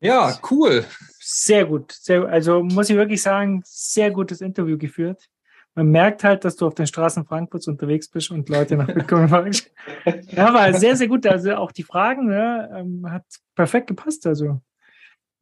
[0.00, 0.84] Ja, cool.
[1.24, 1.92] Sehr gut.
[1.92, 5.28] Sehr, also muss ich wirklich sagen, sehr gutes Interview geführt.
[5.74, 9.28] Man merkt halt, dass du auf den Straßen Frankfurts unterwegs bist und Leute nach Bitcoin
[9.28, 9.70] fragst.
[10.32, 11.24] ja, aber sehr, sehr gut.
[11.26, 13.24] Also auch die Fragen ja, ähm, hat
[13.54, 14.26] perfekt gepasst.
[14.26, 14.60] Also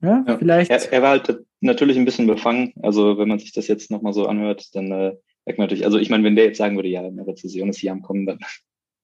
[0.03, 0.71] ja, ja vielleicht.
[0.71, 2.75] Er, er, war halt natürlich ein bisschen befangen.
[2.83, 5.17] Also wenn man sich das jetzt nochmal so anhört, dann äh,
[5.47, 7.79] merkt man natürlich, also ich meine, wenn der jetzt sagen würde, ja, eine Rezession ist
[7.79, 8.39] hier am Kommen, dann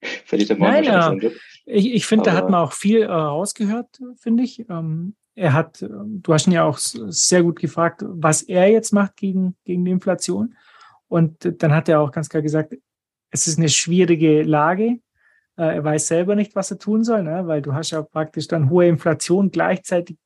[0.26, 1.16] verliert er morgen Nein, ja.
[1.64, 4.60] Ich, ich finde, da hat man auch viel äh, rausgehört, finde ich.
[4.68, 9.16] Ähm, er hat, du hast ihn ja auch sehr gut gefragt, was er jetzt macht
[9.16, 10.56] gegen, gegen die Inflation.
[11.08, 12.74] Und dann hat er auch ganz klar gesagt,
[13.30, 14.98] es ist eine schwierige Lage.
[15.56, 17.46] Äh, er weiß selber nicht, was er tun soll, ne?
[17.46, 19.50] weil du hast ja praktisch dann hohe Inflation.
[19.50, 20.16] Gleichzeitig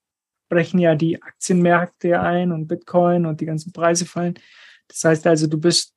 [0.48, 4.34] brechen ja die Aktienmärkte ein und Bitcoin und die ganzen Preise fallen.
[4.86, 5.92] Das heißt also, du bist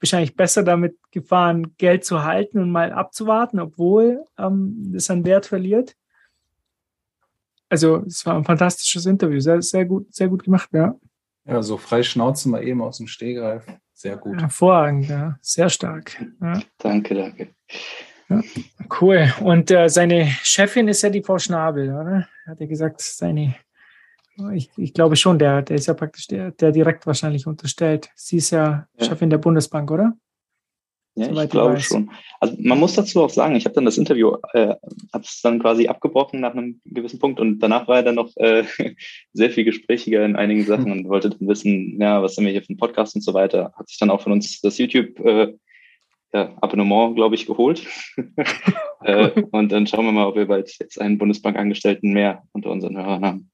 [0.00, 5.46] wahrscheinlich besser damit gefahren, Geld zu halten und mal abzuwarten, obwohl ähm, das an Wert
[5.46, 5.96] verliert.
[7.70, 10.94] Also es war ein fantastisches Interview, sehr, sehr gut, sehr gut gemacht, ja.
[11.46, 13.64] Ja, so frei Schnauze mal eben aus dem Stehgreif.
[13.94, 14.40] Sehr gut.
[14.40, 15.38] Hervorragend, ja.
[15.40, 16.24] Sehr stark.
[16.40, 16.60] Ja.
[16.78, 17.48] Danke, danke.
[18.28, 18.42] Ja,
[19.00, 19.32] cool.
[19.40, 22.28] Und äh, seine Chefin ist ja die Frau Schnabel, oder?
[22.46, 23.54] Hat er gesagt, seine,
[24.52, 28.10] ich, ich glaube schon, der, der ist ja praktisch der, der direkt wahrscheinlich unterstellt.
[28.14, 29.06] Sie ist ja, ja.
[29.06, 30.14] Chefin der Bundesbank, oder?
[31.16, 32.10] Ja, ich glaube schon.
[32.38, 34.74] Also man muss dazu auch sagen, ich habe dann das Interview, äh,
[35.12, 38.30] habe es dann quasi abgebrochen nach einem gewissen Punkt und danach war er dann noch
[38.36, 38.64] äh,
[39.32, 40.92] sehr viel gesprächiger in einigen Sachen hm.
[40.92, 43.72] und wollte dann wissen, ja, was haben wir hier für einen Podcast und so weiter.
[43.76, 45.52] Hat sich dann auch von uns das YouTube äh,
[46.32, 47.84] ja, Abonnement, glaube ich, geholt.
[49.04, 52.96] äh, und dann schauen wir mal, ob wir bald jetzt einen Bundesbankangestellten mehr unter unseren
[52.96, 53.50] Hörern haben.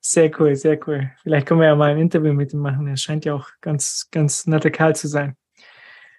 [0.00, 1.10] Sehr cool, sehr cool.
[1.22, 2.86] Vielleicht können wir ja mal ein Interview mit ihm machen.
[2.86, 5.36] Er scheint ja auch ganz, ganz netter Kerl zu sein.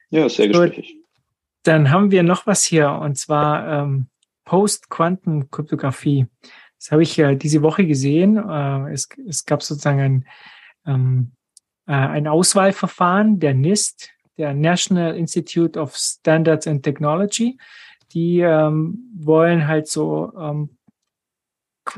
[0.09, 0.97] Ja, sehr gesprächig.
[1.63, 4.07] Dann haben wir noch was hier und zwar ähm,
[4.45, 6.27] Post-Quantenkryptographie.
[6.79, 8.37] Das habe ich äh, diese Woche gesehen.
[8.37, 10.25] Äh, es, es gab sozusagen ein,
[10.85, 11.31] ähm,
[11.85, 17.57] äh, ein Auswahlverfahren der NIST, der National Institute of Standards and Technology.
[18.13, 20.77] Die ähm, wollen halt so ähm,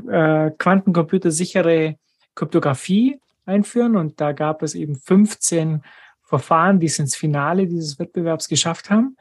[0.09, 1.97] äh, quantencomputersichere
[2.35, 5.83] Kryptographie einführen und da gab es eben 15
[6.31, 9.17] Verfahren, die es ins Finale dieses Wettbewerbs geschafft haben.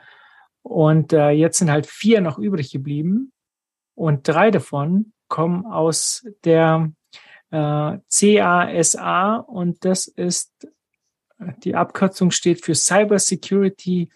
[0.63, 3.33] Und äh, jetzt sind halt vier noch übrig geblieben.
[3.97, 6.93] Und drei davon kommen aus der
[7.51, 10.53] äh, CASA und das ist,
[11.65, 14.09] die Abkürzung steht für Cyber Security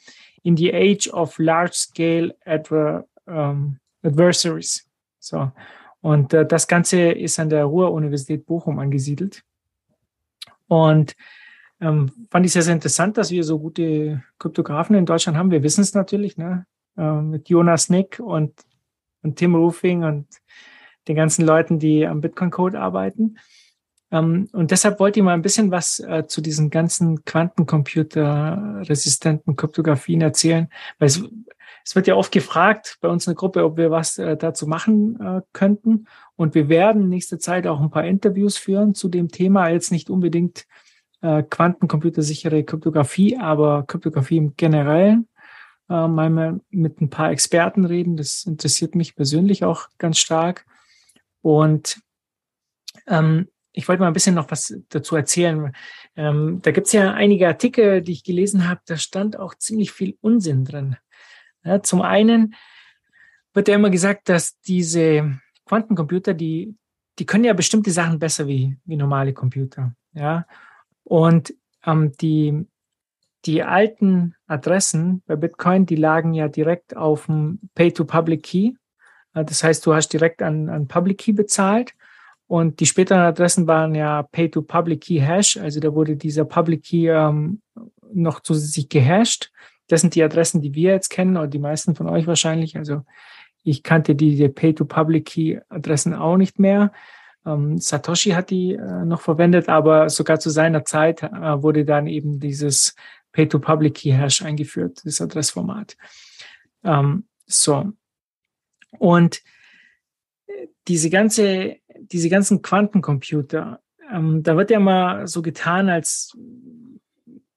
[0.44, 4.86] in the Age of Large Scale Adver ähm, Adversaries.
[5.18, 5.50] So.
[6.00, 9.42] Und äh, das Ganze ist an der Ruhr-Universität Bochum angesiedelt.
[10.68, 11.16] Und
[11.80, 15.51] ähm, fand ich sehr, sehr interessant, dass wir so gute Kryptografen in Deutschland haben.
[15.51, 16.66] Wir wissen es natürlich, ne?
[16.96, 18.52] Ähm, mit Jonas Nick und,
[19.22, 20.26] und Tim Roofing und
[21.09, 23.38] den ganzen Leuten, die am Bitcoin-Code arbeiten.
[24.10, 30.20] Ähm, und deshalb wollte ich mal ein bisschen was äh, zu diesen ganzen Quantencomputer-resistenten Kryptografien
[30.20, 30.68] erzählen,
[30.98, 31.20] weil es,
[31.84, 34.68] es wird ja oft gefragt bei uns in der Gruppe, ob wir was äh, dazu
[34.68, 36.06] machen äh, könnten.
[36.36, 39.90] Und wir werden in nächster Zeit auch ein paar Interviews führen zu dem Thema, jetzt
[39.90, 40.66] nicht unbedingt
[41.24, 45.26] äh, quantencomputersichere Kryptographie, aber Kryptographie im Generellen.
[45.88, 48.18] Äh, mal mit ein paar Experten reden.
[48.18, 50.66] Das interessiert mich persönlich auch ganz stark.
[51.40, 52.01] Und
[53.06, 55.72] ähm, ich wollte mal ein bisschen noch was dazu erzählen.
[56.14, 59.92] Ähm, da gibt es ja einige Artikel, die ich gelesen habe, da stand auch ziemlich
[59.92, 60.96] viel Unsinn drin.
[61.64, 62.55] Ja, zum einen
[63.55, 66.76] wird ja immer gesagt, dass diese Quantencomputer, die,
[67.18, 69.94] die können ja bestimmte Sachen besser wie, wie normale Computer.
[70.12, 70.46] Ja,
[71.05, 71.55] und
[71.86, 72.66] ähm, die,
[73.44, 78.72] die alten Adressen bei Bitcoin, die lagen ja direkt auf dem Pay-to-Public-Key.
[79.35, 81.94] Äh, das heißt, du hast direkt an, an Public Key bezahlt.
[82.47, 85.56] Und die späteren Adressen waren ja Pay-to-Public-Key-Hash.
[85.59, 87.60] Also da wurde dieser Public Key ähm,
[88.12, 89.51] noch zusätzlich gehasht.
[89.89, 92.76] Das sind die Adressen, die wir jetzt kennen, oder die meisten von euch wahrscheinlich.
[92.76, 93.02] Also
[93.62, 96.93] ich kannte die Pay-to-Public-Key-Adressen auch nicht mehr.
[97.46, 101.28] Ähm, Satoshi hat die äh, noch verwendet, aber sogar zu seiner Zeit äh,
[101.62, 102.94] wurde dann eben dieses
[103.32, 105.96] Pay-to-Public-Key-Hash eingeführt, das Adressformat.
[106.84, 107.92] Ähm, so.
[108.98, 109.42] Und
[110.46, 113.80] äh, diese ganze, diese ganzen Quantencomputer,
[114.12, 116.36] ähm, da wird ja mal so getan, als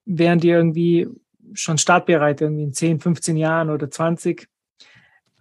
[0.04, 1.08] wären die irgendwie
[1.54, 4.48] schon startbereit, irgendwie in 10, 15 Jahren oder 20.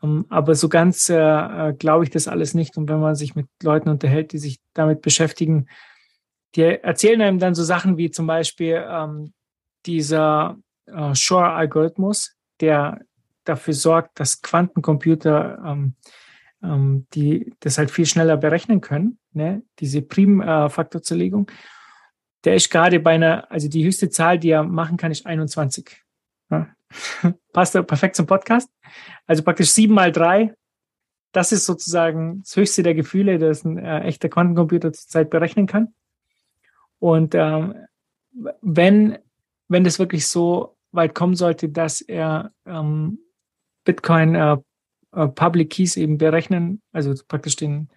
[0.03, 2.77] Ähm, aber so ganz äh, äh, glaube ich das alles nicht.
[2.77, 5.67] Und wenn man sich mit Leuten unterhält, die sich damit beschäftigen,
[6.55, 9.33] die erzählen einem dann so Sachen wie zum Beispiel ähm,
[9.85, 13.01] dieser äh, Shor-Algorithmus, der
[13.43, 15.95] dafür sorgt, dass Quantencomputer ähm,
[16.63, 19.63] ähm, die das halt viel schneller berechnen können, ne?
[19.79, 21.51] diese Primfaktorzerlegung.
[22.43, 26.03] Der ist gerade bei einer, also die höchste Zahl, die er machen kann, ist 21.
[26.49, 26.69] Ja.
[27.53, 28.69] Passt perfekt zum Podcast.
[29.25, 30.53] Also praktisch sieben mal drei.
[31.31, 35.93] Das ist sozusagen das höchste der Gefühle, das ein äh, echter Quantencomputer zurzeit berechnen kann.
[36.99, 37.75] Und ähm,
[38.61, 39.17] wenn,
[39.67, 43.19] wenn das wirklich so weit kommen sollte, dass er ähm,
[43.83, 44.57] Bitcoin äh,
[45.13, 47.89] äh, Public Keys eben berechnen, also praktisch den,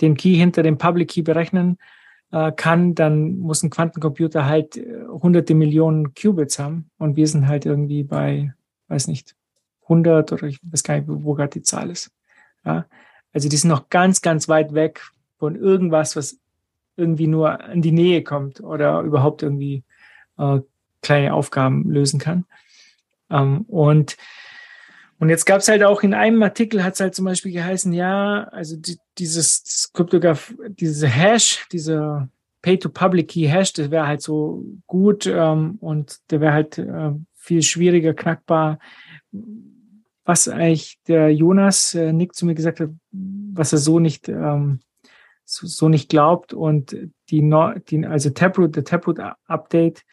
[0.00, 1.78] den Key hinter dem Public Key berechnen
[2.30, 7.46] äh, kann, dann muss ein Quantencomputer halt äh, hunderte Millionen Qubits haben und wir sind
[7.46, 8.54] halt irgendwie bei,
[8.88, 9.34] weiß nicht,
[9.82, 12.10] 100 oder ich weiß gar nicht, wo gerade die Zahl ist.
[12.64, 12.86] Ja,
[13.32, 15.02] also die sind noch ganz, ganz weit weg
[15.38, 16.38] von irgendwas, was
[16.96, 19.82] irgendwie nur in die Nähe kommt oder überhaupt irgendwie
[20.38, 20.60] äh,
[21.02, 22.44] kleine Aufgaben lösen kann.
[23.30, 24.16] Ähm, und
[25.18, 27.92] und jetzt gab es halt auch in einem Artikel, hat es halt zum Beispiel geheißen,
[27.92, 32.28] ja, also die, dieses Kryptograph, diese Hash, dieser
[32.62, 38.78] Pay-to-Public-Key-Hash, das wäre halt so gut ähm, und der wäre halt äh, viel schwieriger knackbar.
[40.24, 44.80] Was eigentlich der Jonas äh, Nick zu mir gesagt hat, was er so nicht ähm,
[45.44, 46.96] so, so nicht glaubt und
[47.30, 47.54] die,
[47.88, 50.04] die also Taproot, der Taproot Update,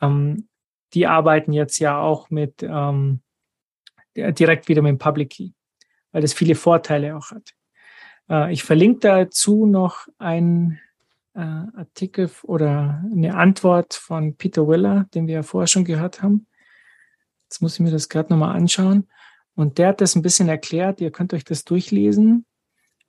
[0.00, 0.48] ähm,
[0.94, 3.20] die arbeiten jetzt ja auch mit ähm,
[4.16, 5.50] direkt wieder mit dem Public Key,
[6.12, 7.54] weil das viele Vorteile auch hat.
[8.30, 10.80] Äh, ich verlinke dazu noch einen
[11.34, 16.46] äh, Artikel oder eine Antwort von Peter Willer, den wir ja vorher schon gehört haben.
[17.44, 19.08] Jetzt muss ich mir das gerade nochmal anschauen.
[19.54, 21.00] Und der hat das ein bisschen erklärt.
[21.00, 22.46] Ihr könnt euch das durchlesen.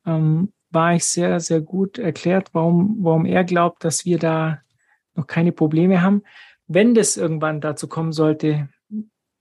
[0.06, 4.60] Ähm, war ich sehr, sehr gut erklärt, warum, warum er glaubt, dass wir da
[5.16, 6.24] noch keine Probleme haben.
[6.68, 8.70] Wenn das irgendwann dazu kommen sollte,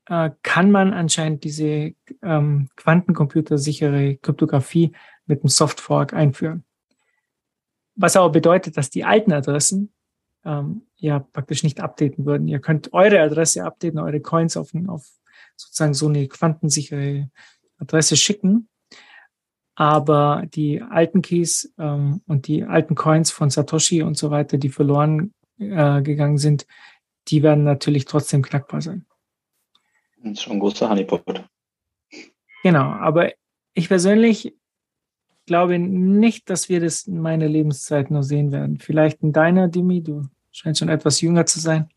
[0.07, 1.93] äh, kann man anscheinend diese
[2.23, 4.93] ähm, quantencomputersichere Kryptographie
[5.27, 6.65] mit einem Softfork einführen.
[7.99, 9.93] Was aber bedeutet, dass die alten Adressen
[10.45, 12.47] ähm, ja praktisch nicht updaten würden.
[12.47, 15.07] Ihr könnt eure Adresse updaten, eure Coins auf, auf
[15.57, 17.29] sozusagen so eine quantensichere
[17.79, 18.69] Adresse schicken.
[19.75, 24.71] Aber die alten Keys ähm, und die alten Coins von Satoshi und so weiter, die
[24.71, 26.67] verloren äh, gegangen sind,
[27.29, 29.07] die werden natürlich trotzdem knackbar sein.
[30.23, 31.45] Das ist schon ein großer Honeypot.
[32.63, 33.33] Genau, aber
[33.75, 34.58] ich persönlich
[35.49, 38.79] glaube nicht, dass wir das in meiner Lebenszeit noch sehen werden.
[38.79, 40.23] Vielleicht in deiner, Dimi, du
[40.53, 41.89] scheinst schon etwas jünger zu sein.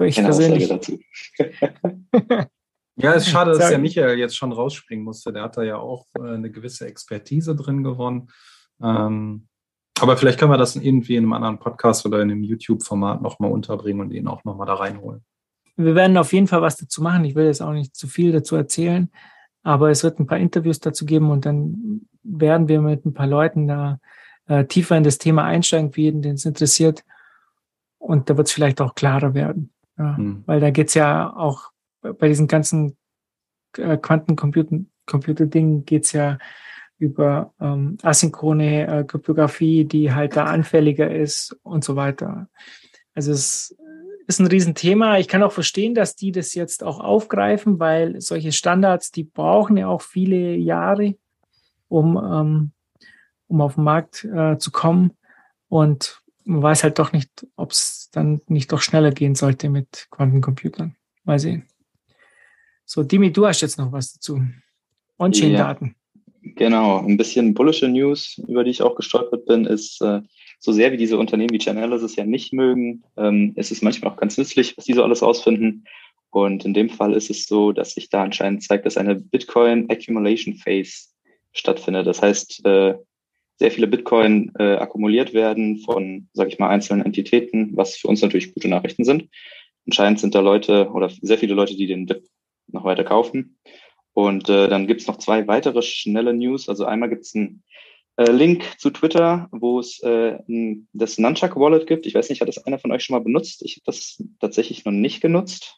[0.00, 0.68] ich Keine persönlich.
[0.68, 0.98] Dazu.
[2.96, 5.32] ja, es ist schade, dass der Michael jetzt schon rausspringen musste.
[5.32, 8.30] Der hat da ja auch äh, eine gewisse Expertise drin gewonnen.
[8.82, 9.46] Ähm,
[10.00, 13.52] aber vielleicht können wir das irgendwie in einem anderen Podcast oder in einem YouTube-Format nochmal
[13.52, 15.24] unterbringen und ihn auch nochmal da reinholen.
[15.76, 17.24] Wir werden auf jeden Fall was dazu machen.
[17.24, 19.10] Ich will jetzt auch nicht zu viel dazu erzählen,
[19.62, 23.26] aber es wird ein paar Interviews dazu geben und dann werden wir mit ein paar
[23.26, 24.00] Leuten da
[24.46, 27.04] äh, tiefer in das Thema einsteigen, für jeden, den es interessiert.
[27.98, 29.72] Und da wird es vielleicht auch klarer werden.
[29.98, 30.42] Ja, hm.
[30.46, 31.70] Weil da geht es ja auch
[32.00, 32.96] bei diesen ganzen
[33.76, 36.38] äh, Quantencomputer-Dingen geht es ja
[36.98, 42.48] über ähm, asynchrone äh, Kryptographie, die halt da anfälliger ist und so weiter.
[43.14, 43.76] Also es
[44.28, 45.18] ist ein Riesenthema.
[45.18, 49.78] Ich kann auch verstehen, dass die das jetzt auch aufgreifen, weil solche Standards, die brauchen
[49.78, 51.16] ja auch viele Jahre,
[51.88, 52.72] um, ähm,
[53.48, 55.16] um auf den Markt äh, zu kommen.
[55.68, 60.08] Und man weiß halt doch nicht, ob es dann nicht doch schneller gehen sollte mit
[60.10, 60.94] Quantencomputern.
[61.24, 61.66] Mal sehen.
[62.84, 64.42] So, Dimi, du hast jetzt noch was dazu.
[65.18, 65.96] On-Chain-Daten.
[66.42, 70.20] Ja, genau, ein bisschen bullische News, über die ich auch gestolpert bin, ist, äh,
[70.58, 74.16] so sehr wie diese Unternehmen wie Chainalysis ja nicht mögen, ähm, ist es manchmal auch
[74.16, 75.84] ganz nützlich, was die so alles ausfinden.
[76.30, 79.88] Und in dem Fall ist es so, dass sich da anscheinend zeigt, dass eine Bitcoin
[79.88, 81.08] Accumulation Phase
[81.52, 82.06] stattfindet.
[82.06, 82.94] Das heißt, äh,
[83.58, 88.22] sehr viele Bitcoin äh, akkumuliert werden von, sage ich mal, einzelnen Entitäten, was für uns
[88.22, 89.28] natürlich gute Nachrichten sind.
[89.86, 92.24] Anscheinend sind da Leute oder sehr viele Leute, die den Dip
[92.68, 93.58] noch weiter kaufen.
[94.12, 96.68] Und äh, dann gibt es noch zwei weitere schnelle News.
[96.68, 97.62] Also einmal gibt es ein
[98.18, 100.38] äh, Link zu Twitter, wo es äh,
[100.92, 102.04] das Nunchuck Wallet gibt.
[102.04, 103.62] Ich weiß nicht, hat das einer von euch schon mal benutzt?
[103.62, 105.76] Ich habe das tatsächlich noch nicht genutzt.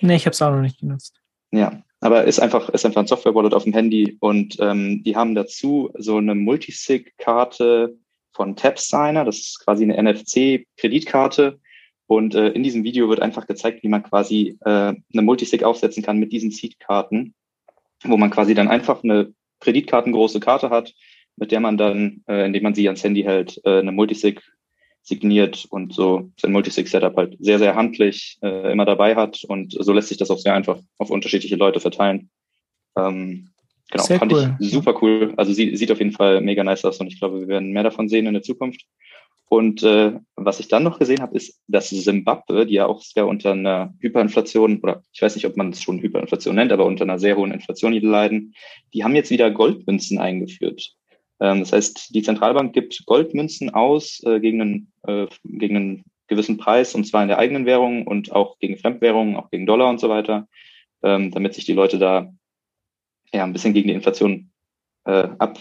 [0.00, 1.20] Nee, ich habe es auch noch nicht genutzt.
[1.50, 5.34] Ja, aber ist einfach, ist einfach ein Software-Wallet auf dem Handy und ähm, die haben
[5.34, 7.98] dazu so eine Multisig-Karte
[8.32, 11.58] von TapSigner, das ist quasi eine NFC-Kreditkarte.
[12.06, 16.04] Und äh, in diesem Video wird einfach gezeigt, wie man quasi äh, eine Multisig aufsetzen
[16.04, 17.34] kann mit diesen Seed-Karten,
[18.04, 20.94] wo man quasi dann einfach eine kreditkartengroße Karte hat,
[21.40, 24.42] mit der man dann, äh, indem man sie ans Handy hält, äh, eine Multisig
[25.02, 29.42] signiert und so sein Multisig-Setup halt sehr, sehr handlich äh, immer dabei hat.
[29.44, 32.30] Und so lässt sich das auch sehr einfach auf unterschiedliche Leute verteilen.
[32.96, 33.48] Ähm,
[33.90, 34.56] genau, sehr fand cool.
[34.60, 35.32] ich super cool.
[35.36, 37.82] Also sie sieht auf jeden Fall mega nice aus und ich glaube, wir werden mehr
[37.82, 38.84] davon sehen in der Zukunft.
[39.48, 43.26] Und äh, was ich dann noch gesehen habe, ist, dass Zimbabwe, die ja auch sehr
[43.26, 47.02] unter einer Hyperinflation, oder ich weiß nicht, ob man es schon Hyperinflation nennt, aber unter
[47.02, 48.54] einer sehr hohen Inflation leiden,
[48.94, 50.94] die haben jetzt wieder Goldmünzen eingeführt.
[51.40, 56.58] Ähm, das heißt, die Zentralbank gibt Goldmünzen aus äh, gegen, einen, äh, gegen einen gewissen
[56.58, 60.00] Preis, und zwar in der eigenen Währung und auch gegen Fremdwährungen, auch gegen Dollar und
[60.00, 60.48] so weiter,
[61.02, 62.32] ähm, damit sich die Leute da
[63.32, 64.50] ja ein bisschen gegen die Inflation
[65.04, 65.58] äh, ab,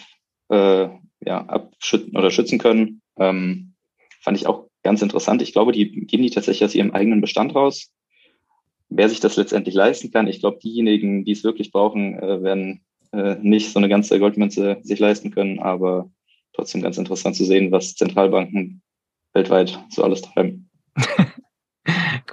[0.50, 0.90] äh,
[1.26, 3.02] ja, abschützen oder schützen können.
[3.18, 3.74] Ähm,
[4.22, 5.42] fand ich auch ganz interessant.
[5.42, 7.92] Ich glaube, die geben die tatsächlich aus ihrem eigenen Bestand raus.
[8.90, 12.84] Wer sich das letztendlich leisten kann, ich glaube, diejenigen, die es wirklich brauchen, äh, werden
[13.12, 16.10] äh, nicht so eine ganze Goldmünze sich leisten können, aber
[16.54, 18.82] trotzdem ganz interessant zu sehen, was Zentralbanken
[19.34, 20.70] weltweit so alles treiben.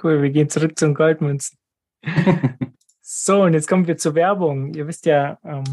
[0.03, 1.57] Cool, wir gehen zurück zum Goldmünzen.
[3.01, 4.73] so, und jetzt kommen wir zur Werbung.
[4.75, 5.63] Ihr wisst ja, ähm,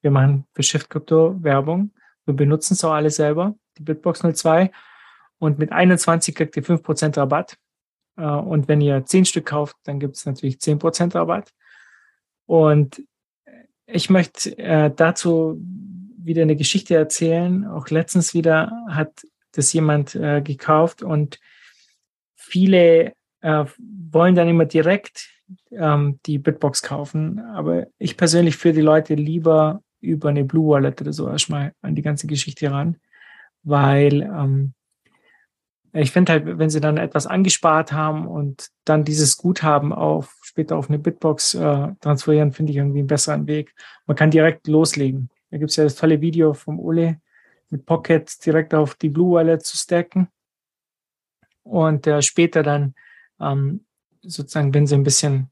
[0.00, 1.92] wir machen für Shift Crypto Werbung.
[2.26, 4.72] Wir benutzen es auch alle selber, die Bitbox 02.
[5.38, 7.56] Und mit 21 kriegt ihr 5% Rabatt.
[8.16, 11.52] Äh, und wenn ihr 10 Stück kauft, dann gibt es natürlich 10% Rabatt.
[12.46, 13.02] Und
[13.90, 15.58] ich möchte äh, dazu
[16.22, 17.66] wieder eine Geschichte erzählen.
[17.66, 21.40] Auch letztens wieder hat das jemand äh, gekauft und
[22.34, 23.64] viele äh,
[24.10, 25.30] wollen dann immer direkt
[25.70, 27.40] ähm, die Bitbox kaufen.
[27.40, 31.94] Aber ich persönlich führe die Leute lieber über eine Blue Wallet oder so erstmal an
[31.94, 32.96] die ganze Geschichte ran,
[33.62, 34.74] weil ähm,
[35.94, 40.76] ich finde halt, wenn sie dann etwas angespart haben und dann dieses Guthaben auf später
[40.76, 43.74] auf eine Bitbox äh, transferieren, finde ich irgendwie einen besseren Weg.
[44.06, 45.30] Man kann direkt loslegen.
[45.50, 47.20] Da gibt es ja das tolle Video vom Ole
[47.70, 50.28] mit Pocket direkt auf die Blue Wallet zu stacken
[51.62, 52.94] und äh, später dann
[53.40, 53.84] ähm,
[54.22, 55.50] sozusagen, wenn sie ein bisschen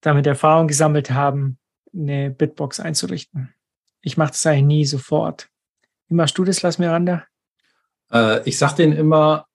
[0.00, 1.58] damit Erfahrung gesammelt haben,
[1.94, 3.54] eine Bitbox einzurichten.
[4.00, 5.48] Ich mache das eigentlich nie sofort.
[6.08, 7.24] Wie machst du das, Lass Miranda?
[8.10, 9.46] Äh, ich sage denen immer,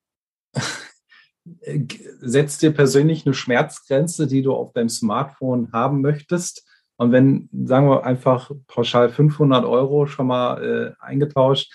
[2.19, 6.65] setz dir persönlich eine Schmerzgrenze, die du auf deinem Smartphone haben möchtest.
[6.97, 11.71] Und wenn, sagen wir einfach pauschal 500 Euro schon mal äh, eingetauscht,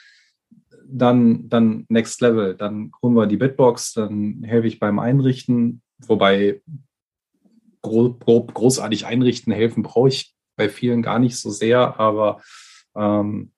[0.87, 2.55] dann, dann Next Level.
[2.55, 5.83] Dann holen wir die Bitbox, dann helfe ich beim Einrichten.
[6.07, 6.61] Wobei
[7.83, 12.41] grob, grob großartig einrichten helfen brauche ich bei vielen gar nicht so sehr, aber
[12.97, 13.53] ähm,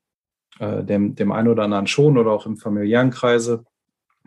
[0.59, 3.65] äh, dem, dem einen oder anderen schon oder auch im familiären Kreise.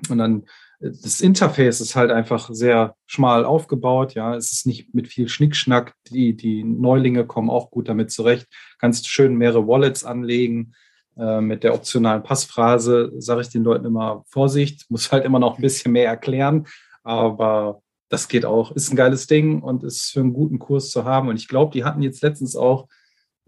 [0.09, 0.45] Und dann
[0.79, 4.13] das Interface ist halt einfach sehr schmal aufgebaut.
[4.13, 5.93] Ja, es ist nicht mit viel Schnickschnack.
[6.09, 8.47] Die, die Neulinge kommen auch gut damit zurecht.
[8.79, 10.73] Kannst schön mehrere Wallets anlegen.
[11.17, 15.57] Äh, mit der optionalen Passphrase sage ich den Leuten immer Vorsicht, muss halt immer noch
[15.57, 16.65] ein bisschen mehr erklären.
[17.03, 18.71] Aber das geht auch.
[18.71, 21.27] Ist ein geiles Ding und ist für einen guten Kurs zu haben.
[21.27, 22.87] Und ich glaube, die hatten jetzt letztens auch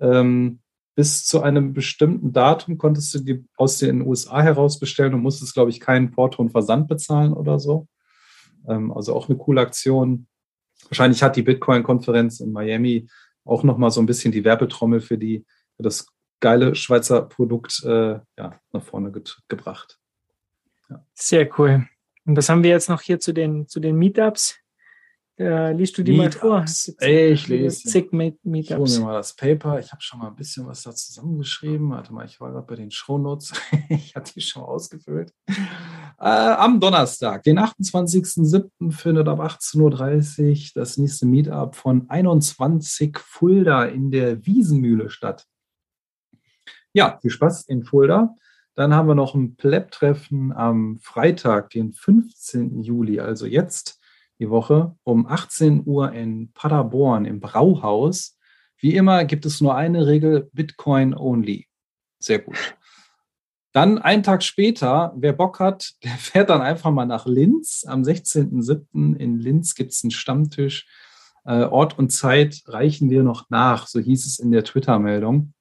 [0.02, 0.60] ähm,
[0.96, 5.54] bis zu einem bestimmten Datum konntest du die aus den USA heraus bestellen und musstest,
[5.54, 7.88] glaube ich, keinen Porto und Versand bezahlen oder so.
[8.68, 10.28] Ähm, also auch eine coole Aktion.
[10.90, 13.08] Wahrscheinlich hat die Bitcoin-Konferenz in Miami
[13.46, 15.46] auch nochmal so ein bisschen die Werbetrommel für, die,
[15.78, 16.08] für das
[16.40, 19.98] geile Schweizer Produkt äh, ja, nach vorne ge gebracht.
[20.90, 21.06] Ja.
[21.14, 21.88] Sehr cool.
[22.26, 24.61] Und was haben wir jetzt noch hier zu den, zu den Meetups?
[25.40, 26.44] Äh, liest du die Meetups.
[26.44, 26.96] mal vor?
[27.00, 27.88] Ey, ich lese.
[27.88, 28.72] Zig Meet Meetups.
[28.72, 29.80] Ich hole mir mal das Paper.
[29.80, 31.90] Ich habe schon mal ein bisschen was da zusammengeschrieben.
[31.90, 33.54] Warte mal, ich war gerade bei den Shownotes.
[33.90, 35.34] ich hatte die schon ausgefüllt.
[35.48, 35.56] Äh,
[36.20, 38.92] am Donnerstag, den 28.07.
[38.92, 45.48] findet ab 18.30 Uhr das nächste Meetup von 21 Fulda in der Wiesenmühle statt.
[46.94, 48.36] Ja, viel Spaß in Fulda.
[48.76, 52.82] Dann haben wir noch ein Pleb-Treffen am Freitag, den 15.
[52.82, 54.01] Juli, also jetzt
[54.42, 58.38] die Woche um 18 Uhr in Paderborn im Brauhaus.
[58.78, 61.68] Wie immer gibt es nur eine Regel, Bitcoin only.
[62.20, 62.76] Sehr gut.
[63.72, 67.86] Dann einen Tag später, wer Bock hat, der fährt dann einfach mal nach Linz.
[67.88, 69.16] Am 16.07.
[69.16, 70.88] in Linz gibt es einen Stammtisch.
[71.46, 75.54] Äh, Ort und Zeit reichen wir noch nach, so hieß es in der Twitter-Meldung.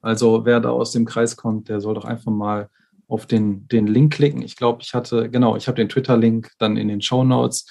[0.00, 2.68] Also wer da aus dem Kreis kommt, der soll doch einfach mal
[3.12, 4.42] auf den, den Link klicken.
[4.42, 7.66] Ich glaube, ich hatte, genau, ich habe den Twitter-Link dann in den Show Notes.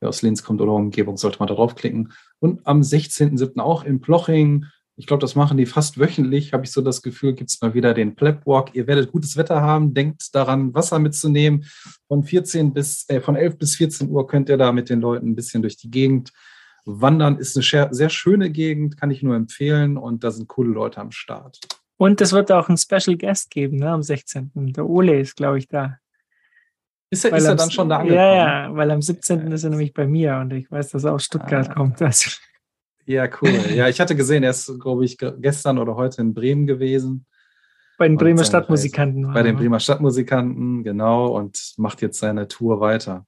[0.00, 2.12] Wer aus Linz kommt oder Umgebung, sollte mal da draufklicken.
[2.38, 3.60] Und am 16.07.
[3.60, 4.66] auch in Ploching.
[4.96, 7.74] Ich glaube, das machen die fast wöchentlich, habe ich so das Gefühl, gibt es mal
[7.74, 8.74] wieder den Plebwalk.
[8.74, 11.66] Ihr werdet gutes Wetter haben, denkt daran, Wasser mitzunehmen.
[12.08, 15.30] Von 14 bis, äh, von 11 bis 14 Uhr könnt ihr da mit den Leuten
[15.30, 16.32] ein bisschen durch die Gegend
[16.86, 17.38] wandern.
[17.38, 21.10] Ist eine sehr schöne Gegend, kann ich nur empfehlen und da sind coole Leute am
[21.10, 21.58] Start.
[21.98, 24.50] Und es wird auch einen Special Guest geben, ne, am 16.
[24.54, 25.98] Der Ole ist, glaube ich, da.
[27.08, 28.20] Ist er, ist er dann schon da angekommen?
[28.20, 29.50] Ja, ja, weil am 17.
[29.52, 31.74] ist er nämlich bei mir und ich weiß, dass er aus Stuttgart ah.
[31.74, 32.02] kommt.
[32.02, 32.30] Also.
[33.06, 33.50] Ja, cool.
[33.72, 37.24] Ja, ich hatte gesehen, er ist, glaube ich, gestern oder heute in Bremen gewesen.
[37.98, 39.32] Bei den Bremer Stadtmusikanten.
[39.32, 43.24] Bei den Bremer Stadtmusikanten, genau, und macht jetzt seine Tour weiter.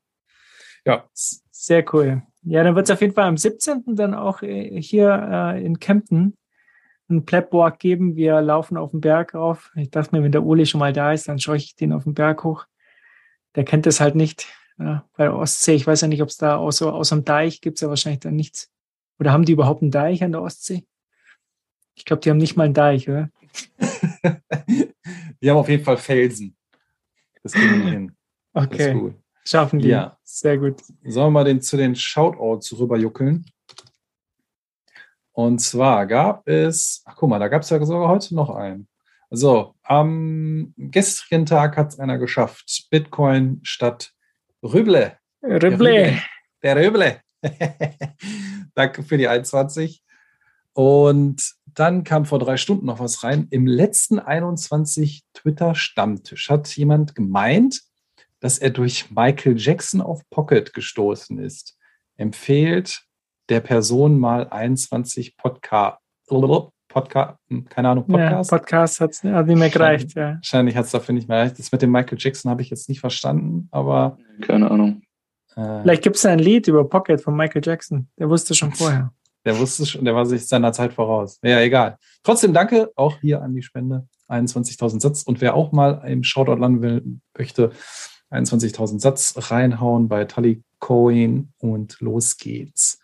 [0.84, 1.04] Ja.
[1.12, 2.22] Sehr cool.
[2.42, 3.84] Ja, dann wird es auf jeden Fall am 17.
[3.94, 5.10] dann auch äh, hier
[5.54, 6.36] äh, in Kempten
[7.08, 8.16] einen Plebwalk geben.
[8.16, 9.70] Wir laufen auf den Berg rauf.
[9.76, 12.04] Ich dachte mir, wenn der Uli schon mal da ist, dann schaue ich den auf
[12.04, 12.66] den Berg hoch.
[13.54, 14.46] Der kennt das halt nicht.
[14.78, 17.60] Ja, bei der Ostsee, ich weiß ja nicht, ob es da außer, außer dem Deich
[17.60, 18.70] gibt es ja wahrscheinlich dann nichts.
[19.18, 20.86] Oder haben die überhaupt einen Deich an der Ostsee?
[21.94, 23.30] Ich glaube, die haben nicht mal einen Deich, oder?
[25.40, 26.56] die haben auf jeden Fall Felsen.
[27.42, 28.16] Das kriegen wir hin.
[28.52, 29.14] Okay.
[29.44, 29.88] Schaffen die.
[29.88, 30.18] Ja.
[30.22, 30.82] Sehr gut.
[31.04, 33.46] Sollen wir mal den, zu den Shoutouts rüberjuckeln?
[35.38, 38.88] Und zwar gab es, ach guck mal, da gab es ja sogar heute noch einen.
[39.30, 42.88] So, am gestrigen Tag hat es einer geschafft.
[42.90, 44.14] Bitcoin statt
[44.64, 45.16] Rüble.
[45.40, 46.20] Rüble.
[46.60, 47.20] Der Rüble.
[48.74, 50.02] Danke für die 21.
[50.72, 53.46] Und dann kam vor drei Stunden noch was rein.
[53.50, 57.82] Im letzten 21 Twitter-Stammtisch hat jemand gemeint,
[58.40, 61.78] dass er durch Michael Jackson auf Pocket gestoßen ist.
[62.16, 63.04] Empfehlt
[63.48, 65.98] der Person mal 21 Podcast.
[66.88, 67.38] Podcast,
[67.68, 68.50] keine Ahnung, Podcast.
[68.50, 70.14] Ja, Podcast hat es nicht mehr gereicht.
[70.14, 70.34] Ja.
[70.34, 71.58] Wahrscheinlich hat es dafür nicht mehr gereicht.
[71.58, 74.18] Das mit dem Michael Jackson habe ich jetzt nicht verstanden, aber.
[74.40, 75.02] Keine Ahnung.
[75.54, 78.08] Äh, Vielleicht gibt es ein Lied über Pocket von Michael Jackson.
[78.18, 79.12] Der wusste schon vorher.
[79.44, 81.38] Der wusste schon, der war sich seiner Zeit voraus.
[81.42, 81.96] Ja, egal.
[82.22, 84.06] Trotzdem danke auch hier an die Spende.
[84.28, 85.22] 21.000 Satz.
[85.22, 87.70] Und wer auch mal im Shoutout landen will, möchte
[88.30, 92.98] 21.000 Satz reinhauen bei Tully Coin und los geht's.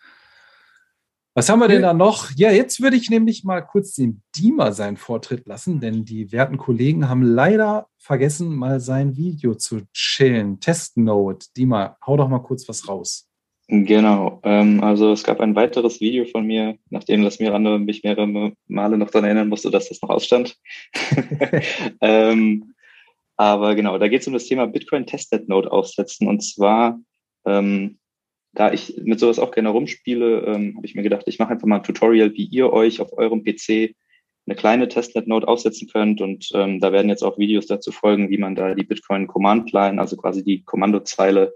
[1.37, 2.31] Was haben wir denn da noch?
[2.37, 6.55] Ja, jetzt würde ich nämlich mal kurz den Dima seinen Vortritt lassen, denn die werten
[6.55, 10.61] Kollegen haben leider vergessen, mal sein Video zu chillen.
[10.61, 11.47] Testnote.
[11.57, 13.27] Dima, hau doch mal kurz was raus.
[13.67, 14.39] Genau.
[14.43, 18.97] Ähm, also es gab ein weiteres Video von mir, nachdem das Miranda mich mehrere Male
[18.97, 20.55] noch daran erinnern musste, dass das noch ausstand.
[21.99, 22.75] ähm,
[23.35, 26.29] aber genau, da geht es um das Thema Bitcoin Testnet Node aufsetzen.
[26.29, 26.97] Und zwar
[27.45, 27.97] ähm,
[28.55, 31.67] da ich mit sowas auch gerne rumspiele, ähm, habe ich mir gedacht, ich mache einfach
[31.67, 33.95] mal ein Tutorial, wie ihr euch auf eurem PC
[34.47, 36.21] eine kleine Testnet-Node aufsetzen könnt.
[36.21, 39.71] Und ähm, da werden jetzt auch Videos dazu folgen, wie man da die Bitcoin Command
[39.71, 41.53] Line, also quasi die Kommandozeile,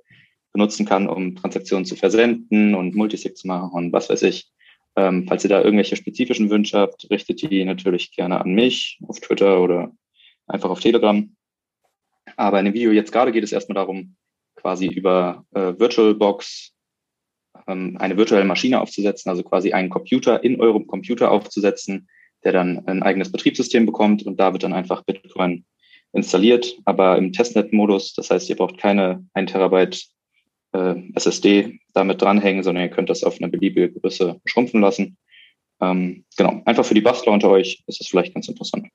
[0.51, 4.49] benutzen kann, um Transaktionen zu versenden und Multisig zu machen und was weiß ich.
[4.95, 9.19] Ähm, falls ihr da irgendwelche spezifischen Wünsche habt, richtet die natürlich gerne an mich auf
[9.19, 9.91] Twitter oder
[10.47, 11.35] einfach auf Telegram.
[12.35, 14.15] Aber in dem Video jetzt gerade geht es erstmal darum,
[14.55, 16.73] quasi über äh, VirtualBox
[17.69, 22.07] eine virtuelle Maschine aufzusetzen, also quasi einen Computer in eurem Computer aufzusetzen,
[22.43, 25.65] der dann ein eigenes Betriebssystem bekommt und da wird dann einfach Bitcoin
[26.13, 28.13] installiert, aber im Testnet-Modus.
[28.13, 30.05] Das heißt, ihr braucht keine 1 Terabyte
[30.73, 35.17] äh, SSD damit dranhängen, sondern ihr könnt das auf eine beliebige Größe schrumpfen lassen.
[35.81, 38.87] Ähm, genau, einfach für die Bastler unter euch ist das vielleicht ganz interessant.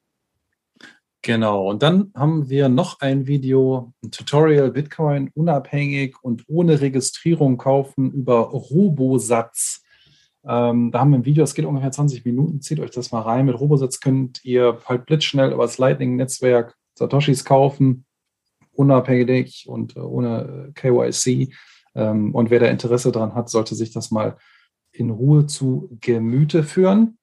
[1.24, 7.56] Genau, und dann haben wir noch ein Video, ein Tutorial Bitcoin unabhängig und ohne Registrierung
[7.56, 9.82] kaufen über Robosatz.
[10.46, 13.22] Ähm, da haben wir ein Video, es geht ungefähr 20 Minuten, zieht euch das mal
[13.22, 13.46] rein.
[13.46, 18.04] Mit Robosatz könnt ihr halt blitzschnell über das Lightning-Netzwerk Satoshis kaufen,
[18.72, 21.54] unabhängig und äh, ohne äh, KYC.
[21.94, 24.36] Ähm, und wer da Interesse dran hat, sollte sich das mal
[24.92, 27.16] in Ruhe zu Gemüte führen.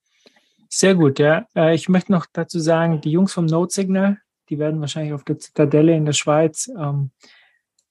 [0.73, 1.48] Sehr gut, ja.
[1.53, 4.19] Äh, ich möchte noch dazu sagen, die Jungs vom Node Signal,
[4.49, 7.11] die werden wahrscheinlich auf der Zitadelle in der Schweiz ähm,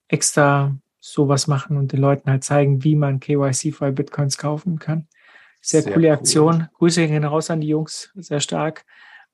[0.09, 5.09] extra sowas machen und den Leuten halt zeigen, wie man KYC-frei Bitcoins kaufen kann.
[5.61, 6.15] Sehr, sehr coole cool.
[6.15, 6.69] Aktion.
[6.73, 8.87] Grüße gehen raus an die Jungs, sehr stark.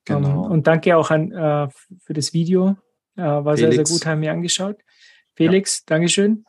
[0.09, 0.45] Ähm, genau.
[0.45, 1.69] Um, und danke auch an, äh,
[2.03, 2.75] für das Video.
[3.15, 3.75] Äh, war Felix.
[3.75, 4.77] sehr, sehr gut, haben wir angeschaut.
[5.35, 5.95] Felix, ja.
[5.95, 6.45] Dankeschön.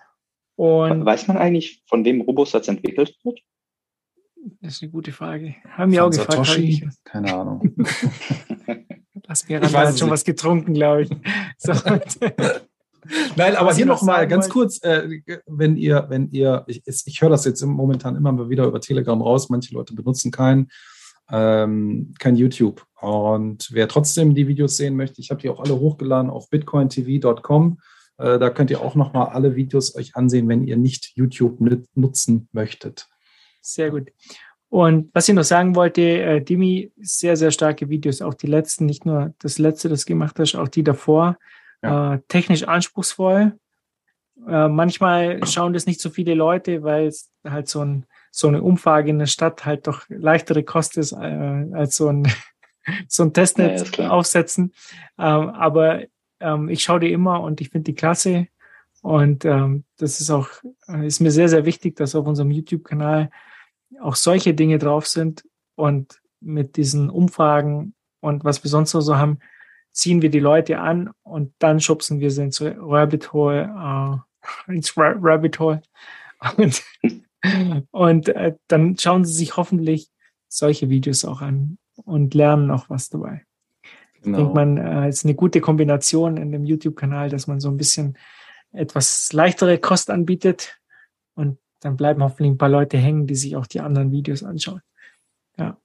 [0.56, 3.40] Und Weiß man eigentlich, von wem Robosatz entwickelt wird?
[4.60, 5.54] Das ist eine gute Frage.
[5.70, 6.32] Haben wir auch gefragt.
[6.32, 6.88] Satoshi?
[7.04, 7.74] Keine Ahnung.
[9.26, 11.10] Lass mir hat schon was getrunken, glaube ich.
[11.58, 11.72] So.
[13.36, 17.44] Nein, aber hier nochmal ganz kurz, äh, wenn ihr, wenn ihr, ich, ich höre das
[17.44, 20.68] jetzt momentan immer wieder über Telegram raus, manche Leute benutzen kein,
[21.30, 22.84] ähm, kein YouTube.
[23.00, 27.78] Und wer trotzdem die Videos sehen möchte, ich habe die auch alle hochgeladen auf bitcointv.com.
[28.18, 31.60] Äh, da könnt ihr auch nochmal alle Videos euch ansehen, wenn ihr nicht YouTube
[31.94, 33.08] nutzen möchtet.
[33.68, 34.08] Sehr gut.
[34.70, 38.86] Und was ich noch sagen wollte, äh, Dimi, sehr, sehr starke Videos, auch die letzten,
[38.86, 41.38] nicht nur das letzte, das gemacht hast, auch die davor.
[41.82, 42.14] Ja.
[42.14, 43.58] Äh, technisch anspruchsvoll.
[44.46, 48.62] Äh, manchmal schauen das nicht so viele Leute, weil es halt so, ein, so eine
[48.62, 51.16] Umfrage in der Stadt halt doch leichtere kostet äh,
[51.74, 52.26] als so ein,
[53.08, 54.72] so ein Testnet ja, aufsetzen.
[55.18, 56.04] Ähm, aber
[56.40, 58.48] ähm, ich schaue die immer und ich finde die klasse.
[59.02, 60.48] Und ähm, das ist auch,
[60.88, 63.30] äh, ist mir sehr, sehr wichtig, dass auf unserem YouTube-Kanal
[64.00, 65.44] auch solche Dinge drauf sind
[65.74, 69.38] und mit diesen Umfragen und was wir sonst noch so haben,
[69.92, 74.22] ziehen wir die Leute an und dann schubsen wir sie ins Rabbit Hole,
[74.68, 75.82] äh, ins Rabbit Hole.
[76.56, 76.84] Und,
[77.90, 80.08] und äh, dann schauen sie sich hoffentlich
[80.48, 83.44] solche Videos auch an und lernen auch was dabei.
[84.22, 84.38] Genau.
[84.38, 87.76] Ich denke, man äh, ist eine gute Kombination in dem YouTube-Kanal, dass man so ein
[87.76, 88.16] bisschen
[88.72, 90.80] etwas leichtere Kost anbietet
[91.34, 94.80] und dann bleiben hoffentlich ein paar Leute hängen, die sich auch die anderen Videos anschauen.
[95.56, 95.76] Ja,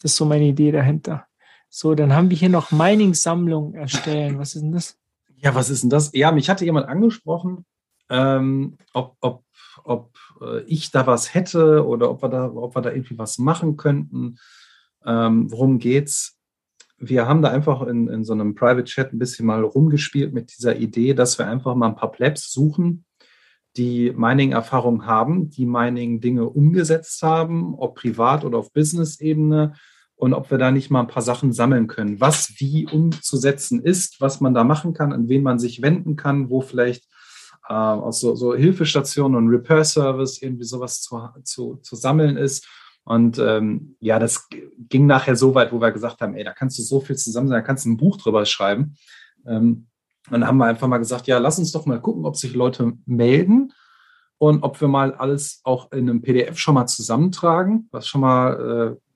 [0.00, 1.26] das ist so meine Idee dahinter.
[1.68, 4.38] So, dann haben wir hier noch Mining-Sammlung erstellen.
[4.38, 4.98] Was ist denn das?
[5.36, 6.10] Ja, was ist denn das?
[6.12, 7.64] Ja, mich hatte jemand angesprochen,
[8.10, 9.44] ähm, ob, ob,
[9.84, 13.38] ob äh, ich da was hätte oder ob wir da, ob wir da irgendwie was
[13.38, 14.36] machen könnten.
[15.04, 16.38] Ähm, worum geht's?
[16.98, 20.56] Wir haben da einfach in, in so einem Private Chat ein bisschen mal rumgespielt mit
[20.56, 23.04] dieser Idee, dass wir einfach mal ein paar Plebs suchen,
[23.76, 29.74] die Mining-Erfahrung haben, die Mining-Dinge umgesetzt haben, ob privat oder auf Business-Ebene
[30.16, 34.20] und ob wir da nicht mal ein paar Sachen sammeln können, was wie umzusetzen ist,
[34.20, 37.04] was man da machen kann, an wen man sich wenden kann, wo vielleicht
[37.68, 42.68] äh, aus so, so Hilfestationen und Repair-Service irgendwie sowas zu, zu, zu sammeln ist.
[43.04, 44.48] Und ähm, ja, das
[44.88, 47.48] ging nachher so weit, wo wir gesagt haben, ey, da kannst du so viel zusammen
[47.48, 48.96] sein, da kannst du ein Buch drüber schreiben.
[49.46, 49.88] Ähm,
[50.32, 52.92] dann haben wir einfach mal gesagt, ja, lass uns doch mal gucken, ob sich Leute
[53.06, 53.72] melden
[54.38, 58.96] und ob wir mal alles auch in einem PDF schon mal zusammentragen, was schon mal
[58.98, 59.12] äh,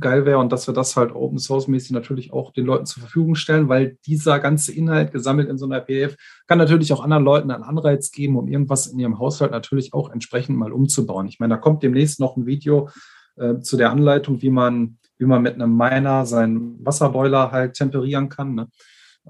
[0.00, 3.02] geil wäre und dass wir das halt Open Source mäßig natürlich auch den Leuten zur
[3.02, 6.16] Verfügung stellen, weil dieser ganze Inhalt gesammelt in so einer PDF
[6.46, 10.10] kann natürlich auch anderen Leuten einen Anreiz geben, um irgendwas in ihrem Haushalt natürlich auch
[10.10, 11.28] entsprechend mal umzubauen.
[11.28, 12.88] Ich meine, da kommt demnächst noch ein Video
[13.36, 18.28] äh, zu der Anleitung, wie man, wie man mit einem Miner seinen Wasserboiler halt temperieren
[18.28, 18.54] kann.
[18.54, 18.68] Ne?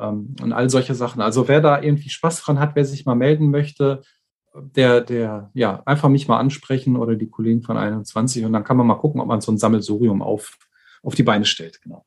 [0.01, 1.20] Ähm, und all solche Sachen.
[1.20, 4.02] Also wer da irgendwie Spaß dran hat, wer sich mal melden möchte,
[4.55, 8.77] der, der, ja, einfach mich mal ansprechen oder die Kollegen von 21 und dann kann
[8.77, 10.56] man mal gucken, ob man so ein Sammelsurium auf,
[11.02, 11.82] auf die Beine stellt.
[11.82, 12.05] Genau.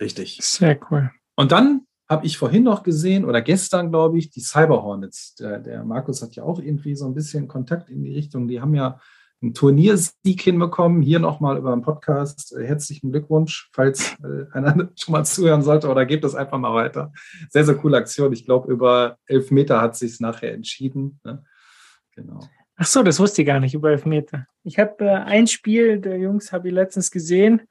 [0.00, 0.38] Richtig.
[0.42, 1.10] Sehr cool.
[1.36, 5.36] Und dann habe ich vorhin noch gesehen oder gestern, glaube ich, die Cyber Hornets.
[5.36, 8.46] Der, der Markus hat ja auch irgendwie so ein bisschen Kontakt in die Richtung.
[8.46, 9.00] Die haben ja
[9.44, 11.02] einen Turniersieg hinbekommen.
[11.02, 12.56] Hier nochmal über einen Podcast.
[12.56, 16.74] Äh, herzlichen Glückwunsch, falls äh, einer schon mal zuhören sollte oder gebt das einfach mal
[16.74, 17.12] weiter.
[17.50, 18.32] Sehr, sehr coole Aktion.
[18.32, 21.20] Ich glaube, über elf Meter hat sich nachher entschieden.
[21.24, 21.44] Ne?
[22.16, 22.40] Genau.
[22.76, 24.46] Ach so, das wusste ich gar nicht über elf Meter.
[24.64, 27.62] Ich habe äh, ein Spiel der Jungs habe ich letztens gesehen.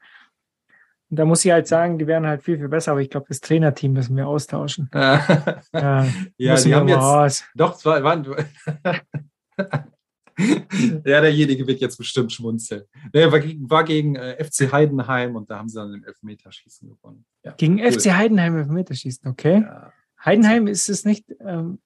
[1.10, 3.26] Und da muss ich halt sagen, die wären halt viel, viel besser, aber ich glaube,
[3.28, 4.90] das Trainerteam müssen wir austauschen.
[4.94, 6.06] ja,
[6.38, 6.98] ja die haben jetzt.
[6.98, 7.44] Raus.
[7.54, 8.24] Doch, es war, waren,
[11.04, 12.82] ja, derjenige wird jetzt bestimmt schmunzeln.
[13.12, 16.88] Der war gegen, war gegen äh, FC Heidenheim und da haben sie dann im Elfmeterschießen
[16.88, 17.24] gewonnen.
[17.44, 17.92] Ja, gegen cool.
[17.92, 19.62] FC Heidenheim Elfmeterschießen, okay.
[19.62, 19.92] Ja.
[20.24, 21.78] Heidenheim ist es nicht, ähm,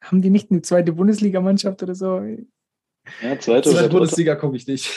[0.00, 2.20] haben die nicht eine zweite Bundesligamannschaft oder so?
[3.22, 4.90] Ja, zweite, zweite Bundesliga komme ich nicht.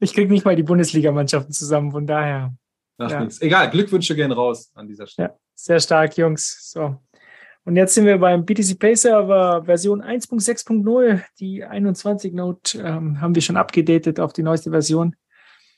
[0.00, 2.54] Ich kriege nicht mal die Bundesligamannschaften zusammen, von daher.
[2.98, 3.20] Ach, ja.
[3.20, 3.40] nichts.
[3.40, 5.28] Egal, Glückwünsche gehen raus an dieser Stelle.
[5.28, 6.70] Ja, sehr stark, Jungs.
[6.70, 7.00] So.
[7.68, 11.20] Und jetzt sind wir beim BTC Pay Server Version 1.6.0.
[11.38, 15.14] Die 21 Note ähm, haben wir schon abgedatet auf die neueste Version.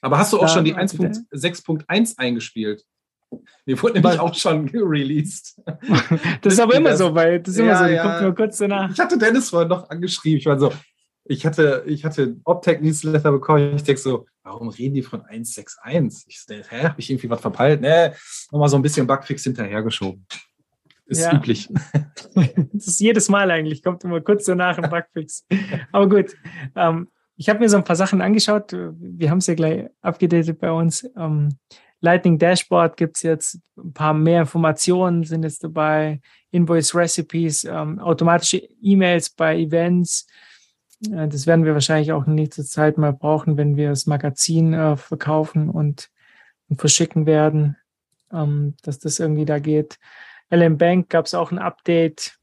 [0.00, 2.84] Aber hast du auch da, schon die 1.6.1 eingespielt?
[3.66, 5.60] Die wurden nämlich auch schon released.
[6.42, 8.02] das ist aber immer so, weil das ist immer ja, so, die ja.
[8.04, 8.92] kommt nur kurz danach.
[8.92, 10.38] Ich hatte Dennis vorhin noch angeschrieben.
[10.38, 10.72] Ich war so,
[11.24, 13.74] ich hatte, ich hatte Optech-Newsletter bekommen.
[13.74, 16.22] Ich denke so, warum reden die von 1.6.1?
[16.28, 17.80] Ich so, hä, habe ich irgendwie was verpeilt?
[17.80, 18.10] Nee,
[18.52, 20.24] nochmal so ein bisschen Bugfix hinterhergeschoben.
[21.10, 21.36] Ist ja.
[21.36, 21.68] üblich.
[22.72, 25.44] das ist jedes Mal eigentlich, kommt immer kurz danach im Bugfix.
[25.90, 26.36] Aber gut,
[26.76, 28.72] ähm, ich habe mir so ein paar Sachen angeschaut.
[28.72, 31.08] Wir haben es ja gleich abgedatet bei uns.
[31.16, 31.48] Ähm,
[32.00, 36.20] Lightning Dashboard gibt es jetzt ein paar mehr Informationen sind jetzt dabei.
[36.52, 40.28] Invoice Recipes, ähm, automatische E-Mails bei Events.
[41.10, 44.74] Äh, das werden wir wahrscheinlich auch in nächster Zeit mal brauchen, wenn wir das Magazin
[44.74, 46.08] äh, verkaufen und,
[46.68, 47.76] und verschicken werden,
[48.32, 49.98] ähm, dass das irgendwie da geht.
[50.50, 52.38] LM Bank gab es auch ein Update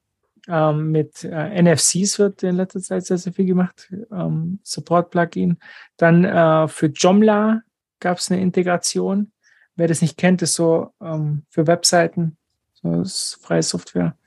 [0.48, 3.94] ähm, mit äh, NFCs wird in letzter Zeit sehr, sehr viel gemacht.
[4.12, 5.58] Ähm, Support-Plugin.
[5.98, 7.62] Dann äh, für Joomla
[8.00, 9.32] gab es eine Integration.
[9.76, 12.38] Wer das nicht kennt, ist so ähm, für Webseiten.
[12.74, 14.18] So ist freie Software.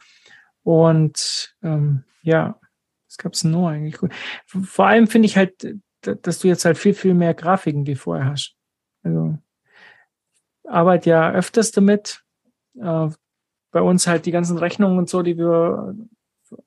[0.62, 2.60] Und ähm, ja,
[3.06, 3.96] was gab es noch eigentlich?
[4.46, 8.26] Vor allem finde ich halt, dass du jetzt halt viel, viel mehr Grafiken wie vorher
[8.26, 8.54] hast.
[9.02, 9.38] Also
[10.64, 12.22] arbeite ja öfters damit.
[12.78, 13.08] Äh,
[13.70, 15.94] bei uns halt die ganzen Rechnungen und so, die wir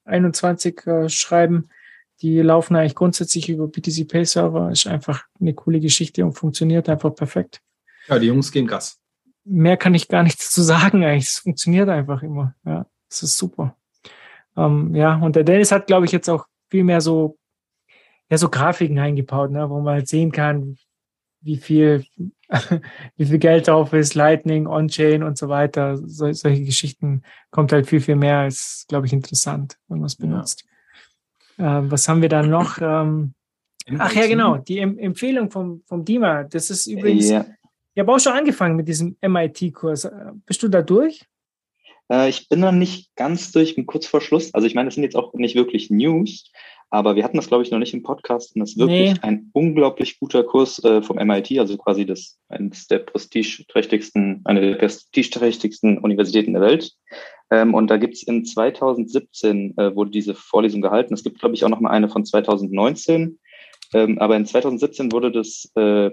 [0.05, 1.69] 21 äh, schreiben,
[2.21, 4.71] die laufen eigentlich grundsätzlich über BTC Pay Server.
[4.71, 7.61] Ist einfach eine coole Geschichte und funktioniert einfach perfekt.
[8.07, 8.99] Ja, die Jungs gehen Gas.
[9.43, 11.27] Mehr kann ich gar nicht dazu sagen eigentlich.
[11.27, 12.55] Es funktioniert einfach immer.
[12.65, 13.75] Ja, das ist super.
[14.55, 17.38] Ähm, ja, und der Dennis hat, glaube ich, jetzt auch viel mehr so,
[18.30, 20.77] ja, so Grafiken eingebaut, ne, wo man halt sehen kann,
[21.44, 22.06] wie viel,
[23.18, 25.98] wie viel Geld drauf ist, Lightning, On-Chain und so weiter.
[25.98, 30.15] So, solche Geschichten kommt halt viel, viel mehr als, glaube ich, interessant, wenn man es
[30.15, 30.65] benutzt.
[31.57, 31.80] Ja.
[31.80, 32.80] Ähm, was haben wir da noch?
[32.82, 33.34] Ähm,
[33.98, 36.44] ach ja, genau, die em Empfehlung vom, vom Dima.
[36.44, 37.45] Das ist übrigens, ja.
[37.94, 40.10] ich habe auch schon angefangen mit diesem MIT-Kurs.
[40.45, 41.26] Bist du da durch?
[42.10, 44.53] Äh, ich bin noch nicht ganz durch, bin kurz vor Schluss.
[44.53, 46.52] Also ich meine, das sind jetzt auch nicht wirklich News,
[46.94, 49.20] aber wir hatten das, glaube ich, noch nicht im Podcast und das ist wirklich nee.
[49.24, 54.76] ein unglaublich guter Kurs äh, vom MIT, also quasi das eines der prestigeträchtigsten, eine der
[54.76, 56.94] prestigeträchtigsten Universitäten der Welt.
[57.49, 61.15] Ähm, und da gibt's in 2017 äh, wurde diese Vorlesung gehalten.
[61.15, 63.40] Es gibt, glaube ich, auch noch mal eine von 2019.
[63.95, 66.11] Ähm, aber in 2017 wurde das äh,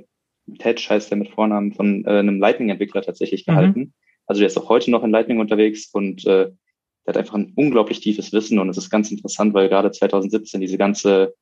[0.59, 3.51] Tedge heißt der mit Vornamen von äh, einem Lightning-Entwickler tatsächlich mhm.
[3.52, 3.81] gehalten.
[3.81, 3.93] Mhm.
[4.27, 6.51] Also der ist auch heute noch in Lightning unterwegs und äh,
[7.06, 10.60] der hat einfach ein unglaublich tiefes Wissen und es ist ganz interessant, weil gerade 2017
[10.60, 11.35] diese ganze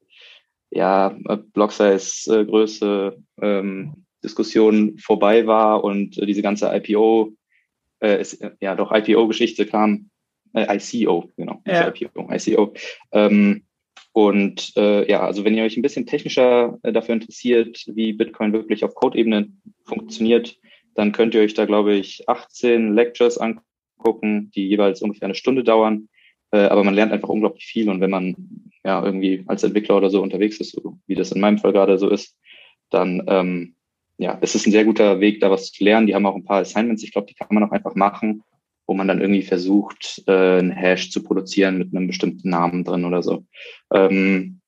[0.71, 1.39] ja, äh,
[2.45, 7.33] Größe ähm, Diskussion vorbei war und äh, diese ganze IPO
[8.01, 10.11] äh, ist, ja doch IPO-Geschichte kam,
[10.55, 11.89] äh, ICO, genau, ja.
[11.89, 12.75] IPO, ICO.
[13.13, 13.65] Ähm,
[14.13, 18.53] und äh, ja, also wenn ihr euch ein bisschen technischer äh, dafür interessiert, wie Bitcoin
[18.53, 19.49] wirklich auf Code-Ebene
[19.85, 20.57] funktioniert,
[20.95, 23.68] dann könnt ihr euch da, glaube ich, 18 Lectures angucken,
[24.55, 26.09] die jeweils ungefähr eine Stunde dauern.
[26.51, 27.91] Äh, aber man lernt einfach unglaublich viel.
[27.91, 28.37] Und wenn man
[28.85, 31.99] ja irgendwie als Entwickler oder so unterwegs ist, so wie das in meinem Fall gerade
[31.99, 32.37] so ist,
[32.91, 33.75] dann ähm,
[34.19, 36.07] ja, es ist ein sehr guter Weg, da was zu lernen.
[36.07, 38.43] Die haben auch ein paar Assignments, ich glaube, die kann man auch einfach machen,
[38.87, 43.05] wo man dann irgendwie versucht, äh, einen Hash zu produzieren mit einem bestimmten Namen drin
[43.05, 43.45] oder so.
[43.93, 44.61] Ähm,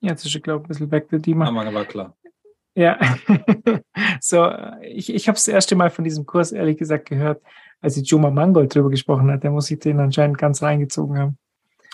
[0.00, 1.46] Jetzt ist, ich glaube, ein bisschen weg, der Dima.
[1.46, 2.16] Aber war klar.
[2.78, 2.96] Ja,
[4.20, 4.48] so,
[4.82, 7.42] ich, ich habe das erste Mal von diesem Kurs ehrlich gesagt gehört,
[7.80, 9.42] als die Juma Mangold drüber gesprochen hat.
[9.42, 11.38] Der muss sich den anscheinend ganz reingezogen haben.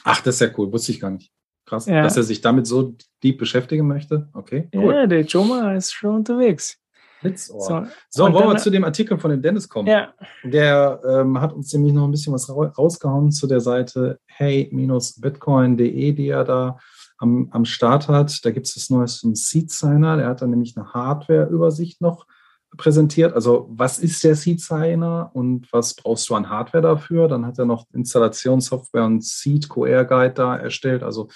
[0.04, 1.32] Ach, das ist ja cool, wusste ich gar nicht.
[1.64, 2.02] Krass, ja.
[2.02, 4.28] dass er sich damit so deep beschäftigen möchte.
[4.34, 4.92] Okay, cool.
[4.92, 6.76] Ja, der Joma ist schon unterwegs.
[7.34, 9.88] So, so wollen wir zu dem Artikel von dem Dennis kommen.
[9.88, 10.12] Ja.
[10.42, 16.28] Der ähm, hat uns nämlich noch ein bisschen was rausgehauen zu der Seite hey-bitcoin.de, die
[16.28, 16.78] er da
[17.18, 18.44] am, am Start hat.
[18.44, 20.16] Da gibt es das Neues Seed Signer.
[20.16, 22.26] Der hat dann nämlich eine Hardware-Übersicht noch
[22.76, 23.34] präsentiert.
[23.34, 27.28] Also was ist der Seed Signer und was brauchst du an Hardware dafür?
[27.28, 31.02] Dann hat er noch Installationssoftware und Seed QR Guide da erstellt.
[31.02, 31.28] Also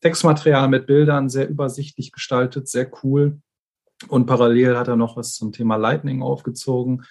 [0.00, 3.40] Textmaterial mit Bildern, sehr übersichtlich gestaltet, sehr cool.
[4.08, 7.04] Und parallel hat er noch was zum Thema Lightning aufgezogen.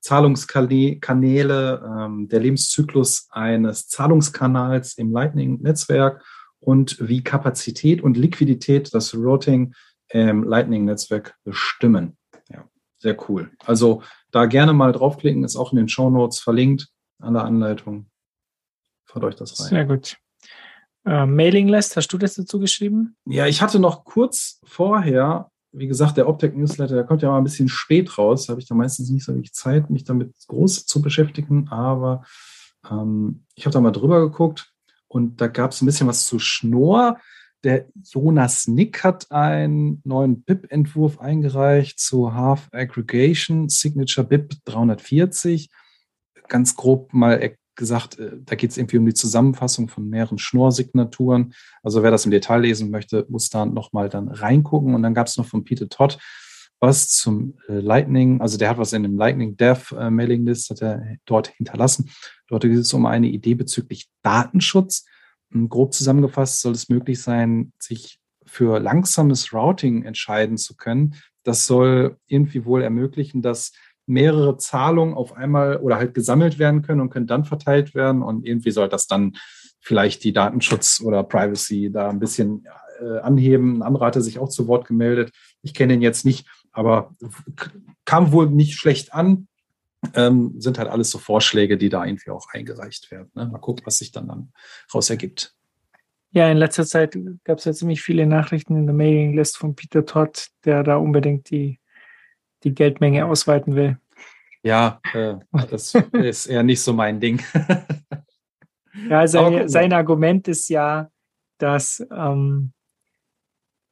[0.00, 6.22] Zahlungskanäle, ähm, der Lebenszyklus eines Zahlungskanals im Lightning-Netzwerk
[6.64, 9.74] und wie Kapazität und Liquidität das Routing
[10.08, 12.16] im Lightning-Netzwerk bestimmen.
[12.48, 12.64] Ja,
[12.98, 13.50] sehr cool.
[13.64, 16.88] Also da gerne mal draufklicken, ist auch in den Show Notes verlinkt
[17.20, 18.06] an der Anleitung.
[19.06, 19.68] Fahrt euch das rein.
[19.68, 20.16] Sehr gut.
[21.06, 23.16] Äh, Mailing List, hast du das dazu geschrieben?
[23.26, 27.38] Ja, ich hatte noch kurz vorher, wie gesagt, der Optec Newsletter, der kommt ja mal
[27.38, 28.46] ein bisschen spät raus.
[28.46, 32.24] Da habe ich da meistens nicht so wirklich Zeit, mich damit groß zu beschäftigen, aber
[32.90, 34.73] ähm, ich habe da mal drüber geguckt
[35.08, 37.18] und da gab es ein bisschen was zu Schnorr.
[37.62, 45.70] Der Jonas Nick hat einen neuen BIP-Entwurf eingereicht zu Half Aggregation Signature BIP 340.
[46.48, 51.54] Ganz grob mal gesagt, äh, da geht es irgendwie um die Zusammenfassung von mehreren Schnorr-Signaturen.
[51.82, 54.94] Also wer das im Detail lesen möchte, muss da nochmal dann reingucken.
[54.94, 56.18] Und dann gab es noch von Peter Todd
[56.80, 60.70] was zum äh, Lightning, also der hat was in dem Lightning Dev äh, Mailing List,
[60.70, 62.10] hat er dort hinterlassen.
[62.48, 65.06] Dort geht es um eine Idee bezüglich Datenschutz.
[65.52, 71.14] Und grob zusammengefasst soll es möglich sein, sich für langsames Routing entscheiden zu können.
[71.42, 73.72] Das soll irgendwie wohl ermöglichen, dass
[74.06, 78.22] mehrere Zahlungen auf einmal oder halt gesammelt werden können und können dann verteilt werden.
[78.22, 79.36] Und irgendwie soll das dann
[79.80, 82.66] vielleicht die Datenschutz oder Privacy da ein bisschen
[83.00, 83.78] äh, anheben.
[83.78, 85.32] Ein anderer hatte sich auch zu Wort gemeldet.
[85.62, 87.14] Ich kenne ihn jetzt nicht, aber
[88.04, 89.48] kam wohl nicht schlecht an.
[90.14, 93.30] Ähm, sind halt alles so Vorschläge, die da irgendwie auch eingereicht werden.
[93.34, 93.46] Ne?
[93.46, 94.52] Mal gucken, was sich dann, dann
[94.92, 95.54] raus ergibt.
[96.30, 100.04] Ja, in letzter Zeit gab es ja ziemlich viele Nachrichten in der Mailinglist von Peter
[100.04, 101.80] Todd, der da unbedingt die,
[102.64, 103.98] die Geldmenge ausweiten will.
[104.62, 105.36] Ja, äh,
[105.70, 107.40] das ist eher nicht so mein Ding.
[109.08, 111.08] ja, sein, sein Argument ist ja,
[111.56, 112.73] dass ähm,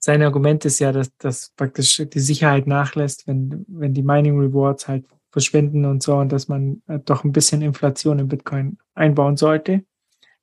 [0.05, 4.89] sein Argument ist ja, dass, dass praktisch die Sicherheit nachlässt, wenn, wenn die Mining Rewards
[4.89, 9.37] halt verschwinden und so und dass man äh, doch ein bisschen Inflation in Bitcoin einbauen
[9.37, 9.85] sollte.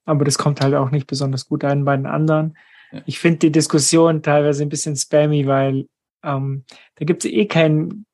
[0.05, 2.57] Aber das kommt halt auch nicht besonders gut ein bei den anderen.
[2.93, 3.01] Ja.
[3.05, 5.87] Ich finde die Diskussion teilweise ein bisschen spammy, weil
[6.23, 6.63] ähm,
[6.95, 8.05] da gibt es eh keinen,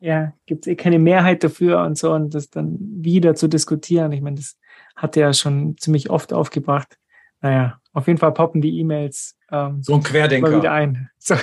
[0.00, 4.12] ja, gibt es eh keine Mehrheit dafür und so und das dann wieder zu diskutieren.
[4.12, 4.58] Ich meine, das
[4.96, 6.98] hat er ja schon ziemlich oft aufgebracht.
[7.40, 11.10] Naja, auf jeden Fall poppen die E-Mails ähm, so ein Querdenker wieder ein.
[11.18, 11.36] So.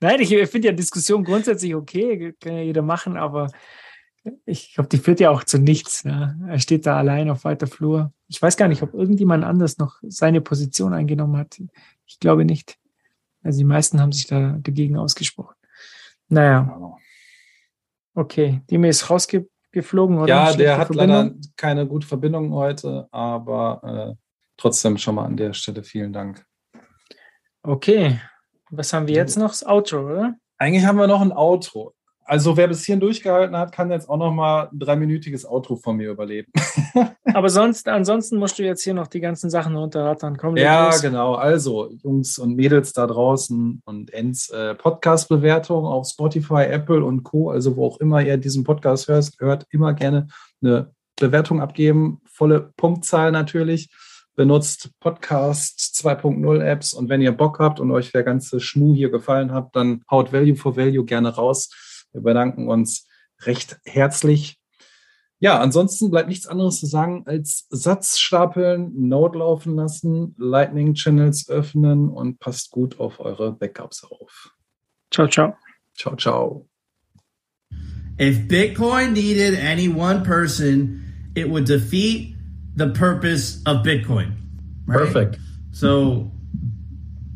[0.00, 3.48] Nein, ich finde ja Diskussion grundsätzlich okay, kann ja jeder machen, aber
[4.44, 6.04] ich glaube, die führt ja auch zu nichts.
[6.04, 6.34] Ja.
[6.48, 8.12] Er steht da allein auf weiter Flur.
[8.28, 11.60] Ich weiß gar nicht, ob irgendjemand anders noch seine Position eingenommen hat.
[12.06, 12.78] Ich glaube nicht.
[13.42, 15.56] Also die meisten haben sich da dagegen ausgesprochen.
[16.28, 16.96] Naja.
[18.14, 20.28] Okay, die mir ist rausgeflogen, oder?
[20.28, 21.08] Ja, der hat Verbindung?
[21.08, 24.21] leider keine gute Verbindung heute, aber äh,
[24.62, 26.44] trotzdem schon mal an der Stelle vielen Dank.
[27.64, 28.20] Okay,
[28.70, 29.50] was haben wir jetzt noch?
[29.50, 30.34] Das Outro, oder?
[30.58, 31.94] Eigentlich haben wir noch ein Outro.
[32.24, 35.96] Also wer bis hierhin durchgehalten hat, kann jetzt auch noch mal ein dreiminütiges Outro von
[35.96, 36.52] mir überleben.
[37.34, 40.36] Aber sonst, ansonsten musst du jetzt hier noch die ganzen Sachen runterrattern.
[40.36, 41.02] Komm, ja, los.
[41.02, 41.34] genau.
[41.34, 47.50] Also Jungs und Mädels da draußen und Ends äh, Podcast-Bewertung auf Spotify, Apple und Co.
[47.50, 50.28] Also wo auch immer ihr diesen Podcast hört, hört immer gerne
[50.62, 52.20] eine Bewertung abgeben.
[52.26, 53.90] Volle Punktzahl natürlich
[54.34, 59.10] benutzt Podcast 2.0 Apps und wenn ihr Bock habt und euch der ganze Schmuh hier
[59.10, 61.70] gefallen hat, dann haut Value for Value gerne raus.
[62.12, 63.06] Wir bedanken uns
[63.42, 64.58] recht herzlich.
[65.38, 71.48] Ja, ansonsten bleibt nichts anderes zu sagen als Satz stapeln, Node laufen lassen, Lightning Channels
[71.48, 74.54] öffnen und passt gut auf eure Backups auf.
[75.10, 75.56] Ciao, ciao.
[75.96, 76.68] Ciao, ciao.
[78.20, 82.31] If Bitcoin needed any one person, it would defeat
[82.74, 84.36] the purpose of Bitcoin.
[84.86, 84.98] Right?
[84.98, 85.38] Perfect.
[85.72, 86.30] So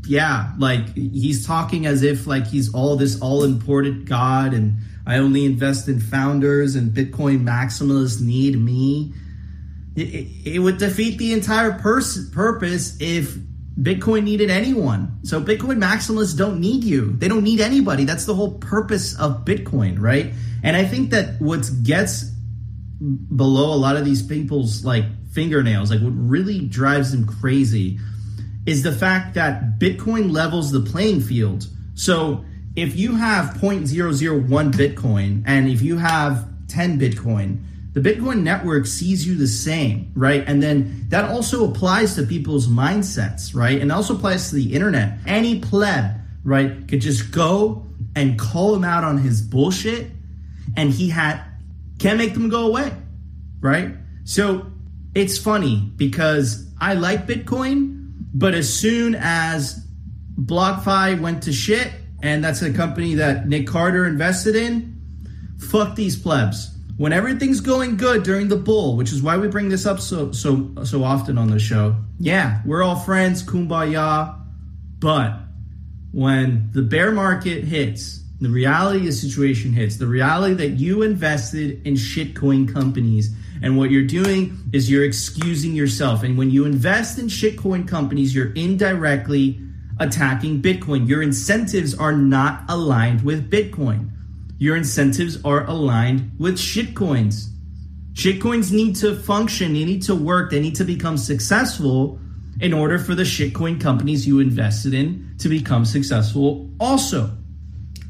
[0.06, 5.18] yeah, like he's talking as if like he's all this all important God and I
[5.18, 9.12] only invest in founders and Bitcoin maximalists need me.
[9.94, 13.36] It, it, it would defeat the entire pers- purpose if
[13.80, 15.18] Bitcoin needed anyone.
[15.22, 17.12] So Bitcoin maximalists don't need you.
[17.12, 18.04] They don't need anybody.
[18.04, 20.32] That's the whole purpose of Bitcoin, right?
[20.62, 22.32] And I think that what gets
[23.36, 25.04] below a lot of these people's like
[25.36, 27.98] fingernails, like what really drives them crazy,
[28.64, 31.66] is the fact that Bitcoin levels the playing field.
[31.94, 32.42] So
[32.74, 39.26] if you have 0.001 Bitcoin and if you have 10 Bitcoin, the Bitcoin network sees
[39.26, 40.42] you the same, right?
[40.46, 43.78] And then that also applies to people's mindsets, right?
[43.78, 45.18] And also applies to the internet.
[45.26, 50.10] Any pleb, right, could just go and call him out on his bullshit
[50.78, 51.42] and he had
[51.98, 52.90] can't make them go away,
[53.60, 53.92] right?
[54.24, 54.66] So
[55.16, 59.82] it's funny because I like Bitcoin, but as soon as
[60.38, 61.90] BlockFi went to shit,
[62.22, 65.00] and that's a company that Nick Carter invested in,
[65.58, 66.70] fuck these plebs.
[66.98, 70.32] When everything's going good during the bull, which is why we bring this up so
[70.32, 71.96] so so often on the show.
[72.18, 74.38] Yeah, we're all friends, kumbaya,
[74.98, 75.38] but
[76.12, 81.02] when the bear market hits, the reality of the situation hits, the reality that you
[81.02, 86.22] invested in shitcoin companies and what you're doing is you're excusing yourself.
[86.22, 89.60] And when you invest in shitcoin companies, you're indirectly
[89.98, 91.08] attacking Bitcoin.
[91.08, 94.10] Your incentives are not aligned with Bitcoin.
[94.58, 97.48] Your incentives are aligned with shitcoins.
[98.14, 102.18] Shitcoins need to function, they need to work, they need to become successful
[102.60, 107.30] in order for the shitcoin companies you invested in to become successful also.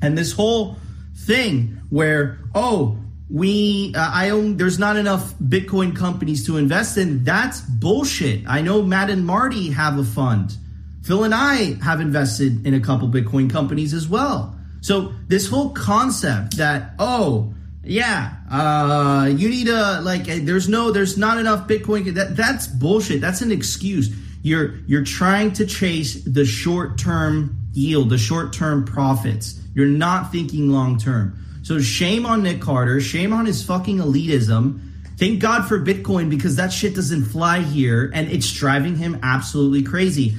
[0.01, 0.77] And this whole
[1.17, 7.25] thing where, oh, we uh, I own there's not enough Bitcoin companies to invest in.
[7.25, 8.45] That's bullshit.
[8.47, 10.57] I know Matt and Marty have a fund.
[11.03, 14.59] Phil and I have invested in a couple Bitcoin companies as well.
[14.81, 21.19] So this whole concept that oh yeah uh, you need a like there's no there's
[21.19, 23.21] not enough Bitcoin that that's bullshit.
[23.21, 24.15] That's an excuse.
[24.43, 29.61] You're you're trying to chase the short term yield, the short term profits.
[29.75, 31.37] You're not thinking long term.
[31.67, 33.01] So shame on Nick Carter.
[33.01, 34.89] Shame on his fucking elitism.
[35.19, 39.83] Thank God for Bitcoin because that shit doesn't fly here and it's driving him absolutely
[39.83, 40.37] crazy.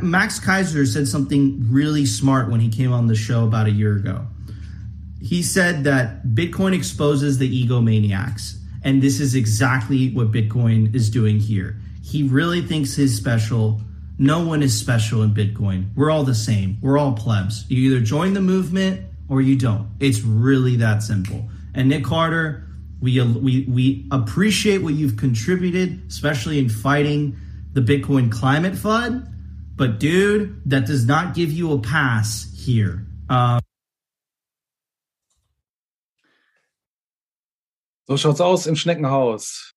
[0.00, 3.94] Max Kaiser said something really smart when he came on the show about a year
[3.94, 4.26] ago.
[5.20, 8.56] He said that Bitcoin exposes the egomaniacs.
[8.82, 11.76] And this is exactly what Bitcoin is doing here.
[12.02, 13.82] He really thinks he's special.
[14.16, 15.94] No one is special in Bitcoin.
[15.94, 16.78] We're all the same.
[16.80, 17.66] We're all plebs.
[17.68, 19.88] You either join the movement or you don't.
[20.00, 21.48] It's really that simple.
[21.74, 22.66] And Nick Carter,
[23.00, 27.36] we we we appreciate what you've contributed, especially in fighting
[27.72, 29.26] the Bitcoin climate fund.
[29.76, 33.06] But dude, that does not give you a pass here.
[33.30, 33.60] Um,
[38.06, 39.72] so schaut's aus im Schneckenhaus.